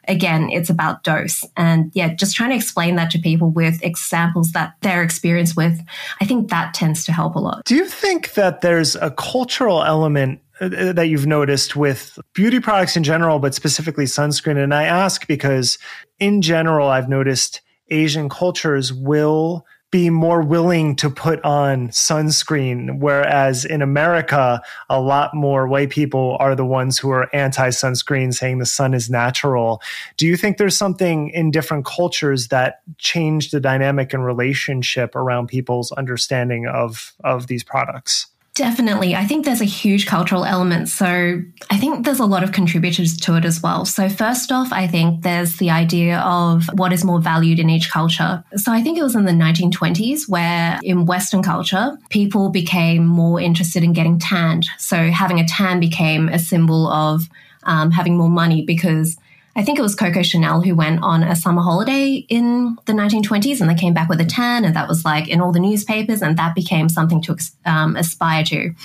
again, 0.07 0.49
it's 0.49 0.69
about 0.69 1.03
dose. 1.03 1.45
And 1.55 1.91
yeah, 1.93 2.13
just 2.13 2.35
trying 2.35 2.49
to 2.51 2.55
explain 2.55 2.95
that 2.95 3.11
to 3.11 3.19
people 3.19 3.51
with 3.51 3.83
examples 3.83 4.51
that 4.53 4.73
they're 4.81 5.03
experienced 5.03 5.55
with, 5.55 5.79
I 6.19 6.25
think 6.25 6.49
that 6.49 6.73
tends 6.73 7.05
to 7.05 7.11
help 7.11 7.35
a 7.35 7.39
lot. 7.39 7.65
Do 7.65 7.75
you 7.75 7.85
think 7.85 8.33
that 8.33 8.61
there's 8.61 8.95
a 8.95 9.11
cultural 9.11 9.83
element 9.83 10.41
Uh, 10.59 10.93
that 10.93 11.07
you've 11.07 11.27
noticed 11.27 11.75
with 11.75 12.17
beauty 12.33 12.59
products 12.59 12.97
in 12.97 13.03
general, 13.03 13.39
but 13.39 13.53
specifically 13.53 14.05
sunscreen? 14.05 14.57
And 14.57 14.73
I 14.73 14.85
ask 14.85 15.27
because 15.27 15.77
in 16.19 16.41
general, 16.41 16.87
I've 16.87 17.09
noticed 17.09 17.61
Asian 17.89 18.27
cultures 18.27 18.91
will 18.91 19.65
be 19.89 20.09
more 20.09 20.41
willing 20.41 20.95
to 20.97 21.09
put 21.09 21.43
on 21.45 21.87
sunscreen. 21.89 22.99
Whereas 22.99 23.63
in 23.63 23.81
America, 23.81 24.61
a 24.89 24.99
lot 24.99 25.33
more 25.33 25.67
white 25.67 25.89
people 25.89 26.35
are 26.39 26.55
the 26.55 26.65
ones 26.65 26.97
who 26.97 27.09
are 27.11 27.33
anti 27.33 27.69
sunscreen, 27.69 28.33
saying 28.33 28.59
the 28.59 28.65
sun 28.65 28.93
is 28.93 29.09
natural. 29.09 29.81
Do 30.17 30.27
you 30.27 30.35
think 30.35 30.57
there's 30.57 30.75
something 30.75 31.29
in 31.29 31.51
different 31.51 31.85
cultures 31.85 32.49
that 32.49 32.81
changed 32.97 33.53
the 33.53 33.61
dynamic 33.61 34.13
and 34.13 34.25
relationship 34.25 35.15
around 35.15 35.47
people's 35.47 35.91
understanding 35.93 36.67
of, 36.67 37.13
of 37.23 37.47
these 37.47 37.63
products? 37.63 38.27
Definitely. 38.57 39.15
I 39.15 39.23
think 39.23 39.45
there's 39.45 39.61
a 39.61 39.65
huge 39.65 40.07
cultural 40.07 40.43
element. 40.43 40.89
So 40.89 41.39
I 41.69 41.77
think 41.77 42.05
there's 42.05 42.19
a 42.19 42.25
lot 42.25 42.43
of 42.43 42.53
contributors 42.53 43.15
to 43.17 43.35
it 43.35 43.45
as 43.45 43.61
well. 43.61 43.85
So, 43.85 44.09
first 44.09 44.51
off, 44.51 44.73
I 44.73 44.87
think 44.87 45.21
there's 45.21 45.57
the 45.57 45.69
idea 45.69 46.17
of 46.21 46.67
what 46.73 46.91
is 46.91 47.05
more 47.05 47.21
valued 47.21 47.59
in 47.59 47.69
each 47.69 47.91
culture. 47.91 48.43
So, 48.55 48.71
I 48.71 48.81
think 48.81 48.97
it 48.97 49.03
was 49.03 49.15
in 49.15 49.25
the 49.25 49.31
1920s 49.31 50.27
where 50.27 50.79
in 50.81 51.05
Western 51.05 51.43
culture, 51.43 51.99
people 52.09 52.49
became 52.49 53.05
more 53.05 53.39
interested 53.39 53.83
in 53.83 53.93
getting 53.93 54.17
tanned. 54.17 54.65
So, 54.79 55.11
having 55.11 55.39
a 55.39 55.47
tan 55.47 55.79
became 55.79 56.27
a 56.27 56.39
symbol 56.39 56.87
of 56.87 57.29
um, 57.61 57.91
having 57.91 58.17
more 58.17 58.29
money 58.29 58.65
because 58.65 59.17
I 59.57 59.63
think 59.63 59.79
it 59.79 59.81
was 59.81 59.95
Coco 59.95 60.21
Chanel 60.21 60.61
who 60.61 60.75
went 60.75 61.01
on 61.01 61.23
a 61.23 61.35
summer 61.35 61.63
holiday 61.63 62.23
in 62.29 62.77
the 62.85 62.93
1920s 62.93 63.59
and 63.59 63.67
they 63.67 63.73
came 63.73 63.91
back 63.91 64.07
with 64.07 64.21
a 64.21 64.25
tan, 64.25 64.63
and 64.63 64.75
that 64.75 64.87
was 64.87 65.03
like 65.03 65.27
in 65.27 65.41
all 65.41 65.51
the 65.51 65.59
newspapers, 65.59 66.21
and 66.21 66.37
that 66.37 66.53
became 66.53 66.89
something 66.89 67.23
to 67.23 67.35
um, 67.65 67.95
aspire 67.95 68.43
to. 68.43 68.75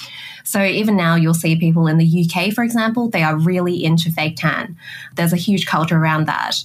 So 0.44 0.64
even 0.64 0.96
now, 0.96 1.14
you'll 1.14 1.34
see 1.34 1.56
people 1.56 1.86
in 1.86 1.98
the 1.98 2.26
UK, 2.26 2.54
for 2.54 2.64
example, 2.64 3.10
they 3.10 3.22
are 3.22 3.36
really 3.36 3.84
into 3.84 4.10
fake 4.10 4.36
tan. 4.38 4.76
There's 5.14 5.34
a 5.34 5.36
huge 5.36 5.66
culture 5.66 5.98
around 5.98 6.26
that. 6.26 6.56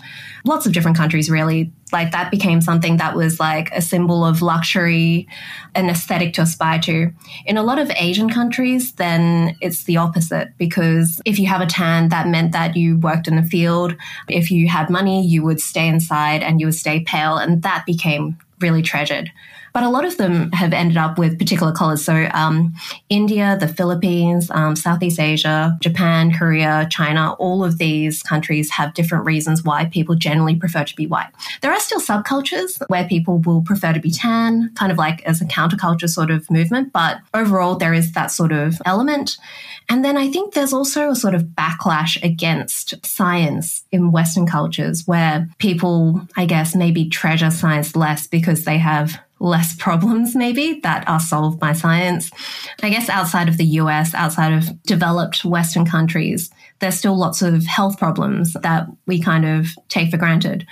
Lots 0.48 0.66
of 0.66 0.72
different 0.72 0.95
countries, 0.95 1.30
really. 1.30 1.74
Like 1.91 2.12
that 2.12 2.32
became 2.32 2.62
something 2.62 2.98
that 2.98 3.16
was 3.16 3.38
like 3.38 3.70
a 3.74 3.82
symbol 3.82 4.24
of 4.24 4.41
luxury, 4.41 5.28
an 5.76 5.89
aesthetic 5.89 6.34
to 6.36 6.41
aspire 6.43 6.80
to. 6.84 7.12
In 7.45 7.58
a 7.58 7.64
lot 7.64 7.80
of 7.80 7.91
Asian 7.91 8.30
countries, 8.30 8.93
then 8.93 9.58
it's 9.60 9.84
the 9.84 9.98
opposite 9.98 10.58
because 10.58 11.22
if 11.26 11.38
you 11.38 11.48
have 11.48 11.60
a 11.60 11.66
tan, 11.66 12.08
that 12.10 12.28
meant 12.28 12.54
that 12.54 12.78
you 12.78 12.98
worked 12.98 13.28
in 13.28 13.36
the 13.36 13.43
field. 13.43 13.93
If 14.30 14.50
you 14.50 14.70
had 14.70 14.89
money, 14.89 15.28
you 15.28 15.43
would 15.43 15.60
stay 15.60 15.88
inside 15.88 16.43
and 16.43 16.62
you 16.62 16.68
would 16.68 16.76
stay 16.76 17.02
pale, 17.02 17.38
and 17.38 17.62
that 17.64 17.86
became 17.86 18.38
really 18.62 18.82
treasured 18.82 19.30
but 19.78 19.84
a 19.84 19.89
lot 19.89 20.05
of 20.05 20.17
them 20.17 20.51
have 20.53 20.73
ended 20.73 20.97
up 20.97 21.19
with 21.19 21.38
particular 21.38 21.71
colors. 21.71 22.03
So 22.03 22.28
um, 22.34 22.73
India, 23.09 23.55
the 23.59 23.67
Philippines, 23.67 24.49
um, 24.49 24.75
Southeast 24.75 25.19
Asia, 25.19 25.78
Japan, 25.82 26.34
Korea, 26.34 26.88
China, 26.89 27.34
all 27.34 27.63
of 27.63 27.78
these 27.78 28.23
countries 28.23 28.71
have 28.71 28.95
different 28.95 29.25
reasons 29.25 29.63
why 29.63 29.86
people 29.86 30.15
generally 30.15 30.55
prefer 30.55 30.84
to 30.84 30.95
be 30.95 31.05
white. 31.05 31.28
There 31.61 31.71
are 31.71 31.80
still 31.80 32.01
subcultures 32.01 32.82
where 32.88 33.07
people 33.07 33.38
will 33.38 33.61
prefer 33.61 33.93
to 33.93 33.99
be 33.99 34.09
tan, 34.09 34.71
kind 34.73 34.91
of 34.91 34.97
like 34.97 35.21
as 35.25 35.41
a 35.41 35.45
counterculture 35.45 36.09
sort 36.09 36.32
of 36.32 36.49
movement, 36.49 36.91
but 36.91 37.19
overall 37.36 37.75
there 37.75 37.93
is 37.93 38.13
that 38.13 38.32
sort 38.32 38.51
of 38.51 38.82
element. 38.84 39.38
And 39.89 40.03
then 40.03 40.17
I 40.17 40.32
think 40.32 40.55
there's 40.55 40.73
also 40.73 41.11
a 41.11 41.15
sort 41.15 41.36
of 41.36 41.43
backlash 41.43 42.21
against 42.23 43.05
science 43.05 43.86
in 43.91 44.11
Western 44.11 44.47
cultures 44.47 45.05
where 45.05 45.47
people, 45.59 46.28
I 46.36 46.47
guess, 46.47 46.75
maybe 46.75 47.09
treasure 47.09 47.51
science 47.51 47.95
less 47.95 48.25
because 48.25 48.65
they 48.65 48.80
have 48.80 49.19
less 49.39 49.75
problems 49.75 50.35
maybe 50.35 50.79
that 50.81 51.07
are 51.07 51.19
solved 51.19 51.59
by 51.59 51.73
science. 51.73 52.31
I 52.81 52.89
guess 52.89 53.09
outside 53.09 53.49
of 53.49 53.57
the 53.57 53.65
US, 53.65 54.13
outside 54.13 54.53
of 54.53 54.81
developed 54.83 55.45
Western 55.45 55.85
countries, 55.85 56.49
there's 56.79 56.95
still 56.95 57.17
lots 57.17 57.41
of 57.41 57.65
health 57.65 57.97
problems 57.97 58.53
that 58.53 58.88
we 59.05 59.21
kind 59.21 59.45
of 59.45 59.67
take 59.89 60.11
for 60.11 60.17
granted. 60.17 60.65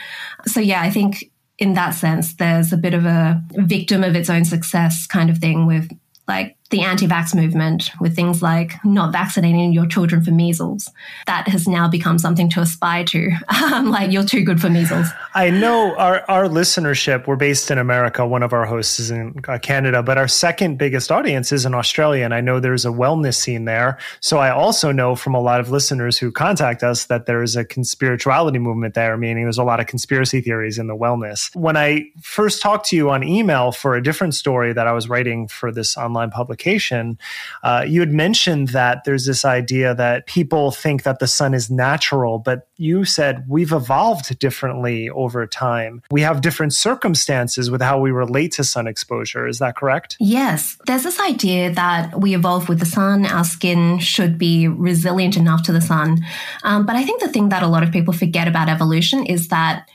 So 0.46 0.60
yeah, 0.60 0.82
I 0.82 0.90
think 0.90 1.32
in 1.58 1.74
that 1.74 1.92
sense, 1.92 2.34
there's 2.36 2.74
a 2.74 2.78
bit 2.78 2.94
of 2.94 3.06
a 3.06 3.42
victim 3.52 4.04
of 4.04 4.16
its 4.16 4.30
own 4.30 4.46
success 4.46 5.08
kind 5.08 5.30
of 5.30 5.38
thing 5.38 5.66
with 5.66 5.90
like 6.28 6.55
the 6.72 6.82
anti 6.82 7.08
vax 7.08 7.36
movement 7.36 7.92
with 8.00 8.16
things 8.16 8.42
like 8.42 8.74
not 8.84 9.12
vaccinating 9.12 9.72
your 9.72 9.86
children 9.86 10.24
for 10.24 10.32
measles. 10.32 10.90
That 11.28 11.48
has 11.48 11.68
now 11.68 11.88
become 11.88 12.18
something 12.18 12.50
to 12.52 12.62
aspire 12.62 13.04
to. 13.06 13.32
Like, 13.86 14.12
you're 14.12 14.24
too 14.24 14.44
good 14.44 14.60
for 14.62 14.70
measles. 14.70 15.08
I 15.34 15.50
know 15.50 15.96
our, 15.96 16.24
our 16.30 16.46
listenership, 16.46 17.28
we're 17.28 17.36
based 17.36 17.70
in 17.72 17.78
America. 17.78 18.26
One 18.26 18.42
of 18.42 18.54
our 18.54 18.66
hosts 18.66 19.00
is 19.00 19.12
in 19.12 19.36
uh, 19.48 19.60
Canada, 19.60 20.02
but 20.02 20.18
our 20.18 20.28
second 20.28 20.78
biggest 20.78 21.12
audience 21.12 21.52
is 21.52 21.66
in 21.66 21.74
Australia. 21.74 22.24
And 22.24 22.34
I 22.34 22.42
know 22.42 22.60
there's 22.60 22.86
a 22.86 22.90
wellness 22.90 23.36
scene 23.36 23.66
there. 23.66 23.98
So 24.22 24.38
I 24.38 24.50
also 24.50 24.92
know 24.92 25.16
from 25.16 25.36
a 25.36 25.42
lot 25.42 25.60
of 25.60 25.70
listeners 25.70 26.18
who 26.18 26.32
contact 26.32 26.84
us 26.84 27.06
that 27.06 27.26
there's 27.26 27.56
a 27.56 27.66
conspirituality 27.66 28.60
movement 28.60 28.94
there, 28.94 29.18
meaning 29.18 29.44
there's 29.44 29.58
a 29.58 29.64
lot 29.64 29.80
of 29.80 29.88
conspiracy 29.88 30.42
theories 30.42 30.78
in 30.78 30.88
the 30.88 30.96
wellness. 30.96 31.54
When 31.56 31.78
I 31.78 32.06
first 32.22 32.62
talked 32.62 32.88
to 32.88 32.96
you 32.96 33.10
on 33.10 33.24
email 33.24 33.72
for 33.72 33.96
a 33.96 34.04
different 34.04 34.36
story 34.36 34.74
that 34.74 34.88
I 34.88 34.94
was 34.94 35.10
writing 35.10 35.48
for 35.48 35.72
this 35.72 35.98
online 35.98 36.32
publication, 36.56 37.18
uh, 37.64 37.84
you 37.88 38.00
had 38.00 38.14
mentioned 38.14 38.70
that 38.70 39.04
there's 39.04 39.26
this 39.26 39.44
idea 39.44 39.94
that 39.96 40.26
people 40.26 40.72
think 40.72 41.04
that 41.04 41.20
the 41.20 41.28
sun 41.28 41.54
is 41.54 41.70
natural, 41.70 42.40
but 42.40 42.68
you 42.78 43.06
said 43.06 43.44
we've 43.48 43.72
evolved 43.72 44.38
differently 44.40 45.10
over 45.10 45.46
time. 45.48 46.02
We 46.12 46.22
have 46.22 46.42
different 46.42 46.74
circumstances 46.74 47.70
with 47.70 47.82
how 47.82 48.00
we 48.00 48.12
relate 48.12 48.54
to 48.54 48.64
sun 48.64 48.88
exposure. 48.88 49.48
Is 49.48 49.60
that 49.60 49.76
correct? 49.76 50.18
Yes. 50.20 50.78
There's 50.86 51.04
this 51.04 51.20
idea 51.20 51.74
that 51.74 52.20
we 52.20 52.36
evolve 52.36 52.70
with 52.70 52.80
the 52.80 52.86
sun, 52.86 53.26
our 53.26 53.44
skin 53.44 54.00
should 54.00 54.38
be 54.38 54.68
resilient 54.68 55.38
enough 55.38 55.64
to 55.64 55.74
the 55.74 55.82
sun. 55.82 56.26
Um, 56.64 56.86
but 56.86 56.96
I 56.96 57.04
think 57.04 57.22
the 57.22 57.30
thing 57.30 57.50
that 57.50 57.64
a 57.64 57.68
lot 57.68 57.84
of 57.84 57.92
people 57.92 58.14
forget 58.14 58.48
about 58.48 58.70
evolution 58.70 59.26
is 59.26 59.50
that 59.50 59.90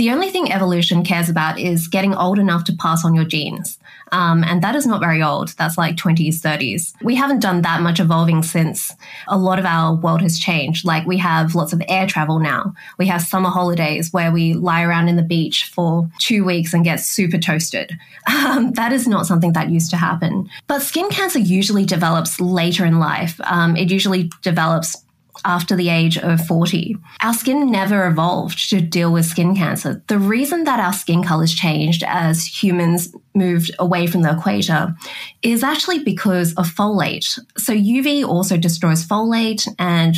the 0.00 0.10
only 0.10 0.30
thing 0.30 0.50
evolution 0.50 1.04
cares 1.04 1.28
about 1.28 1.58
is 1.58 1.86
getting 1.86 2.14
old 2.14 2.38
enough 2.38 2.64
to 2.64 2.72
pass 2.72 3.04
on 3.04 3.14
your 3.14 3.26
genes. 3.26 3.78
Um, 4.12 4.42
and 4.42 4.62
that 4.62 4.74
is 4.74 4.86
not 4.86 4.98
very 4.98 5.22
old. 5.22 5.50
That's 5.58 5.76
like 5.76 5.96
20s, 5.96 6.36
30s. 6.36 6.94
We 7.02 7.16
haven't 7.16 7.40
done 7.40 7.60
that 7.60 7.82
much 7.82 8.00
evolving 8.00 8.42
since 8.42 8.94
a 9.28 9.36
lot 9.36 9.58
of 9.58 9.66
our 9.66 9.94
world 9.94 10.22
has 10.22 10.38
changed. 10.38 10.86
Like 10.86 11.06
we 11.06 11.18
have 11.18 11.54
lots 11.54 11.74
of 11.74 11.82
air 11.86 12.06
travel 12.06 12.38
now. 12.38 12.74
We 12.96 13.08
have 13.08 13.20
summer 13.20 13.50
holidays 13.50 14.10
where 14.10 14.32
we 14.32 14.54
lie 14.54 14.84
around 14.84 15.10
in 15.10 15.16
the 15.16 15.22
beach 15.22 15.66
for 15.66 16.08
two 16.18 16.46
weeks 16.46 16.72
and 16.72 16.82
get 16.82 17.00
super 17.00 17.36
toasted. 17.36 17.92
Um, 18.30 18.72
that 18.72 18.92
is 18.92 19.08
not 19.08 19.26
something 19.26 19.54
that 19.54 19.70
used 19.70 19.90
to 19.90 19.96
happen. 19.96 20.48
But 20.66 20.82
skin 20.82 21.08
cancer 21.08 21.38
usually 21.38 21.84
develops 21.84 22.40
later 22.40 22.84
in 22.84 22.98
life. 22.98 23.40
Um, 23.44 23.76
it 23.76 23.90
usually 23.90 24.30
develops 24.42 24.96
after 25.44 25.76
the 25.76 25.88
age 25.88 26.18
of 26.18 26.44
40. 26.46 26.96
Our 27.22 27.34
skin 27.34 27.70
never 27.70 28.06
evolved 28.06 28.70
to 28.70 28.80
deal 28.80 29.12
with 29.12 29.26
skin 29.26 29.54
cancer. 29.56 30.02
The 30.08 30.18
reason 30.18 30.64
that 30.64 30.80
our 30.80 30.92
skin 30.92 31.22
colors 31.22 31.54
changed 31.54 32.02
as 32.06 32.46
humans 32.46 33.14
moved 33.34 33.70
away 33.78 34.06
from 34.06 34.22
the 34.22 34.32
equator 34.32 34.94
is 35.42 35.62
actually 35.62 36.04
because 36.04 36.54
of 36.54 36.66
folate. 36.66 37.38
So 37.58 37.72
UV 37.72 38.26
also 38.26 38.56
destroys 38.56 39.06
folate 39.06 39.66
and 39.78 40.16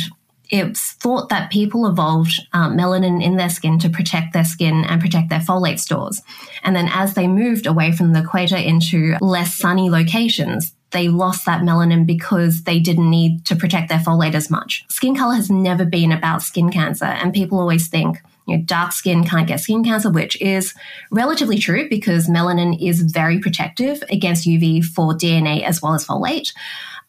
it's 0.49 0.91
thought 0.93 1.29
that 1.29 1.51
people 1.51 1.87
evolved 1.87 2.39
um, 2.53 2.77
melanin 2.77 3.23
in 3.23 3.37
their 3.37 3.49
skin 3.49 3.79
to 3.79 3.89
protect 3.89 4.33
their 4.33 4.45
skin 4.45 4.85
and 4.85 5.01
protect 5.01 5.29
their 5.29 5.39
folate 5.39 5.79
stores. 5.79 6.21
And 6.63 6.75
then 6.75 6.89
as 6.91 7.15
they 7.15 7.27
moved 7.27 7.65
away 7.65 7.91
from 7.91 8.13
the 8.13 8.19
equator 8.19 8.57
into 8.57 9.15
less 9.19 9.55
sunny 9.55 9.89
locations, 9.89 10.75
they 10.93 11.09
lost 11.09 11.45
that 11.45 11.61
melanin 11.61 12.05
because 12.05 12.63
they 12.63 12.79
didn't 12.79 13.09
need 13.09 13.45
to 13.45 13.55
protect 13.55 13.89
their 13.89 13.99
folate 13.99 14.35
as 14.35 14.49
much. 14.49 14.85
Skin 14.87 15.15
color 15.15 15.35
has 15.35 15.49
never 15.49 15.85
been 15.85 16.11
about 16.11 16.41
skin 16.41 16.71
cancer, 16.71 17.05
and 17.05 17.33
people 17.33 17.59
always 17.59 17.87
think, 17.87 18.21
you 18.45 18.57
know, 18.57 18.63
dark 18.63 18.91
skin 18.91 19.23
can't 19.23 19.47
get 19.47 19.59
skin 19.59 19.83
cancer, 19.83 20.09
which 20.09 20.39
is 20.41 20.73
relatively 21.11 21.57
true 21.57 21.89
because 21.89 22.27
melanin 22.27 22.77
is 22.81 23.01
very 23.01 23.39
protective 23.39 24.03
against 24.09 24.47
UV 24.47 24.83
for 24.83 25.13
DNA 25.13 25.63
as 25.63 25.81
well 25.81 25.93
as 25.93 26.05
folate. 26.05 26.53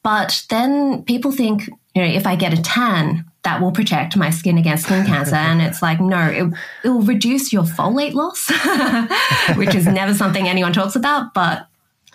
But 0.03 0.45
then 0.51 1.03
people 1.05 1.33
think, 1.33 1.69
you 1.95 2.03
know, 2.03 2.09
if 2.09 2.27
I 2.27 2.37
get 2.37 2.57
a 2.57 2.63
tan, 2.63 3.25
that 3.43 3.61
will 3.61 3.73
protect 3.73 4.17
my 4.17 4.31
skin 4.31 4.59
against 4.59 4.85
skin 4.85 5.07
cancer. 5.07 5.35
And 5.35 5.63
it's 5.63 5.83
like, 5.83 6.01
no, 6.01 6.27
it, 6.27 6.53
it 6.85 6.89
will 6.89 7.03
reduce 7.03 7.53
your 7.53 7.63
folate 7.63 8.15
loss, 8.15 8.51
which 9.57 9.75
is 9.75 9.87
never 9.87 10.15
something 10.15 10.47
anyone 10.47 10.73
talks 10.73 10.95
about. 10.95 11.35
But 11.35 11.69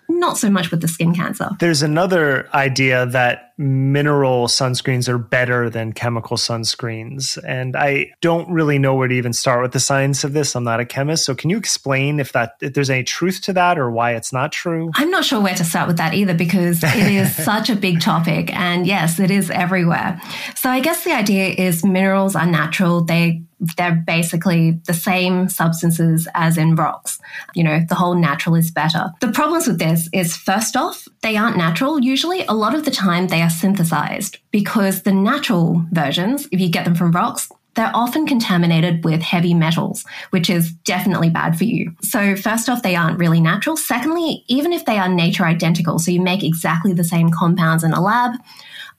not 0.10 0.38
so 0.38 0.49
much 0.49 0.72
with 0.72 0.82
the 0.82 0.88
skin 0.88 1.14
cancer. 1.14 1.49
There's 1.60 1.82
another 1.82 2.49
idea 2.53 3.05
that 3.07 3.53
mineral 3.60 4.47
sunscreens 4.47 5.10
are 5.10 5.18
better 5.18 5.70
than 5.70 5.91
chemical 5.91 6.38
sunscreens. 6.38 7.38
And 7.45 7.76
I 7.76 8.12
don't 8.22 8.49
really 8.49 8.80
know 8.80 8.95
where 8.95 9.10
to 9.10 9.14
even 9.14 9.34
start 9.34 9.62
with 9.62 9.74
the 9.74 9.82
science 9.82 10.24
of 10.24 10.32
this. 10.32 10.55
I'm 10.55 10.64
not 10.64 10.80
a 10.80 10.86
chemist. 10.86 11.26
So 11.26 11.36
can 11.36 11.49
you 11.49 11.57
explain 11.57 12.22
if 12.22 12.32
that 12.32 12.55
if 12.62 12.74
there's 12.74 12.89
any 12.89 13.03
truth 13.03 13.41
to 13.43 13.53
that 13.53 13.78
or 13.78 13.91
why 13.91 14.16
it's 14.16 14.32
not 14.32 14.53
true? 14.53 14.91
I'm 14.95 15.12
not 15.12 15.26
sure 15.26 15.41
where 15.41 15.55
to 15.55 15.66
start 15.66 15.88
with 15.88 15.97
that 15.97 16.14
either 16.14 16.34
because 16.34 16.82
it 16.84 17.12
is 17.12 17.36
such 17.43 17.70
a 17.70 17.76
big 17.76 17.99
topic. 17.99 18.53
And 18.55 18.88
yes, 18.88 19.20
it 19.20 19.30
is 19.30 19.51
everywhere. 19.51 20.22
So 20.55 20.70
I 20.70 20.80
guess 20.80 21.03
the 21.03 21.12
idea 21.12 21.49
is 21.49 21.84
minerals 21.84 22.36
are 22.36 22.45
natural. 22.45 23.03
They 23.03 23.43
they're 23.78 24.03
basically 24.05 24.80
the 24.86 24.93
same 24.93 25.49
substances 25.49 26.28
as 26.34 26.57
in 26.57 26.76
rocks. 26.76 27.20
You 27.55 27.64
know, 27.64 27.82
the 27.88 27.95
whole 27.95 28.16
natural 28.16 28.55
is 28.55 28.72
better. 28.72 29.12
The 29.20 29.32
problems 29.32 29.68
with 29.68 29.80
this 29.80 30.10
is 30.14 30.36
first 30.36 30.76
off, 30.76 31.07
they 31.22 31.36
aren't 31.36 31.57
natural 31.57 31.99
usually. 31.99 32.45
A 32.45 32.53
lot 32.53 32.76
of 32.76 32.86
the 32.86 32.91
time 32.91 33.28
they 33.28 33.41
are 33.41 33.49
synthesized 33.49 34.38
because 34.51 35.03
the 35.03 35.14
natural 35.14 35.86
versions, 35.91 36.47
if 36.51 36.60
you 36.60 36.70
get 36.70 36.86
them 36.86 36.95
from 36.95 37.12
rocks, 37.12 37.49
they're 37.76 37.91
often 37.93 38.26
contaminated 38.26 39.05
with 39.05 39.22
heavy 39.22 39.53
metals, 39.53 40.03
which 40.32 40.49
is 40.49 40.72
definitely 40.72 41.30
bad 41.30 41.57
for 41.57 41.64
you. 41.64 41.95
So, 42.01 42.36
first 42.36 42.68
off, 42.68 42.82
they 42.82 42.95
aren't 42.95 43.20
really 43.20 43.39
natural. 43.39 43.78
Secondly, 43.78 44.43
even 44.47 44.74
if 44.74 44.86
they 44.86 44.97
are 44.97 45.07
nature 45.07 45.45
identical, 45.45 45.99
so 45.99 46.12
you 46.12 46.20
make 46.20 46.43
exactly 46.43 46.93
the 46.93 47.03
same 47.03 47.30
compounds 47.30 47.84
in 47.84 47.93
a 47.93 48.01
lab, 48.01 48.34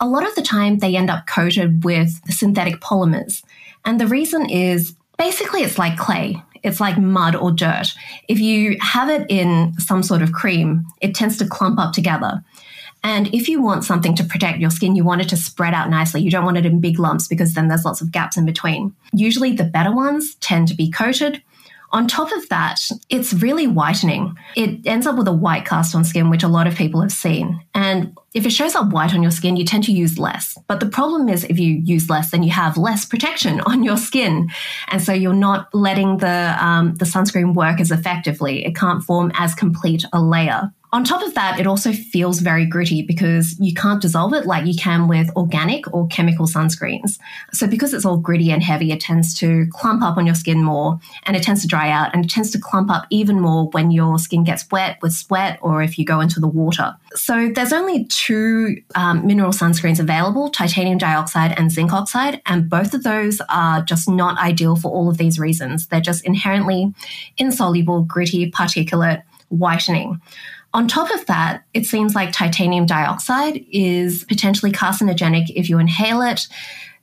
a 0.00 0.08
lot 0.08 0.26
of 0.26 0.34
the 0.34 0.42
time 0.42 0.78
they 0.78 0.96
end 0.96 1.10
up 1.10 1.26
coated 1.26 1.84
with 1.84 2.20
synthetic 2.30 2.80
polymers. 2.80 3.42
And 3.84 4.00
the 4.00 4.06
reason 4.06 4.48
is 4.48 4.94
basically 5.18 5.62
it's 5.62 5.78
like 5.78 5.96
clay. 5.96 6.42
It's 6.62 6.80
like 6.80 6.98
mud 6.98 7.34
or 7.34 7.50
dirt. 7.50 7.94
If 8.28 8.38
you 8.38 8.76
have 8.80 9.08
it 9.08 9.26
in 9.30 9.74
some 9.78 10.02
sort 10.02 10.22
of 10.22 10.32
cream, 10.32 10.84
it 11.00 11.14
tends 11.14 11.38
to 11.38 11.46
clump 11.46 11.78
up 11.78 11.92
together. 11.92 12.44
And 13.02 13.34
if 13.34 13.48
you 13.48 13.62
want 13.62 13.84
something 13.84 14.14
to 14.16 14.24
protect 14.24 14.58
your 14.58 14.70
skin, 14.70 14.94
you 14.94 15.04
want 15.04 15.22
it 15.22 15.28
to 15.30 15.36
spread 15.36 15.72
out 15.72 15.88
nicely. 15.88 16.20
You 16.20 16.30
don't 16.30 16.44
want 16.44 16.58
it 16.58 16.66
in 16.66 16.80
big 16.80 16.98
lumps 16.98 17.28
because 17.28 17.54
then 17.54 17.68
there's 17.68 17.84
lots 17.84 18.02
of 18.02 18.12
gaps 18.12 18.36
in 18.36 18.44
between. 18.44 18.94
Usually 19.12 19.52
the 19.52 19.64
better 19.64 19.92
ones 19.92 20.34
tend 20.36 20.68
to 20.68 20.74
be 20.74 20.90
coated 20.90 21.42
on 21.92 22.06
top 22.06 22.30
of 22.32 22.48
that, 22.50 22.80
it's 23.08 23.32
really 23.32 23.66
whitening. 23.66 24.36
It 24.56 24.86
ends 24.86 25.06
up 25.06 25.16
with 25.16 25.26
a 25.26 25.32
white 25.32 25.64
cast 25.64 25.94
on 25.94 26.04
skin, 26.04 26.30
which 26.30 26.44
a 26.44 26.48
lot 26.48 26.66
of 26.66 26.76
people 26.76 27.00
have 27.00 27.10
seen. 27.10 27.60
And 27.74 28.16
if 28.32 28.46
it 28.46 28.50
shows 28.50 28.76
up 28.76 28.92
white 28.92 29.12
on 29.12 29.22
your 29.22 29.32
skin, 29.32 29.56
you 29.56 29.64
tend 29.64 29.84
to 29.84 29.92
use 29.92 30.18
less. 30.18 30.56
But 30.68 30.78
the 30.78 30.88
problem 30.88 31.28
is 31.28 31.42
if 31.44 31.58
you 31.58 31.80
use 31.84 32.08
less, 32.08 32.30
then 32.30 32.44
you 32.44 32.50
have 32.50 32.76
less 32.76 33.04
protection 33.04 33.60
on 33.66 33.82
your 33.82 33.96
skin. 33.96 34.48
And 34.88 35.02
so 35.02 35.12
you're 35.12 35.32
not 35.32 35.68
letting 35.74 36.18
the, 36.18 36.56
um, 36.60 36.94
the 36.94 37.04
sunscreen 37.04 37.54
work 37.54 37.80
as 37.80 37.90
effectively. 37.90 38.64
It 38.64 38.76
can't 38.76 39.02
form 39.02 39.32
as 39.34 39.54
complete 39.54 40.04
a 40.12 40.20
layer. 40.20 40.72
On 40.92 41.04
top 41.04 41.22
of 41.22 41.34
that, 41.34 41.60
it 41.60 41.66
also 41.66 41.92
feels 41.92 42.40
very 42.40 42.66
gritty 42.66 43.02
because 43.02 43.56
you 43.60 43.72
can't 43.72 44.02
dissolve 44.02 44.34
it 44.34 44.44
like 44.44 44.66
you 44.66 44.74
can 44.74 45.06
with 45.06 45.30
organic 45.36 45.92
or 45.94 46.08
chemical 46.08 46.46
sunscreens. 46.46 47.18
So 47.52 47.68
because 47.68 47.94
it's 47.94 48.04
all 48.04 48.16
gritty 48.16 48.50
and 48.50 48.62
heavy, 48.62 48.90
it 48.90 49.00
tends 49.00 49.38
to 49.38 49.66
clump 49.70 50.02
up 50.02 50.16
on 50.16 50.26
your 50.26 50.34
skin 50.34 50.64
more 50.64 50.98
and 51.24 51.36
it 51.36 51.44
tends 51.44 51.62
to 51.62 51.68
dry 51.68 51.90
out 51.90 52.12
and 52.12 52.24
it 52.24 52.28
tends 52.28 52.50
to 52.52 52.58
clump 52.58 52.90
up 52.90 53.06
even 53.10 53.40
more 53.40 53.68
when 53.70 53.92
your 53.92 54.18
skin 54.18 54.42
gets 54.42 54.68
wet 54.72 54.98
with 55.00 55.12
sweat 55.12 55.60
or 55.62 55.80
if 55.80 55.96
you 55.96 56.04
go 56.04 56.20
into 56.20 56.40
the 56.40 56.48
water. 56.48 56.96
So 57.14 57.50
there's 57.54 57.72
only 57.72 58.04
two 58.06 58.82
um, 58.96 59.24
mineral 59.24 59.52
sunscreens 59.52 60.00
available, 60.00 60.48
titanium 60.48 60.98
dioxide 60.98 61.54
and 61.56 61.70
zinc 61.70 61.92
oxide, 61.92 62.42
and 62.46 62.68
both 62.68 62.94
of 62.94 63.04
those 63.04 63.40
are 63.48 63.82
just 63.82 64.08
not 64.08 64.38
ideal 64.38 64.74
for 64.74 64.90
all 64.90 65.08
of 65.08 65.18
these 65.18 65.38
reasons. 65.38 65.86
They're 65.86 66.00
just 66.00 66.24
inherently 66.24 66.92
insoluble, 67.38 68.02
gritty, 68.02 68.50
particulate, 68.50 69.22
whitening. 69.50 70.20
On 70.72 70.86
top 70.86 71.10
of 71.12 71.26
that, 71.26 71.64
it 71.74 71.84
seems 71.86 72.14
like 72.14 72.32
titanium 72.32 72.86
dioxide 72.86 73.64
is 73.72 74.24
potentially 74.24 74.70
carcinogenic 74.70 75.50
if 75.54 75.68
you 75.68 75.78
inhale 75.78 76.22
it. 76.22 76.46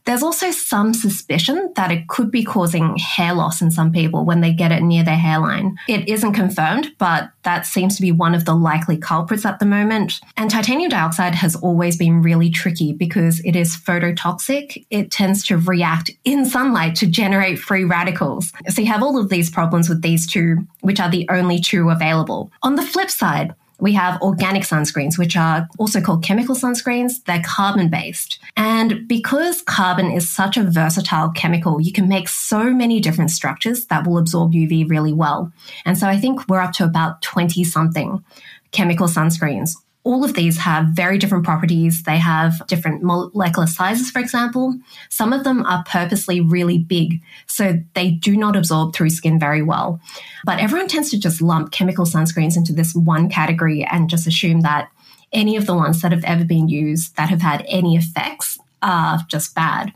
There's 0.08 0.24
also 0.24 0.52
some 0.52 0.94
suspicion 0.94 1.74
that 1.76 1.92
it 1.92 2.08
could 2.08 2.32
be 2.32 2.42
causing 2.42 2.96
hair 2.96 3.34
loss 3.34 3.62
in 3.62 3.72
some 3.72 3.92
people 3.92 4.24
when 4.24 4.40
they 4.40 4.54
get 4.54 4.72
it 4.72 4.82
near 4.82 5.04
their 5.04 5.18
hairline. 5.18 5.78
It 5.90 6.08
isn't 6.08 6.32
confirmed, 6.32 6.94
but 6.98 7.32
that 7.44 7.66
seems 7.66 7.98
to 7.98 8.02
be 8.02 8.14
one 8.14 8.34
of 8.34 8.46
the 8.46 8.56
likely 8.56 8.96
culprits 8.96 9.46
at 9.46 9.60
the 9.60 9.66
moment. 9.66 10.22
And 10.38 10.50
titanium 10.50 10.90
dioxide 10.90 11.36
has 11.36 11.58
always 11.58 11.98
been 11.98 12.22
really 12.22 12.50
tricky 12.50 12.94
because 12.94 13.42
it 13.42 13.58
is 13.58 13.76
phototoxic. 13.76 14.86
It 14.90 15.12
tends 15.12 15.46
to 15.48 15.58
react 15.58 16.10
in 16.24 16.46
sunlight 16.46 16.96
to 16.96 17.08
generate 17.08 17.60
free 17.60 17.84
radicals. 17.84 18.54
So 18.70 18.82
you 18.82 18.88
have 18.88 19.04
all 19.04 19.20
of 19.20 19.28
these 19.28 19.50
problems 19.50 19.90
with 19.90 20.04
these 20.04 20.26
two, 20.26 20.66
which 20.80 21.02
are 21.02 21.10
the 21.12 21.28
only 21.30 21.60
two 21.60 21.90
available. 21.90 22.50
On 22.64 22.76
the 22.76 22.82
flip 22.82 23.10
side, 23.10 23.54
we 23.80 23.94
have 23.94 24.22
organic 24.22 24.64
sunscreens, 24.64 25.18
which 25.18 25.36
are 25.38 25.68
also 25.78 26.02
called 26.02 26.24
chemical 26.24 26.56
sunscreens. 26.56 27.24
They're 27.26 27.44
carbon 27.46 27.90
based. 27.90 28.40
And 28.56 29.08
because 29.08 29.62
carbon 29.62 30.12
is 30.12 30.32
such 30.32 30.58
a 30.58 30.64
versatile 30.64 31.30
chemical, 31.30 31.80
you 31.80 31.92
can 31.92 32.08
make 32.08 32.28
so 32.28 32.74
many 32.74 33.00
different 33.00 33.32
structures 33.32 33.86
that 33.88 34.08
will 34.08 34.18
absorb 34.18 34.54
UV 34.54 34.90
really 34.90 35.14
well. 35.14 35.52
And 35.86 35.98
so 35.98 36.08
I 36.08 36.18
think 36.18 36.48
we're 36.48 36.62
up 36.62 36.74
to 36.74 36.86
about 36.86 37.22
20 37.22 37.64
something 37.64 38.24
chemical 38.72 39.08
sunscreens 39.08 39.76
all 40.08 40.24
of 40.24 40.36
these 40.36 40.58
have 40.58 40.86
very 40.94 41.18
different 41.18 41.44
properties. 41.44 42.04
They 42.04 42.18
have 42.18 42.66
different 42.68 43.04
molecular 43.04 43.68
sizes, 43.68 44.10
for 44.10 44.20
example. 44.20 44.80
Some 45.10 45.34
of 45.34 45.44
them 45.44 45.66
are 45.66 45.84
purposely 45.86 46.40
really 46.40 46.78
big, 46.78 47.22
so 47.46 47.80
they 47.94 48.12
do 48.12 48.38
not 48.38 48.56
absorb 48.56 48.96
through 48.96 49.10
skin 49.10 49.38
very 49.38 49.62
well. 49.62 50.00
But 50.46 50.60
everyone 50.60 50.88
tends 50.88 51.12
to 51.12 51.20
just 51.20 51.42
lump 51.42 51.74
chemical 51.74 52.06
sunscreens 52.06 52.56
into 52.56 52.72
this 52.72 52.96
one 52.96 53.28
category 53.28 53.84
and 53.84 54.10
just 54.10 54.28
assume 54.28 54.62
that 54.62 54.90
any 55.34 55.58
of 55.58 55.66
the 55.66 55.76
ones 55.76 56.02
that 56.02 56.14
have 56.14 56.24
ever 56.24 56.46
been 56.46 56.70
used 56.70 57.18
that 57.18 57.30
have 57.30 57.42
had 57.42 57.66
any 57.68 57.98
effects 57.98 58.58
are 58.82 59.20
just 59.28 59.54
bad. 59.56 59.92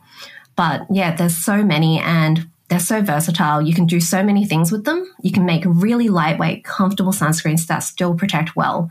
But 0.57 0.87
yeah, 0.91 1.15
there's 1.15 1.37
so 1.37 1.63
many 1.63 1.99
and 1.99 2.49
they're 2.71 2.79
so 2.79 3.01
versatile. 3.01 3.61
You 3.61 3.73
can 3.73 3.85
do 3.85 3.99
so 3.99 4.23
many 4.23 4.45
things 4.45 4.71
with 4.71 4.85
them. 4.85 5.05
You 5.21 5.33
can 5.33 5.45
make 5.45 5.63
really 5.65 6.07
lightweight, 6.07 6.63
comfortable 6.63 7.11
sunscreens 7.11 7.67
that 7.67 7.79
still 7.79 8.15
protect 8.15 8.55
well. 8.55 8.89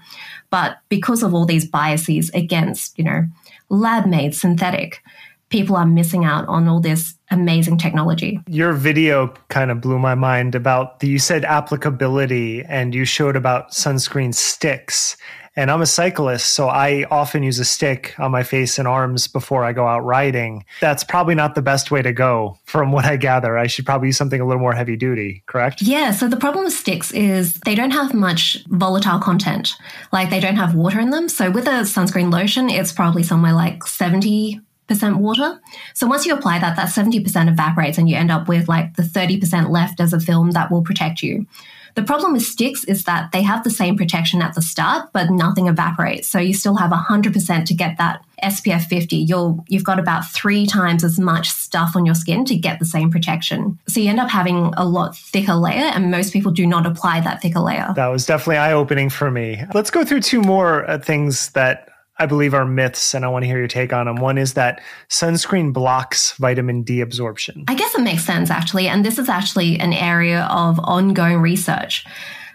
But 0.50 0.78
because 0.88 1.22
of 1.22 1.34
all 1.34 1.46
these 1.46 1.66
biases 1.66 2.30
against, 2.30 2.98
you 2.98 3.04
know, 3.04 3.26
lab 3.68 4.06
made 4.06 4.34
synthetic, 4.34 5.02
people 5.48 5.76
are 5.76 5.86
missing 5.86 6.24
out 6.24 6.46
on 6.48 6.68
all 6.68 6.80
this 6.80 7.14
amazing 7.30 7.76
technology. 7.78 8.40
Your 8.48 8.72
video 8.72 9.34
kind 9.48 9.70
of 9.70 9.80
blew 9.80 9.98
my 9.98 10.14
mind 10.14 10.54
about 10.54 11.00
the, 11.00 11.08
you 11.08 11.18
said 11.18 11.44
applicability 11.44 12.62
and 12.64 12.94
you 12.94 13.04
showed 13.04 13.36
about 13.36 13.70
sunscreen 13.70 14.34
sticks. 14.34 15.16
And 15.56 15.70
I'm 15.70 15.82
a 15.82 15.86
cyclist, 15.86 16.54
so 16.54 16.68
I 16.68 17.04
often 17.10 17.42
use 17.42 17.58
a 17.58 17.64
stick 17.64 18.14
on 18.18 18.30
my 18.30 18.44
face 18.44 18.78
and 18.78 18.86
arms 18.86 19.26
before 19.26 19.64
I 19.64 19.72
go 19.72 19.86
out 19.86 20.04
riding. 20.04 20.64
That's 20.80 21.02
probably 21.02 21.34
not 21.34 21.56
the 21.56 21.62
best 21.62 21.90
way 21.90 22.02
to 22.02 22.12
go, 22.12 22.58
from 22.66 22.92
what 22.92 23.04
I 23.04 23.16
gather. 23.16 23.58
I 23.58 23.66
should 23.66 23.84
probably 23.84 24.08
use 24.08 24.16
something 24.16 24.40
a 24.40 24.46
little 24.46 24.62
more 24.62 24.74
heavy 24.74 24.96
duty, 24.96 25.42
correct? 25.46 25.82
Yeah. 25.82 26.12
So 26.12 26.28
the 26.28 26.36
problem 26.36 26.64
with 26.64 26.72
sticks 26.72 27.10
is 27.12 27.54
they 27.64 27.74
don't 27.74 27.90
have 27.90 28.14
much 28.14 28.64
volatile 28.68 29.18
content. 29.18 29.74
Like 30.12 30.30
they 30.30 30.40
don't 30.40 30.56
have 30.56 30.74
water 30.74 31.00
in 31.00 31.10
them. 31.10 31.28
So 31.28 31.50
with 31.50 31.66
a 31.66 31.82
sunscreen 31.82 32.32
lotion, 32.32 32.70
it's 32.70 32.92
probably 32.92 33.24
somewhere 33.24 33.52
like 33.52 33.84
70 33.84 34.60
percent 34.90 35.18
water. 35.18 35.60
So 35.94 36.08
once 36.08 36.26
you 36.26 36.34
apply 36.34 36.58
that, 36.58 36.74
that 36.74 36.88
70% 36.88 37.48
evaporates 37.48 37.96
and 37.96 38.10
you 38.10 38.16
end 38.16 38.32
up 38.32 38.48
with 38.48 38.68
like 38.68 38.96
the 38.96 39.04
30% 39.04 39.70
left 39.70 40.00
as 40.00 40.12
a 40.12 40.18
film 40.18 40.50
that 40.50 40.70
will 40.70 40.82
protect 40.82 41.22
you. 41.22 41.46
The 41.94 42.02
problem 42.02 42.32
with 42.32 42.42
sticks 42.42 42.84
is 42.84 43.04
that 43.04 43.32
they 43.32 43.42
have 43.42 43.64
the 43.64 43.70
same 43.70 43.96
protection 43.96 44.42
at 44.42 44.54
the 44.54 44.62
start, 44.62 45.10
but 45.12 45.30
nothing 45.30 45.66
evaporates. 45.66 46.28
So 46.28 46.38
you 46.38 46.54
still 46.54 46.76
have 46.76 46.90
100% 46.90 47.64
to 47.64 47.74
get 47.74 47.98
that 47.98 48.24
SPF 48.42 48.84
50. 48.84 49.16
You'll, 49.16 49.64
you've 49.68 49.84
got 49.84 49.98
about 49.98 50.26
three 50.30 50.66
times 50.66 51.04
as 51.04 51.18
much 51.18 51.50
stuff 51.50 51.94
on 51.94 52.06
your 52.06 52.14
skin 52.14 52.44
to 52.46 52.56
get 52.56 52.78
the 52.78 52.84
same 52.84 53.10
protection. 53.10 53.78
So 53.88 54.00
you 54.00 54.08
end 54.08 54.20
up 54.20 54.30
having 54.30 54.72
a 54.76 54.84
lot 54.84 55.16
thicker 55.16 55.54
layer, 55.54 55.84
and 55.84 56.10
most 56.10 56.32
people 56.32 56.52
do 56.52 56.66
not 56.66 56.86
apply 56.86 57.20
that 57.20 57.42
thicker 57.42 57.60
layer. 57.60 57.92
That 57.96 58.08
was 58.08 58.26
definitely 58.26 58.58
eye 58.58 58.72
opening 58.72 59.10
for 59.10 59.30
me. 59.30 59.62
Let's 59.74 59.90
go 59.90 60.04
through 60.04 60.22
two 60.22 60.40
more 60.40 60.88
uh, 60.88 60.98
things 60.98 61.50
that 61.50 61.89
I 62.20 62.26
believe 62.26 62.52
are 62.52 62.66
myths, 62.66 63.14
and 63.14 63.24
I 63.24 63.28
want 63.28 63.44
to 63.44 63.46
hear 63.46 63.58
your 63.58 63.66
take 63.66 63.94
on 63.94 64.04
them. 64.04 64.16
One 64.16 64.36
is 64.36 64.52
that 64.52 64.82
sunscreen 65.08 65.72
blocks 65.72 66.32
vitamin 66.32 66.82
D 66.82 67.00
absorption. 67.00 67.64
I 67.66 67.74
guess 67.74 67.94
it 67.94 68.02
makes 68.02 68.24
sense, 68.24 68.50
actually. 68.50 68.88
And 68.88 69.04
this 69.04 69.18
is 69.18 69.30
actually 69.30 69.80
an 69.80 69.94
area 69.94 70.46
of 70.50 70.78
ongoing 70.80 71.38
research. 71.38 72.04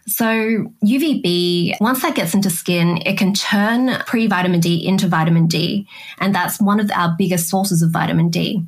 So, 0.08 0.72
UVB, 0.86 1.78
once 1.82 2.04
that 2.04 2.14
gets 2.14 2.36
into 2.36 2.52
skin, 2.52 3.02
it 3.08 3.18
can 3.18 3.34
turn 3.34 3.98
pre 4.06 4.28
vitamin 4.28 4.60
D 4.60 4.86
into 4.86 5.08
vitamin 5.08 5.48
D. 5.48 5.88
And 6.20 6.34
that's 6.34 6.62
one 6.62 6.80
of 6.80 6.92
our 6.92 7.16
biggest 7.18 7.50
sources 7.50 7.82
of 7.82 7.90
vitamin 7.90 8.30
D. 8.30 8.64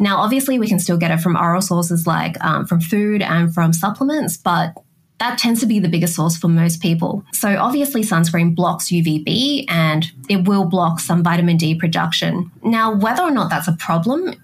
Now, 0.00 0.16
obviously, 0.16 0.58
we 0.58 0.66
can 0.66 0.80
still 0.80 0.96
get 0.96 1.12
it 1.12 1.20
from 1.20 1.36
oral 1.36 1.62
sources 1.62 2.08
like 2.08 2.42
um, 2.44 2.66
from 2.66 2.80
food 2.80 3.22
and 3.22 3.54
from 3.54 3.72
supplements, 3.72 4.36
but 4.36 4.74
that 5.20 5.38
tends 5.38 5.60
to 5.60 5.66
be 5.66 5.78
the 5.78 5.88
biggest 5.88 6.16
source 6.16 6.36
for 6.36 6.48
most 6.48 6.80
people. 6.80 7.24
So 7.32 7.56
obviously 7.56 8.02
sunscreen 8.02 8.54
blocks 8.54 8.86
UVB 8.86 9.66
and 9.68 10.10
it 10.28 10.48
will 10.48 10.64
block 10.64 10.98
some 10.98 11.22
vitamin 11.22 11.58
D 11.58 11.74
production. 11.74 12.50
Now, 12.64 12.94
whether 12.96 13.22
or 13.22 13.30
not 13.30 13.50
that's 13.50 13.68
a 13.68 13.74
problem 13.74 14.34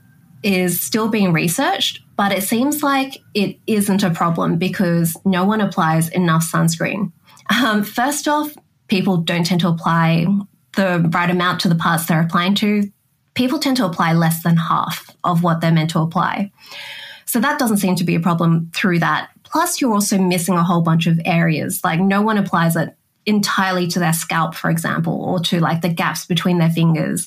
is 0.42 0.80
still 0.80 1.08
being 1.08 1.32
researched, 1.32 2.02
but 2.16 2.30
it 2.30 2.42
seems 2.42 2.82
like 2.82 3.22
it 3.34 3.58
isn't 3.66 4.02
a 4.02 4.10
problem 4.10 4.58
because 4.58 5.16
no 5.24 5.44
one 5.44 5.62
applies 5.62 6.10
enough 6.10 6.44
sunscreen. 6.44 7.10
Um, 7.62 7.82
first 7.82 8.28
off, 8.28 8.54
people 8.88 9.16
don't 9.16 9.46
tend 9.46 9.62
to 9.62 9.68
apply 9.68 10.26
the 10.76 11.08
right 11.12 11.30
amount 11.30 11.60
to 11.62 11.68
the 11.68 11.74
parts 11.74 12.06
they're 12.06 12.20
applying 12.20 12.54
to. 12.56 12.90
People 13.34 13.58
tend 13.58 13.78
to 13.78 13.86
apply 13.86 14.12
less 14.12 14.42
than 14.42 14.56
half 14.56 15.10
of 15.24 15.42
what 15.42 15.60
they're 15.60 15.72
meant 15.72 15.90
to 15.90 16.00
apply. 16.00 16.52
So 17.26 17.40
that 17.40 17.58
doesn't 17.58 17.78
seem 17.78 17.96
to 17.96 18.04
be 18.04 18.14
a 18.14 18.20
problem 18.20 18.70
through 18.74 19.00
that. 19.00 19.30
Plus, 19.56 19.80
you're 19.80 19.94
also 19.94 20.18
missing 20.18 20.54
a 20.54 20.62
whole 20.62 20.82
bunch 20.82 21.06
of 21.06 21.18
areas. 21.24 21.82
Like, 21.82 21.98
no 21.98 22.20
one 22.20 22.36
applies 22.36 22.76
it 22.76 22.94
entirely 23.24 23.86
to 23.86 23.98
their 23.98 24.12
scalp, 24.12 24.54
for 24.54 24.68
example, 24.68 25.14
or 25.14 25.40
to 25.44 25.60
like 25.60 25.80
the 25.80 25.88
gaps 25.88 26.26
between 26.26 26.58
their 26.58 26.68
fingers. 26.68 27.26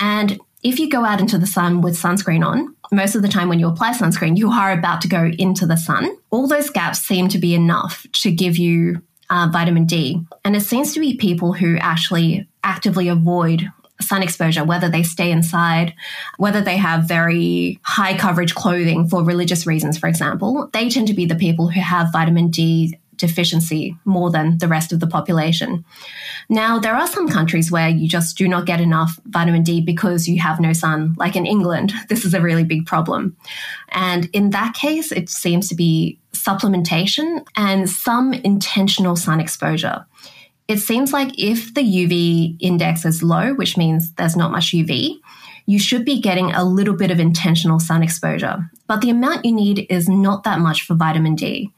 And 0.00 0.40
if 0.64 0.80
you 0.80 0.90
go 0.90 1.04
out 1.04 1.20
into 1.20 1.38
the 1.38 1.46
sun 1.46 1.80
with 1.80 1.94
sunscreen 1.96 2.44
on, 2.44 2.74
most 2.90 3.14
of 3.14 3.22
the 3.22 3.28
time 3.28 3.48
when 3.48 3.60
you 3.60 3.68
apply 3.68 3.92
sunscreen, 3.92 4.36
you 4.36 4.50
are 4.50 4.72
about 4.72 5.02
to 5.02 5.08
go 5.08 5.30
into 5.38 5.64
the 5.64 5.76
sun. 5.76 6.10
All 6.30 6.48
those 6.48 6.68
gaps 6.68 6.98
seem 6.98 7.28
to 7.28 7.38
be 7.38 7.54
enough 7.54 8.08
to 8.14 8.32
give 8.32 8.56
you 8.56 9.00
uh, 9.30 9.48
vitamin 9.52 9.86
D. 9.86 10.20
And 10.44 10.56
it 10.56 10.62
seems 10.62 10.92
to 10.94 11.00
be 11.00 11.16
people 11.16 11.52
who 11.52 11.76
actually 11.76 12.48
actively 12.64 13.06
avoid 13.06 13.70
sun 14.02 14.22
exposure, 14.22 14.64
whether 14.64 14.88
they 14.88 15.02
stay 15.02 15.30
inside, 15.30 15.94
whether 16.36 16.60
they 16.60 16.76
have 16.76 17.04
very 17.04 17.78
high 17.82 18.16
coverage 18.16 18.54
clothing 18.54 19.08
for 19.08 19.24
religious 19.24 19.66
reasons, 19.66 19.98
for 19.98 20.08
example, 20.08 20.68
they 20.72 20.88
tend 20.88 21.08
to 21.08 21.14
be 21.14 21.26
the 21.26 21.34
people 21.34 21.68
who 21.68 21.80
have 21.80 22.12
vitamin 22.12 22.48
D 22.48 22.98
deficiency 23.16 23.96
more 24.04 24.30
than 24.30 24.58
the 24.58 24.66
rest 24.66 24.92
of 24.92 24.98
the 24.98 25.06
population. 25.06 25.84
Now, 26.48 26.78
there 26.78 26.94
are 26.94 27.06
some 27.06 27.28
countries 27.28 27.70
where 27.70 27.88
you 27.88 28.08
just 28.08 28.36
do 28.36 28.48
not 28.48 28.66
get 28.66 28.80
enough 28.80 29.18
vitamin 29.26 29.62
D 29.62 29.80
because 29.80 30.26
you 30.26 30.40
have 30.40 30.58
no 30.58 30.72
sun. 30.72 31.14
Like 31.16 31.36
in 31.36 31.46
England, 31.46 31.92
this 32.08 32.24
is 32.24 32.34
a 32.34 32.40
really 32.40 32.64
big 32.64 32.84
problem. 32.84 33.36
And 33.90 34.28
in 34.32 34.50
that 34.50 34.74
case, 34.74 35.12
it 35.12 35.30
seems 35.30 35.68
to 35.68 35.74
be 35.74 36.18
supplementation 36.32 37.46
and 37.56 37.88
some 37.88 38.32
intentional 38.32 39.14
sun 39.14 39.40
exposure. 39.40 40.04
It 40.68 40.78
seems 40.78 41.12
like 41.12 41.38
if 41.38 41.74
the 41.74 41.82
UV 41.82 42.56
index 42.60 43.04
is 43.04 43.22
low, 43.22 43.54
which 43.54 43.76
means 43.76 44.12
there's 44.12 44.36
not 44.36 44.52
much 44.52 44.72
UV, 44.72 45.18
you 45.66 45.78
should 45.78 46.04
be 46.04 46.20
getting 46.20 46.52
a 46.52 46.64
little 46.64 46.94
bit 46.94 47.10
of 47.10 47.20
intentional 47.20 47.80
sun 47.80 48.02
exposure. 48.02 48.70
But 48.86 49.00
the 49.00 49.10
amount 49.10 49.44
you 49.44 49.52
need 49.52 49.86
is 49.90 50.08
not 50.08 50.44
that 50.44 50.60
much 50.60 50.82
for 50.82 50.94
vitamin 50.94 51.34
D. 51.34 51.72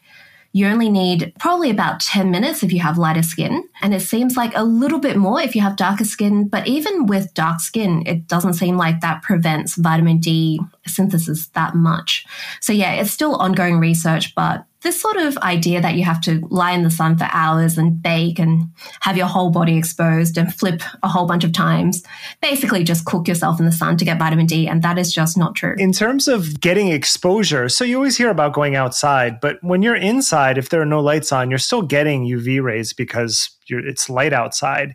You 0.53 0.69
only 0.69 0.89
need 0.89 1.33
probably 1.41 1.69
about 1.69 1.99
10 1.99 2.31
minutes 2.31 2.63
if 2.63 2.73
you 2.73 2.79
have 2.79 2.97
lighter 2.97 3.25
skin. 3.25 3.69
And 3.83 3.93
it 3.93 4.03
seems 4.03 4.37
like 4.37 4.53
a 4.55 4.63
little 4.63 5.01
bit 5.01 5.17
more 5.17 5.41
if 5.41 5.57
you 5.57 5.61
have 5.63 5.75
darker 5.75 6.05
skin. 6.05 6.47
But 6.47 6.69
even 6.69 7.07
with 7.07 7.35
dark 7.35 7.59
skin, 7.59 8.05
it 8.07 8.29
doesn't 8.29 8.55
seem 8.55 8.77
like 8.77 9.01
that 9.01 9.23
prevents 9.23 9.75
vitamin 9.75 10.19
D 10.19 10.61
synthesis 10.87 11.49
that 11.49 11.75
much. 11.75 12.27
So, 12.61 12.73
yeah, 12.73 12.93
it's 12.95 13.11
still 13.11 13.37
ongoing 13.37 13.79
research, 13.79 14.35
but 14.35 14.67
this 14.85 15.01
sort 15.01 15.17
of 15.17 15.37
idea 15.39 15.81
that 15.81 15.95
you 15.95 16.05
have 16.05 16.21
to 16.21 16.47
lie 16.51 16.73
in 16.73 16.83
the 16.83 16.91
sun 16.91 17.17
for 17.17 17.27
hours 17.33 17.77
and 17.77 18.01
bake 18.01 18.39
and 18.39 18.69
have 19.01 19.17
your 19.17 19.27
whole 19.27 19.51
body 19.51 19.77
exposed 19.77 20.37
and 20.37 20.55
flip 20.55 20.83
a 21.03 21.09
whole 21.09 21.27
bunch 21.27 21.43
of 21.43 21.53
times, 21.53 22.05
basically 22.41 22.85
just 22.85 23.07
cook 23.07 23.27
yourself 23.27 23.59
in 23.59 23.67
the 23.67 23.73
sun 23.73 23.97
to 23.97 24.05
get 24.05 24.19
vitamin 24.19 24.47
D. 24.47 24.69
And 24.69 24.83
that 24.83 24.99
is 24.99 25.13
just 25.13 25.37
not 25.37 25.55
true. 25.55 25.75
In 25.79 25.93
terms 25.93 26.29
of 26.29 26.61
getting 26.61 26.89
exposure, 26.89 27.69
so 27.69 27.83
you 27.83 27.97
always 27.97 28.19
hear 28.19 28.29
about 28.29 28.53
going 28.53 28.77
outside, 28.77 29.41
but 29.41 29.57
when 29.63 29.83
you're 29.83 29.97
inside, 29.97 30.59
if 30.59 30.69
there 30.69 30.83
are 30.83 30.87
no 30.87 31.01
lights 31.01 31.33
on, 31.33 31.51
you're 31.51 31.59
still 31.59 31.83
getting 31.83 32.25
UV 32.25 32.63
rays 32.63 32.93
because 32.93 33.51
it's 33.69 34.11
light 34.11 34.35
outside 34.35 34.95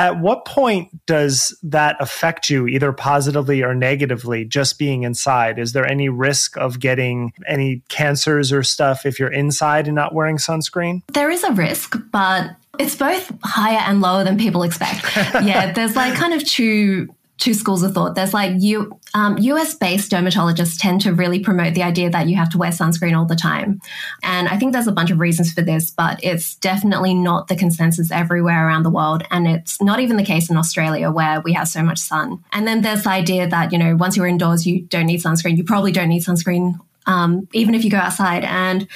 at 0.00 0.18
what 0.18 0.46
point 0.46 1.04
does 1.04 1.54
that 1.62 1.94
affect 2.00 2.48
you 2.48 2.66
either 2.66 2.90
positively 2.90 3.62
or 3.62 3.74
negatively 3.74 4.46
just 4.46 4.78
being 4.78 5.02
inside? 5.02 5.58
Is 5.58 5.74
there 5.74 5.86
any 5.86 6.08
risk 6.08 6.56
of 6.56 6.80
getting 6.80 7.34
any 7.46 7.82
cancers 7.90 8.50
or 8.50 8.62
stuff 8.62 9.04
if 9.04 9.20
you're 9.20 9.30
inside 9.30 9.86
and 9.86 9.94
not 9.94 10.14
wearing 10.14 10.38
sunscreen? 10.38 11.02
There 11.12 11.30
is 11.30 11.44
a 11.44 11.52
risk 11.52 11.98
but 12.10 12.56
it's 12.78 12.96
both 12.96 13.30
higher 13.44 13.80
and 13.86 14.00
lower 14.00 14.24
than 14.24 14.38
people 14.38 14.62
expect. 14.62 15.04
Yeah 15.42 15.72
there's 15.72 15.94
like 15.94 16.14
kind 16.14 16.32
of 16.32 16.44
two 16.46 17.14
two 17.40 17.54
schools 17.54 17.82
of 17.82 17.92
thought. 17.92 18.14
There's 18.14 18.34
like 18.34 18.52
you, 18.58 19.00
um, 19.14 19.38
US 19.38 19.74
based 19.74 20.12
dermatologists 20.12 20.78
tend 20.78 21.00
to 21.00 21.12
really 21.12 21.40
promote 21.40 21.74
the 21.74 21.82
idea 21.82 22.10
that 22.10 22.28
you 22.28 22.36
have 22.36 22.50
to 22.50 22.58
wear 22.58 22.70
sunscreen 22.70 23.18
all 23.18 23.24
the 23.24 23.34
time. 23.34 23.80
And 24.22 24.46
I 24.46 24.58
think 24.58 24.72
there's 24.72 24.86
a 24.86 24.92
bunch 24.92 25.10
of 25.10 25.18
reasons 25.18 25.52
for 25.52 25.62
this, 25.62 25.90
but 25.90 26.22
it's 26.22 26.54
definitely 26.56 27.14
not 27.14 27.48
the 27.48 27.56
consensus 27.56 28.12
everywhere 28.12 28.66
around 28.66 28.82
the 28.82 28.90
world. 28.90 29.24
And 29.30 29.48
it's 29.48 29.80
not 29.80 30.00
even 30.00 30.18
the 30.18 30.22
case 30.22 30.50
in 30.50 30.58
Australia 30.58 31.10
where 31.10 31.40
we 31.40 31.54
have 31.54 31.66
so 31.66 31.82
much 31.82 31.98
sun. 31.98 32.44
And 32.52 32.66
then 32.66 32.82
there's 32.82 33.04
the 33.04 33.10
idea 33.10 33.48
that, 33.48 33.72
you 33.72 33.78
know, 33.78 33.96
once 33.96 34.16
you're 34.16 34.26
indoors, 34.26 34.66
you 34.66 34.82
don't 34.82 35.06
need 35.06 35.22
sunscreen. 35.22 35.56
You 35.56 35.64
probably 35.64 35.92
don't 35.92 36.10
need 36.10 36.22
sunscreen, 36.22 36.78
um, 37.06 37.48
even 37.54 37.74
if 37.74 37.84
you 37.84 37.90
go 37.90 37.98
outside. 37.98 38.44
And 38.44 38.86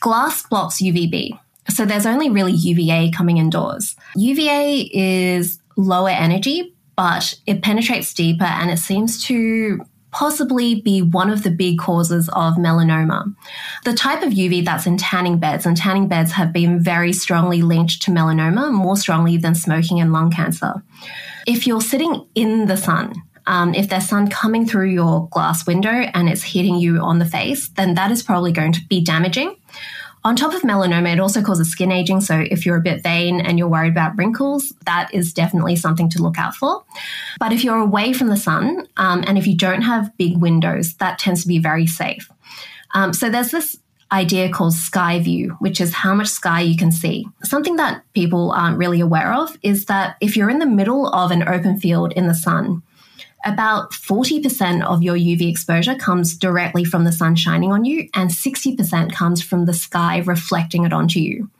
glass 0.00 0.42
blocks 0.42 0.82
UVB. 0.82 1.38
So 1.70 1.84
there's 1.84 2.06
only 2.06 2.28
really 2.30 2.52
UVA 2.52 3.12
coming 3.12 3.38
indoors. 3.38 3.94
UVA 4.16 4.90
is 4.92 5.60
lower 5.76 6.10
energy, 6.10 6.71
but 6.96 7.34
it 7.46 7.62
penetrates 7.62 8.12
deeper 8.14 8.44
and 8.44 8.70
it 8.70 8.78
seems 8.78 9.24
to 9.24 9.80
possibly 10.12 10.80
be 10.80 11.00
one 11.00 11.30
of 11.30 11.42
the 11.42 11.50
big 11.50 11.78
causes 11.78 12.28
of 12.34 12.54
melanoma. 12.54 13.34
The 13.84 13.94
type 13.94 14.22
of 14.22 14.32
UV 14.32 14.64
that's 14.64 14.86
in 14.86 14.98
tanning 14.98 15.38
beds, 15.38 15.66
and 15.66 15.76
tanning 15.76 16.06
beds 16.06 16.32
have 16.32 16.52
been 16.52 16.82
very 16.82 17.12
strongly 17.12 17.62
linked 17.62 18.02
to 18.02 18.10
melanoma, 18.10 18.70
more 18.70 18.96
strongly 18.96 19.38
than 19.38 19.54
smoking 19.54 20.00
and 20.00 20.12
lung 20.12 20.30
cancer. 20.30 20.82
If 21.46 21.66
you're 21.66 21.80
sitting 21.80 22.26
in 22.34 22.66
the 22.66 22.76
sun, 22.76 23.14
um, 23.46 23.74
if 23.74 23.88
there's 23.88 24.08
sun 24.08 24.28
coming 24.28 24.66
through 24.66 24.90
your 24.90 25.28
glass 25.30 25.66
window 25.66 25.90
and 25.90 26.28
it's 26.28 26.42
hitting 26.42 26.76
you 26.76 26.98
on 26.98 27.18
the 27.18 27.24
face, 27.24 27.68
then 27.70 27.94
that 27.94 28.12
is 28.12 28.22
probably 28.22 28.52
going 28.52 28.72
to 28.72 28.80
be 28.88 29.02
damaging. 29.02 29.56
On 30.24 30.36
top 30.36 30.54
of 30.54 30.62
melanoma, 30.62 31.12
it 31.12 31.20
also 31.20 31.42
causes 31.42 31.70
skin 31.70 31.90
aging. 31.90 32.20
So 32.20 32.44
if 32.50 32.64
you're 32.64 32.76
a 32.76 32.82
bit 32.82 33.02
vain 33.02 33.40
and 33.40 33.58
you're 33.58 33.68
worried 33.68 33.92
about 33.92 34.16
wrinkles, 34.16 34.72
that 34.86 35.12
is 35.12 35.32
definitely 35.32 35.74
something 35.74 36.08
to 36.10 36.22
look 36.22 36.38
out 36.38 36.54
for. 36.54 36.84
But 37.40 37.52
if 37.52 37.64
you're 37.64 37.78
away 37.78 38.12
from 38.12 38.28
the 38.28 38.36
sun 38.36 38.86
um, 38.96 39.24
and 39.26 39.36
if 39.36 39.46
you 39.46 39.56
don't 39.56 39.82
have 39.82 40.16
big 40.16 40.36
windows, 40.36 40.94
that 40.94 41.18
tends 41.18 41.42
to 41.42 41.48
be 41.48 41.58
very 41.58 41.86
safe. 41.86 42.30
Um, 42.94 43.12
so 43.12 43.30
there's 43.30 43.50
this 43.50 43.78
idea 44.12 44.50
called 44.50 44.74
sky 44.74 45.18
view, 45.18 45.56
which 45.58 45.80
is 45.80 45.94
how 45.94 46.14
much 46.14 46.28
sky 46.28 46.60
you 46.60 46.76
can 46.76 46.92
see. 46.92 47.26
Something 47.42 47.76
that 47.76 48.02
people 48.12 48.52
aren't 48.52 48.78
really 48.78 49.00
aware 49.00 49.32
of 49.32 49.56
is 49.62 49.86
that 49.86 50.16
if 50.20 50.36
you're 50.36 50.50
in 50.50 50.58
the 50.58 50.66
middle 50.66 51.08
of 51.08 51.30
an 51.30 51.48
open 51.48 51.80
field 51.80 52.12
in 52.12 52.28
the 52.28 52.34
sun, 52.34 52.82
about 53.44 53.92
40% 53.92 54.84
of 54.84 55.02
your 55.02 55.16
UV 55.16 55.50
exposure 55.50 55.94
comes 55.94 56.36
directly 56.36 56.84
from 56.84 57.04
the 57.04 57.12
sun 57.12 57.36
shining 57.36 57.72
on 57.72 57.84
you, 57.84 58.08
and 58.14 58.30
60% 58.30 59.12
comes 59.12 59.42
from 59.42 59.64
the 59.64 59.74
sky 59.74 60.18
reflecting 60.18 60.84
it 60.84 60.92
onto 60.92 61.18
you. 61.18 61.50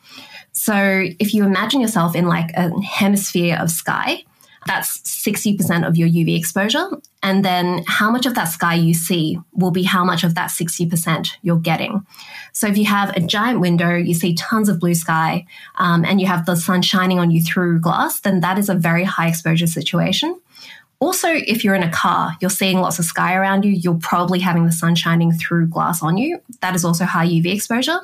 So 0.53 1.07
if 1.19 1.35
you 1.35 1.45
imagine 1.45 1.81
yourself 1.81 2.15
in 2.15 2.27
like 2.27 2.51
a 2.55 2.71
hemisphere 2.83 3.57
of 3.59 3.71
sky, 3.71 4.25
that's 4.67 4.99
60% 5.01 5.87
of 5.87 5.97
your 5.97 6.09
UV 6.09 6.39
exposure. 6.39 6.89
And 7.23 7.45
then 7.45 7.83
how 7.87 8.11
much 8.11 8.27
of 8.27 8.35
that 8.37 8.45
sky 8.45 8.75
you 8.75 8.95
see 8.95 9.39
will 9.53 9.71
be 9.71 9.83
how 9.83 10.05
much 10.05 10.23
of 10.23 10.35
that 10.37 10.51
60% 10.51 11.33
you're 11.43 11.59
getting. 11.59 12.07
So 12.53 12.69
if 12.69 12.79
you 12.79 12.85
have 12.85 13.11
a 13.17 13.21
giant 13.21 13.61
window, 13.61 13.97
you 13.97 14.15
see 14.15 14.35
tons 14.35 14.69
of 14.69 14.79
blue 14.79 14.95
sky, 14.95 15.47
um, 15.77 16.05
and 16.05 16.21
you 16.21 16.27
have 16.27 16.47
the 16.47 16.57
sun 16.57 16.83
shining 16.83 17.19
on 17.19 17.31
you 17.31 17.43
through 17.43 17.81
glass, 17.81 18.21
then 18.21 18.41
that 18.41 18.59
is 18.59 18.69
a 18.69 18.75
very 18.75 19.05
high 19.05 19.29
exposure 19.29 19.67
situation. 19.67 20.41
Also, 21.03 21.27
if 21.29 21.65
you're 21.65 21.75
in 21.75 21.83
a 21.83 21.91
car, 21.91 22.37
you're 22.41 22.49
seeing 22.49 22.79
lots 22.79 23.01
of 23.01 23.05
sky 23.05 23.35
around 23.35 23.65
you, 23.65 23.73
you're 23.73 23.99
probably 23.99 24.39
having 24.39 24.67
the 24.67 24.71
sun 24.71 24.95
shining 24.95 25.33
through 25.33 25.67
glass 25.67 26.01
on 26.01 26.17
you. 26.17 26.41
That 26.61 26.77
is 26.77 26.85
also 26.85 27.05
high 27.05 27.27
UV 27.27 27.53
exposure. 27.53 27.99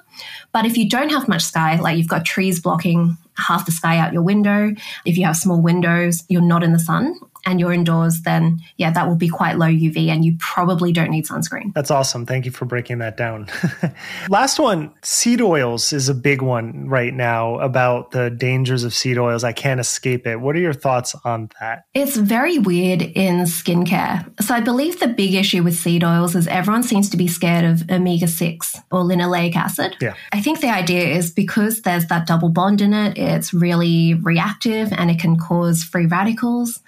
But 0.50 0.66
if 0.66 0.76
you 0.76 0.88
don't 0.88 1.10
have 1.10 1.28
much 1.28 1.44
sky, 1.44 1.78
like 1.78 1.96
you've 1.96 2.08
got 2.08 2.24
trees 2.24 2.58
blocking 2.58 3.16
half 3.36 3.66
the 3.66 3.70
sky 3.70 3.98
out 3.98 4.12
your 4.12 4.22
window, 4.22 4.74
if 5.04 5.16
you 5.16 5.24
have 5.26 5.36
small 5.36 5.62
windows, 5.62 6.24
you're 6.28 6.42
not 6.42 6.64
in 6.64 6.72
the 6.72 6.80
sun, 6.80 7.14
and 7.48 7.58
you're 7.58 7.72
indoors, 7.72 8.22
then 8.22 8.60
yeah, 8.76 8.90
that 8.90 9.08
will 9.08 9.16
be 9.16 9.28
quite 9.28 9.56
low 9.56 9.66
UV 9.66 10.08
and 10.08 10.24
you 10.24 10.36
probably 10.38 10.92
don't 10.92 11.10
need 11.10 11.26
sunscreen. 11.26 11.72
That's 11.72 11.90
awesome. 11.90 12.26
Thank 12.26 12.44
you 12.44 12.50
for 12.50 12.66
breaking 12.66 12.98
that 12.98 13.16
down. 13.16 13.48
Last 14.28 14.58
one 14.58 14.92
seed 15.02 15.40
oils 15.40 15.92
is 15.92 16.08
a 16.10 16.14
big 16.14 16.42
one 16.42 16.88
right 16.88 17.14
now 17.14 17.58
about 17.58 18.10
the 18.10 18.28
dangers 18.30 18.84
of 18.84 18.92
seed 18.92 19.18
oils. 19.18 19.44
I 19.44 19.52
can't 19.52 19.80
escape 19.80 20.26
it. 20.26 20.40
What 20.40 20.56
are 20.56 20.60
your 20.60 20.74
thoughts 20.74 21.14
on 21.24 21.48
that? 21.58 21.84
It's 21.94 22.16
very 22.16 22.58
weird 22.58 23.00
in 23.00 23.44
skincare. 23.44 24.30
So 24.42 24.54
I 24.54 24.60
believe 24.60 25.00
the 25.00 25.08
big 25.08 25.34
issue 25.34 25.62
with 25.62 25.74
seed 25.74 26.04
oils 26.04 26.36
is 26.36 26.46
everyone 26.48 26.82
seems 26.82 27.08
to 27.10 27.16
be 27.16 27.28
scared 27.28 27.64
of 27.64 27.90
omega 27.90 28.28
6 28.28 28.76
or 28.92 29.00
linoleic 29.04 29.56
acid. 29.56 29.96
Yeah. 30.00 30.14
I 30.32 30.42
think 30.42 30.60
the 30.60 30.68
idea 30.68 31.06
is 31.16 31.30
because 31.30 31.82
there's 31.82 32.06
that 32.06 32.26
double 32.26 32.50
bond 32.50 32.82
in 32.82 32.92
it, 32.92 33.16
it's 33.16 33.54
really 33.54 34.14
reactive 34.14 34.92
and 34.92 35.10
it 35.10 35.18
can 35.18 35.38
cause 35.38 35.82
free 35.82 36.06
radicals. 36.06 36.80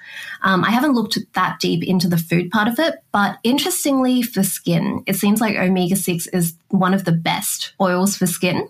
Um, 0.42 0.64
I 0.64 0.70
haven't 0.70 0.94
looked 0.94 1.18
that 1.34 1.60
deep 1.60 1.82
into 1.82 2.08
the 2.08 2.16
food 2.16 2.50
part 2.50 2.68
of 2.68 2.78
it, 2.78 2.96
but 3.12 3.38
interestingly 3.42 4.22
for 4.22 4.42
skin, 4.42 5.02
it 5.06 5.16
seems 5.16 5.40
like 5.40 5.56
omega 5.56 5.96
6 5.96 6.26
is 6.28 6.54
one 6.68 6.94
of 6.94 7.04
the 7.04 7.12
best 7.12 7.72
oils 7.80 8.16
for 8.16 8.26
skin. 8.26 8.68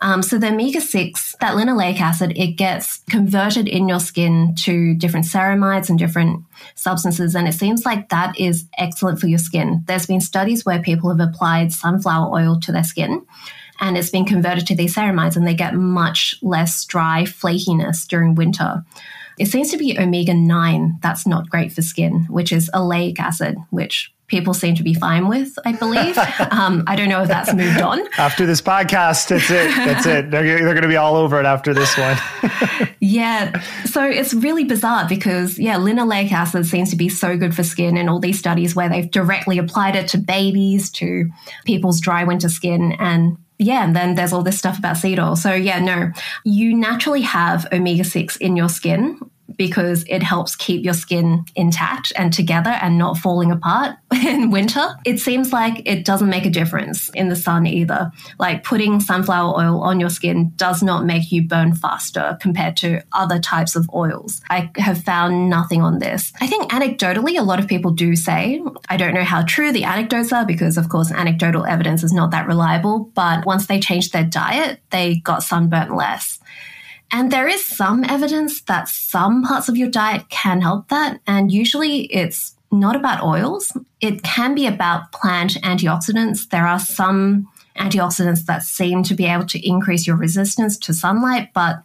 Um, 0.00 0.22
so 0.22 0.38
the 0.38 0.48
omega 0.48 0.80
6, 0.80 1.36
that 1.40 1.54
linoleic 1.54 2.00
acid, 2.00 2.32
it 2.36 2.52
gets 2.56 2.98
converted 3.10 3.68
in 3.68 3.88
your 3.88 4.00
skin 4.00 4.54
to 4.60 4.94
different 4.94 5.26
ceramides 5.26 5.88
and 5.88 5.98
different 5.98 6.44
substances. 6.74 7.34
And 7.34 7.46
it 7.46 7.52
seems 7.54 7.84
like 7.84 8.08
that 8.08 8.38
is 8.38 8.66
excellent 8.78 9.20
for 9.20 9.26
your 9.26 9.38
skin. 9.38 9.84
There's 9.86 10.06
been 10.06 10.20
studies 10.20 10.64
where 10.64 10.82
people 10.82 11.14
have 11.14 11.26
applied 11.26 11.72
sunflower 11.72 12.34
oil 12.34 12.58
to 12.60 12.72
their 12.72 12.84
skin 12.84 13.24
and 13.80 13.98
it's 13.98 14.10
been 14.10 14.24
converted 14.24 14.66
to 14.68 14.76
these 14.76 14.94
ceramides 14.94 15.36
and 15.36 15.46
they 15.46 15.54
get 15.54 15.74
much 15.74 16.36
less 16.42 16.84
dry 16.84 17.24
flakiness 17.24 18.06
during 18.06 18.34
winter. 18.34 18.84
It 19.38 19.46
seems 19.46 19.70
to 19.70 19.76
be 19.76 19.98
omega 19.98 20.34
9 20.34 20.98
that's 21.02 21.26
not 21.26 21.50
great 21.50 21.72
for 21.72 21.82
skin, 21.82 22.26
which 22.28 22.52
is 22.52 22.70
oleic 22.74 23.18
acid, 23.18 23.56
which 23.70 24.14
people 24.26 24.54
seem 24.54 24.74
to 24.74 24.82
be 24.82 24.94
fine 24.94 25.28
with, 25.28 25.56
I 25.64 25.72
believe. 25.72 26.16
um, 26.50 26.84
I 26.86 26.96
don't 26.96 27.08
know 27.08 27.22
if 27.22 27.28
that's 27.28 27.52
moved 27.52 27.80
on. 27.80 28.00
After 28.18 28.46
this 28.46 28.60
podcast, 28.60 29.28
that's 29.28 29.50
it. 29.50 29.70
That's 29.76 30.06
it. 30.06 30.30
They're, 30.30 30.42
they're 30.42 30.74
going 30.74 30.82
to 30.82 30.88
be 30.88 30.96
all 30.96 31.16
over 31.16 31.38
it 31.38 31.46
after 31.46 31.74
this 31.74 31.96
one. 31.96 32.16
yeah. 33.00 33.60
So 33.84 34.02
it's 34.04 34.32
really 34.32 34.64
bizarre 34.64 35.06
because, 35.08 35.58
yeah, 35.58 35.76
linoleic 35.76 36.32
acid 36.32 36.66
seems 36.66 36.90
to 36.90 36.96
be 36.96 37.08
so 37.08 37.36
good 37.36 37.54
for 37.54 37.62
skin 37.62 37.96
in 37.96 38.08
all 38.08 38.18
these 38.18 38.38
studies 38.38 38.74
where 38.74 38.88
they've 38.88 39.10
directly 39.10 39.58
applied 39.58 39.94
it 39.94 40.08
to 40.08 40.18
babies, 40.18 40.90
to 40.92 41.30
people's 41.64 42.00
dry 42.00 42.24
winter 42.24 42.48
skin. 42.48 42.92
And 42.98 43.36
yeah, 43.64 43.84
and 43.84 43.96
then 43.96 44.14
there's 44.14 44.32
all 44.32 44.42
this 44.42 44.58
stuff 44.58 44.78
about 44.78 44.96
seed 44.96 45.18
oil. 45.18 45.36
So, 45.36 45.52
yeah, 45.52 45.80
no, 45.80 46.12
you 46.44 46.74
naturally 46.74 47.22
have 47.22 47.66
omega 47.72 48.04
6 48.04 48.36
in 48.36 48.56
your 48.56 48.68
skin 48.68 49.18
because 49.56 50.04
it 50.08 50.22
helps 50.22 50.56
keep 50.56 50.84
your 50.84 50.94
skin 50.94 51.44
intact 51.54 52.12
and 52.16 52.32
together 52.32 52.70
and 52.70 52.98
not 52.98 53.18
falling 53.18 53.50
apart 53.50 53.96
in 54.12 54.50
winter. 54.50 54.94
It 55.04 55.18
seems 55.20 55.52
like 55.52 55.82
it 55.86 56.04
doesn't 56.04 56.28
make 56.28 56.46
a 56.46 56.50
difference 56.50 57.10
in 57.10 57.28
the 57.28 57.36
sun 57.36 57.66
either. 57.66 58.10
Like 58.38 58.64
putting 58.64 59.00
sunflower 59.00 59.58
oil 59.58 59.82
on 59.82 60.00
your 60.00 60.10
skin 60.10 60.52
does 60.56 60.82
not 60.82 61.04
make 61.04 61.30
you 61.32 61.42
burn 61.42 61.74
faster 61.74 62.38
compared 62.40 62.76
to 62.78 63.02
other 63.12 63.38
types 63.38 63.76
of 63.76 63.88
oils. 63.94 64.40
I 64.50 64.70
have 64.76 65.02
found 65.02 65.50
nothing 65.50 65.82
on 65.82 65.98
this. 65.98 66.32
I 66.40 66.46
think 66.46 66.70
anecdotally, 66.70 67.38
a 67.38 67.42
lot 67.42 67.58
of 67.58 67.68
people 67.68 67.90
do 67.90 68.16
say, 68.16 68.62
I 68.88 68.96
don't 68.96 69.14
know 69.14 69.24
how 69.24 69.42
true 69.42 69.72
the 69.72 69.84
anecdotes 69.84 70.32
are 70.32 70.46
because, 70.46 70.76
of 70.76 70.88
course, 70.88 71.10
anecdotal 71.10 71.64
evidence 71.64 72.02
is 72.02 72.12
not 72.12 72.30
that 72.30 72.46
reliable, 72.46 73.10
but 73.14 73.44
once 73.46 73.66
they 73.66 73.80
changed 73.80 74.12
their 74.12 74.24
diet, 74.24 74.80
they 74.90 75.16
got 75.16 75.42
sunburnt 75.42 75.94
less. 75.94 76.38
And 77.14 77.30
there 77.30 77.46
is 77.46 77.64
some 77.64 78.02
evidence 78.02 78.62
that 78.62 78.88
some 78.88 79.44
parts 79.44 79.68
of 79.68 79.76
your 79.76 79.88
diet 79.88 80.28
can 80.30 80.60
help 80.60 80.88
that. 80.88 81.20
And 81.28 81.52
usually 81.52 82.06
it's 82.06 82.56
not 82.72 82.96
about 82.96 83.22
oils, 83.22 83.70
it 84.00 84.24
can 84.24 84.52
be 84.56 84.66
about 84.66 85.12
plant 85.12 85.52
antioxidants. 85.62 86.48
There 86.48 86.66
are 86.66 86.80
some 86.80 87.48
antioxidants 87.78 88.46
that 88.46 88.64
seem 88.64 89.04
to 89.04 89.14
be 89.14 89.26
able 89.26 89.46
to 89.46 89.64
increase 89.64 90.08
your 90.08 90.16
resistance 90.16 90.76
to 90.78 90.92
sunlight, 90.92 91.50
but 91.54 91.84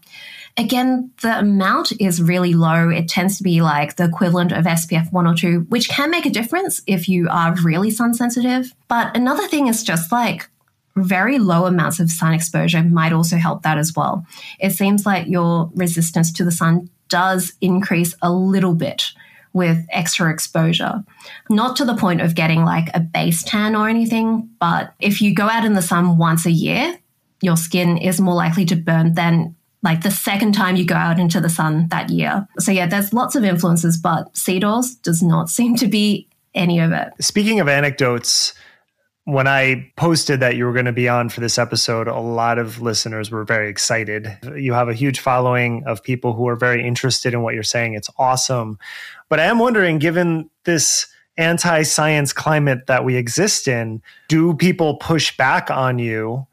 again, 0.57 1.11
the 1.21 1.37
amount 1.37 1.93
is 1.99 2.23
really 2.23 2.55
low. 2.55 2.89
It 2.89 3.07
tends 3.07 3.37
to 3.37 3.43
be 3.43 3.61
like 3.61 3.97
the 3.97 4.05
equivalent 4.05 4.51
of 4.51 4.65
SPF 4.65 5.13
1 5.13 5.27
or 5.27 5.35
2, 5.35 5.67
which 5.69 5.89
can 5.89 6.09
make 6.09 6.25
a 6.25 6.31
difference 6.31 6.81
if 6.87 7.07
you 7.07 7.27
are 7.29 7.55
really 7.61 7.91
sun 7.91 8.15
sensitive. 8.15 8.73
But 8.87 9.15
another 9.15 9.47
thing 9.47 9.67
is 9.67 9.83
just 9.83 10.11
like 10.11 10.49
very 11.03 11.39
low 11.39 11.65
amounts 11.65 11.99
of 11.99 12.09
sun 12.09 12.33
exposure 12.33 12.83
might 12.83 13.13
also 13.13 13.37
help 13.37 13.63
that 13.63 13.77
as 13.77 13.93
well. 13.95 14.25
It 14.59 14.71
seems 14.71 15.05
like 15.05 15.27
your 15.27 15.69
resistance 15.75 16.31
to 16.33 16.43
the 16.43 16.51
sun 16.51 16.89
does 17.07 17.53
increase 17.61 18.15
a 18.21 18.31
little 18.31 18.75
bit 18.75 19.11
with 19.53 19.85
extra 19.89 20.31
exposure. 20.31 21.03
Not 21.49 21.75
to 21.77 21.85
the 21.85 21.95
point 21.95 22.21
of 22.21 22.35
getting 22.35 22.63
like 22.63 22.89
a 22.93 22.99
base 22.99 23.43
tan 23.43 23.75
or 23.75 23.89
anything, 23.89 24.49
but 24.59 24.93
if 24.99 25.21
you 25.21 25.33
go 25.33 25.49
out 25.49 25.65
in 25.65 25.73
the 25.73 25.81
sun 25.81 26.17
once 26.17 26.45
a 26.45 26.51
year, 26.51 26.97
your 27.41 27.57
skin 27.57 27.97
is 27.97 28.21
more 28.21 28.35
likely 28.35 28.65
to 28.65 28.75
burn 28.75 29.15
than 29.15 29.55
like 29.81 30.03
the 30.03 30.11
second 30.11 30.53
time 30.53 30.75
you 30.75 30.85
go 30.85 30.95
out 30.95 31.19
into 31.19 31.39
the 31.39 31.49
sun 31.49 31.87
that 31.89 32.09
year. 32.09 32.47
So 32.59 32.71
yeah, 32.71 32.85
there's 32.85 33.13
lots 33.13 33.35
of 33.35 33.43
influences, 33.43 33.97
but 33.97 34.27
oils 34.49 34.95
does 34.95 35.23
not 35.23 35.49
seem 35.57 35.75
to 35.77 35.87
be 35.87 36.27
any 36.53 36.79
of 36.79 36.91
it. 36.91 37.13
Speaking 37.21 37.59
of 37.59 37.67
anecdotes, 37.67 38.53
when 39.31 39.47
I 39.47 39.91
posted 39.95 40.39
that 40.39 40.55
you 40.55 40.65
were 40.65 40.73
going 40.73 40.85
to 40.85 40.91
be 40.91 41.07
on 41.07 41.29
for 41.29 41.39
this 41.41 41.57
episode, 41.57 42.07
a 42.07 42.19
lot 42.19 42.57
of 42.57 42.81
listeners 42.81 43.29
were 43.31 43.43
very 43.43 43.69
excited. 43.69 44.37
You 44.55 44.73
have 44.73 44.89
a 44.89 44.93
huge 44.93 45.19
following 45.19 45.83
of 45.85 46.03
people 46.03 46.33
who 46.33 46.47
are 46.47 46.55
very 46.55 46.85
interested 46.85 47.33
in 47.33 47.41
what 47.41 47.53
you're 47.53 47.63
saying. 47.63 47.93
It's 47.93 48.09
awesome. 48.17 48.79
But 49.29 49.39
I 49.39 49.45
am 49.45 49.59
wondering, 49.59 49.99
given 49.99 50.49
this 50.65 51.07
anti 51.37 51.83
science 51.83 52.33
climate 52.33 52.87
that 52.87 53.05
we 53.05 53.15
exist 53.15 53.67
in, 53.67 54.01
do 54.27 54.53
people 54.55 54.95
push 54.95 55.35
back 55.37 55.69
on 55.69 55.99
you? 55.99 56.45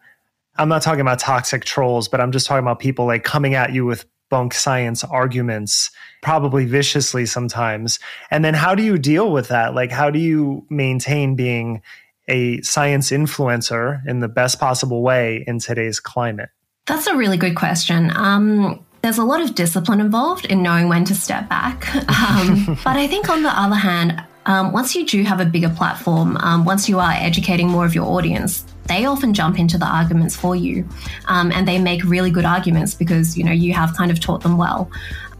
I'm 0.58 0.68
not 0.68 0.82
talking 0.82 1.00
about 1.00 1.18
toxic 1.18 1.64
trolls, 1.64 2.08
but 2.08 2.20
I'm 2.20 2.32
just 2.32 2.46
talking 2.46 2.64
about 2.64 2.78
people 2.78 3.06
like 3.06 3.24
coming 3.24 3.54
at 3.54 3.72
you 3.72 3.84
with 3.84 4.06
bunk 4.28 4.54
science 4.54 5.04
arguments, 5.04 5.90
probably 6.22 6.64
viciously 6.64 7.26
sometimes. 7.26 7.98
And 8.30 8.44
then 8.44 8.54
how 8.54 8.74
do 8.74 8.82
you 8.82 8.98
deal 8.98 9.30
with 9.30 9.48
that? 9.48 9.74
Like, 9.74 9.92
how 9.92 10.10
do 10.10 10.18
you 10.18 10.66
maintain 10.68 11.36
being 11.36 11.82
a 12.28 12.60
science 12.62 13.10
influencer 13.10 14.06
in 14.06 14.20
the 14.20 14.28
best 14.28 14.58
possible 14.58 15.02
way 15.02 15.44
in 15.46 15.58
today's 15.58 16.00
climate? 16.00 16.50
That's 16.86 17.06
a 17.06 17.16
really 17.16 17.36
good 17.36 17.56
question. 17.56 18.12
Um, 18.14 18.84
there's 19.02 19.18
a 19.18 19.24
lot 19.24 19.40
of 19.40 19.54
discipline 19.54 20.00
involved 20.00 20.46
in 20.46 20.62
knowing 20.62 20.88
when 20.88 21.04
to 21.04 21.14
step 21.14 21.48
back. 21.48 21.86
Um, 22.16 22.78
but 22.82 22.96
I 22.96 23.06
think, 23.06 23.28
on 23.28 23.42
the 23.42 23.50
other 23.50 23.76
hand, 23.76 24.22
um, 24.46 24.72
once 24.72 24.94
you 24.94 25.06
do 25.06 25.22
have 25.22 25.40
a 25.40 25.44
bigger 25.44 25.68
platform, 25.68 26.36
um, 26.38 26.64
once 26.64 26.88
you 26.88 26.98
are 26.98 27.12
educating 27.12 27.68
more 27.68 27.84
of 27.84 27.94
your 27.94 28.06
audience, 28.06 28.64
they 28.86 29.04
often 29.04 29.32
jump 29.32 29.58
into 29.58 29.78
the 29.78 29.86
arguments 29.86 30.34
for 30.34 30.56
you, 30.56 30.88
um, 31.26 31.52
and 31.52 31.68
they 31.68 31.78
make 31.78 32.04
really 32.04 32.30
good 32.30 32.44
arguments 32.44 32.94
because 32.94 33.36
you 33.36 33.44
know 33.44 33.52
you 33.52 33.72
have 33.74 33.96
kind 33.96 34.10
of 34.10 34.18
taught 34.18 34.42
them 34.42 34.56
well. 34.56 34.90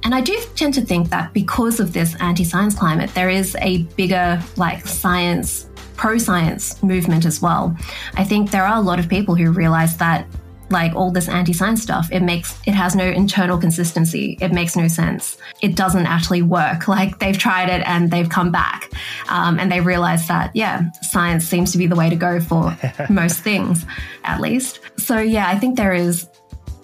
And 0.04 0.14
I 0.14 0.20
do 0.20 0.38
tend 0.54 0.74
to 0.74 0.80
think 0.80 1.08
that 1.10 1.32
because 1.32 1.80
of 1.80 1.92
this 1.92 2.14
anti-science 2.20 2.74
climate, 2.74 3.10
there 3.14 3.30
is 3.30 3.56
a 3.60 3.82
bigger 3.96 4.40
like 4.56 4.86
science 4.86 5.68
pro 5.96 6.18
science 6.18 6.82
movement 6.82 7.24
as 7.24 7.40
well. 7.40 7.76
I 8.14 8.24
think 8.24 8.50
there 8.50 8.64
are 8.64 8.76
a 8.76 8.80
lot 8.82 8.98
of 8.98 9.08
people 9.08 9.34
who 9.34 9.50
realize 9.50 9.96
that 9.98 10.26
like 10.68 10.94
all 10.96 11.12
this 11.12 11.28
anti-science 11.28 11.80
stuff 11.80 12.08
it 12.10 12.22
makes 12.22 12.58
it 12.66 12.74
has 12.74 12.96
no 12.96 13.04
internal 13.04 13.56
consistency. 13.56 14.36
It 14.40 14.52
makes 14.52 14.74
no 14.76 14.88
sense. 14.88 15.36
It 15.62 15.76
doesn't 15.76 16.06
actually 16.06 16.42
work. 16.42 16.88
Like 16.96 17.18
they've 17.18 17.36
tried 17.36 17.68
it 17.68 17.86
and 17.86 18.10
they've 18.10 18.28
come 18.28 18.50
back. 18.50 18.90
Um, 19.28 19.60
and 19.60 19.70
they 19.70 19.80
realize 19.80 20.26
that 20.28 20.50
yeah 20.54 20.90
science 21.02 21.44
seems 21.44 21.72
to 21.72 21.78
be 21.78 21.86
the 21.86 21.94
way 21.94 22.08
to 22.08 22.16
go 22.16 22.40
for 22.40 22.76
most 23.10 23.40
things 23.40 23.84
at 24.24 24.40
least. 24.40 24.80
So 24.96 25.18
yeah 25.18 25.48
i 25.48 25.58
think 25.58 25.76
there 25.76 25.92
is 25.92 26.26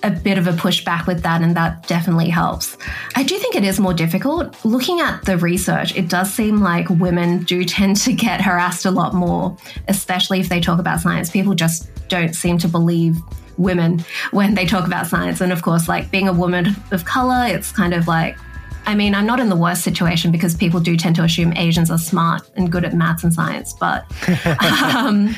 a 0.03 0.11
bit 0.11 0.39
of 0.39 0.47
a 0.47 0.53
pushback 0.53 1.07
with 1.07 1.23
that, 1.23 1.43
and 1.43 1.57
that 1.57 1.87
definitely 1.87 2.29
helps. 2.29 2.77
I 3.15 3.23
do 3.23 3.39
think 3.39 3.55
it 3.55 3.65
is 3.65 3.79
more 3.79 3.95
difficult. 3.95 4.65
Looking 4.65 5.01
at 5.01 5.25
the 5.25 5.37
research, 5.39 5.97
it 5.97 6.09
does 6.09 6.33
seem 6.33 6.61
like 6.61 6.89
women 6.91 7.45
do 7.45 7.65
tend 7.65 7.97
to 7.99 8.13
get 8.13 8.41
harassed 8.41 8.85
a 8.85 8.91
lot 8.91 9.15
more, 9.15 9.57
especially 9.89 10.41
if 10.41 10.49
they 10.49 10.61
talk 10.61 10.79
about 10.79 11.01
science. 11.01 11.31
People 11.31 11.55
just 11.55 11.89
don't 12.09 12.35
seem 12.35 12.59
to 12.59 12.69
believe 12.69 13.19
women 13.59 14.05
when 14.31 14.55
they 14.55 14.67
talk 14.67 14.87
about 14.87 15.07
science. 15.07 15.41
And 15.41 15.53
of 15.53 15.63
course, 15.63 15.89
like 15.89 16.11
being 16.11 16.29
a 16.29 16.33
woman 16.33 16.75
of 16.91 17.05
color, 17.05 17.47
it's 17.47 17.71
kind 17.71 17.95
of 17.95 18.09
like, 18.09 18.37
I 18.85 18.95
mean, 18.95 19.15
I'm 19.15 19.27
not 19.27 19.39
in 19.39 19.49
the 19.49 19.57
worst 19.57 19.83
situation 19.83 20.33
because 20.33 20.55
people 20.55 20.81
do 20.81 20.97
tend 20.97 21.17
to 21.17 21.23
assume 21.23 21.53
Asians 21.57 21.91
are 21.91 21.99
smart 21.99 22.49
and 22.57 22.71
good 22.71 22.85
at 22.85 22.95
maths 22.95 23.23
and 23.23 23.33
science, 23.33 23.73
but 23.75 24.05
um, 24.95 25.35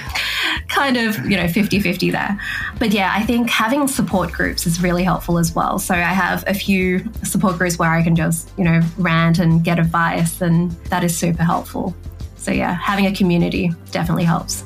kind 0.68 0.96
of, 0.96 1.18
you 1.26 1.36
know, 1.36 1.48
50 1.48 1.80
50 1.80 2.10
there. 2.10 2.40
But 2.78 2.92
yeah, 2.92 3.12
I 3.14 3.22
think 3.22 3.50
having 3.50 3.86
support 3.86 4.32
groups 4.32 4.66
is 4.66 4.82
really 4.82 5.04
helpful 5.04 5.38
as 5.38 5.54
well. 5.54 5.78
So 5.78 5.94
I 5.94 5.98
have 5.98 6.44
a 6.46 6.54
few 6.54 7.04
support 7.22 7.58
groups 7.58 7.78
where 7.78 7.90
I 7.90 8.02
can 8.02 8.16
just, 8.16 8.50
you 8.56 8.64
know, 8.64 8.80
rant 8.96 9.38
and 9.38 9.62
get 9.62 9.78
advice, 9.78 10.40
and 10.40 10.70
that 10.86 11.04
is 11.04 11.16
super 11.16 11.42
helpful. 11.42 11.94
So 12.36 12.50
yeah, 12.50 12.74
having 12.74 13.06
a 13.06 13.12
community 13.12 13.72
definitely 13.90 14.24
helps. 14.24 14.64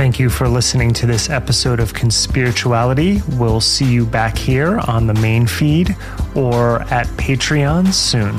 Thank 0.00 0.18
you 0.18 0.30
for 0.30 0.48
listening 0.48 0.94
to 0.94 1.06
this 1.06 1.28
episode 1.28 1.78
of 1.78 1.92
Conspirituality. 1.92 3.20
We'll 3.38 3.60
see 3.60 3.84
you 3.84 4.06
back 4.06 4.38
here 4.38 4.78
on 4.88 5.06
the 5.06 5.12
main 5.12 5.46
feed 5.46 5.94
or 6.34 6.80
at 6.84 7.06
Patreon 7.18 7.92
soon. 7.92 8.34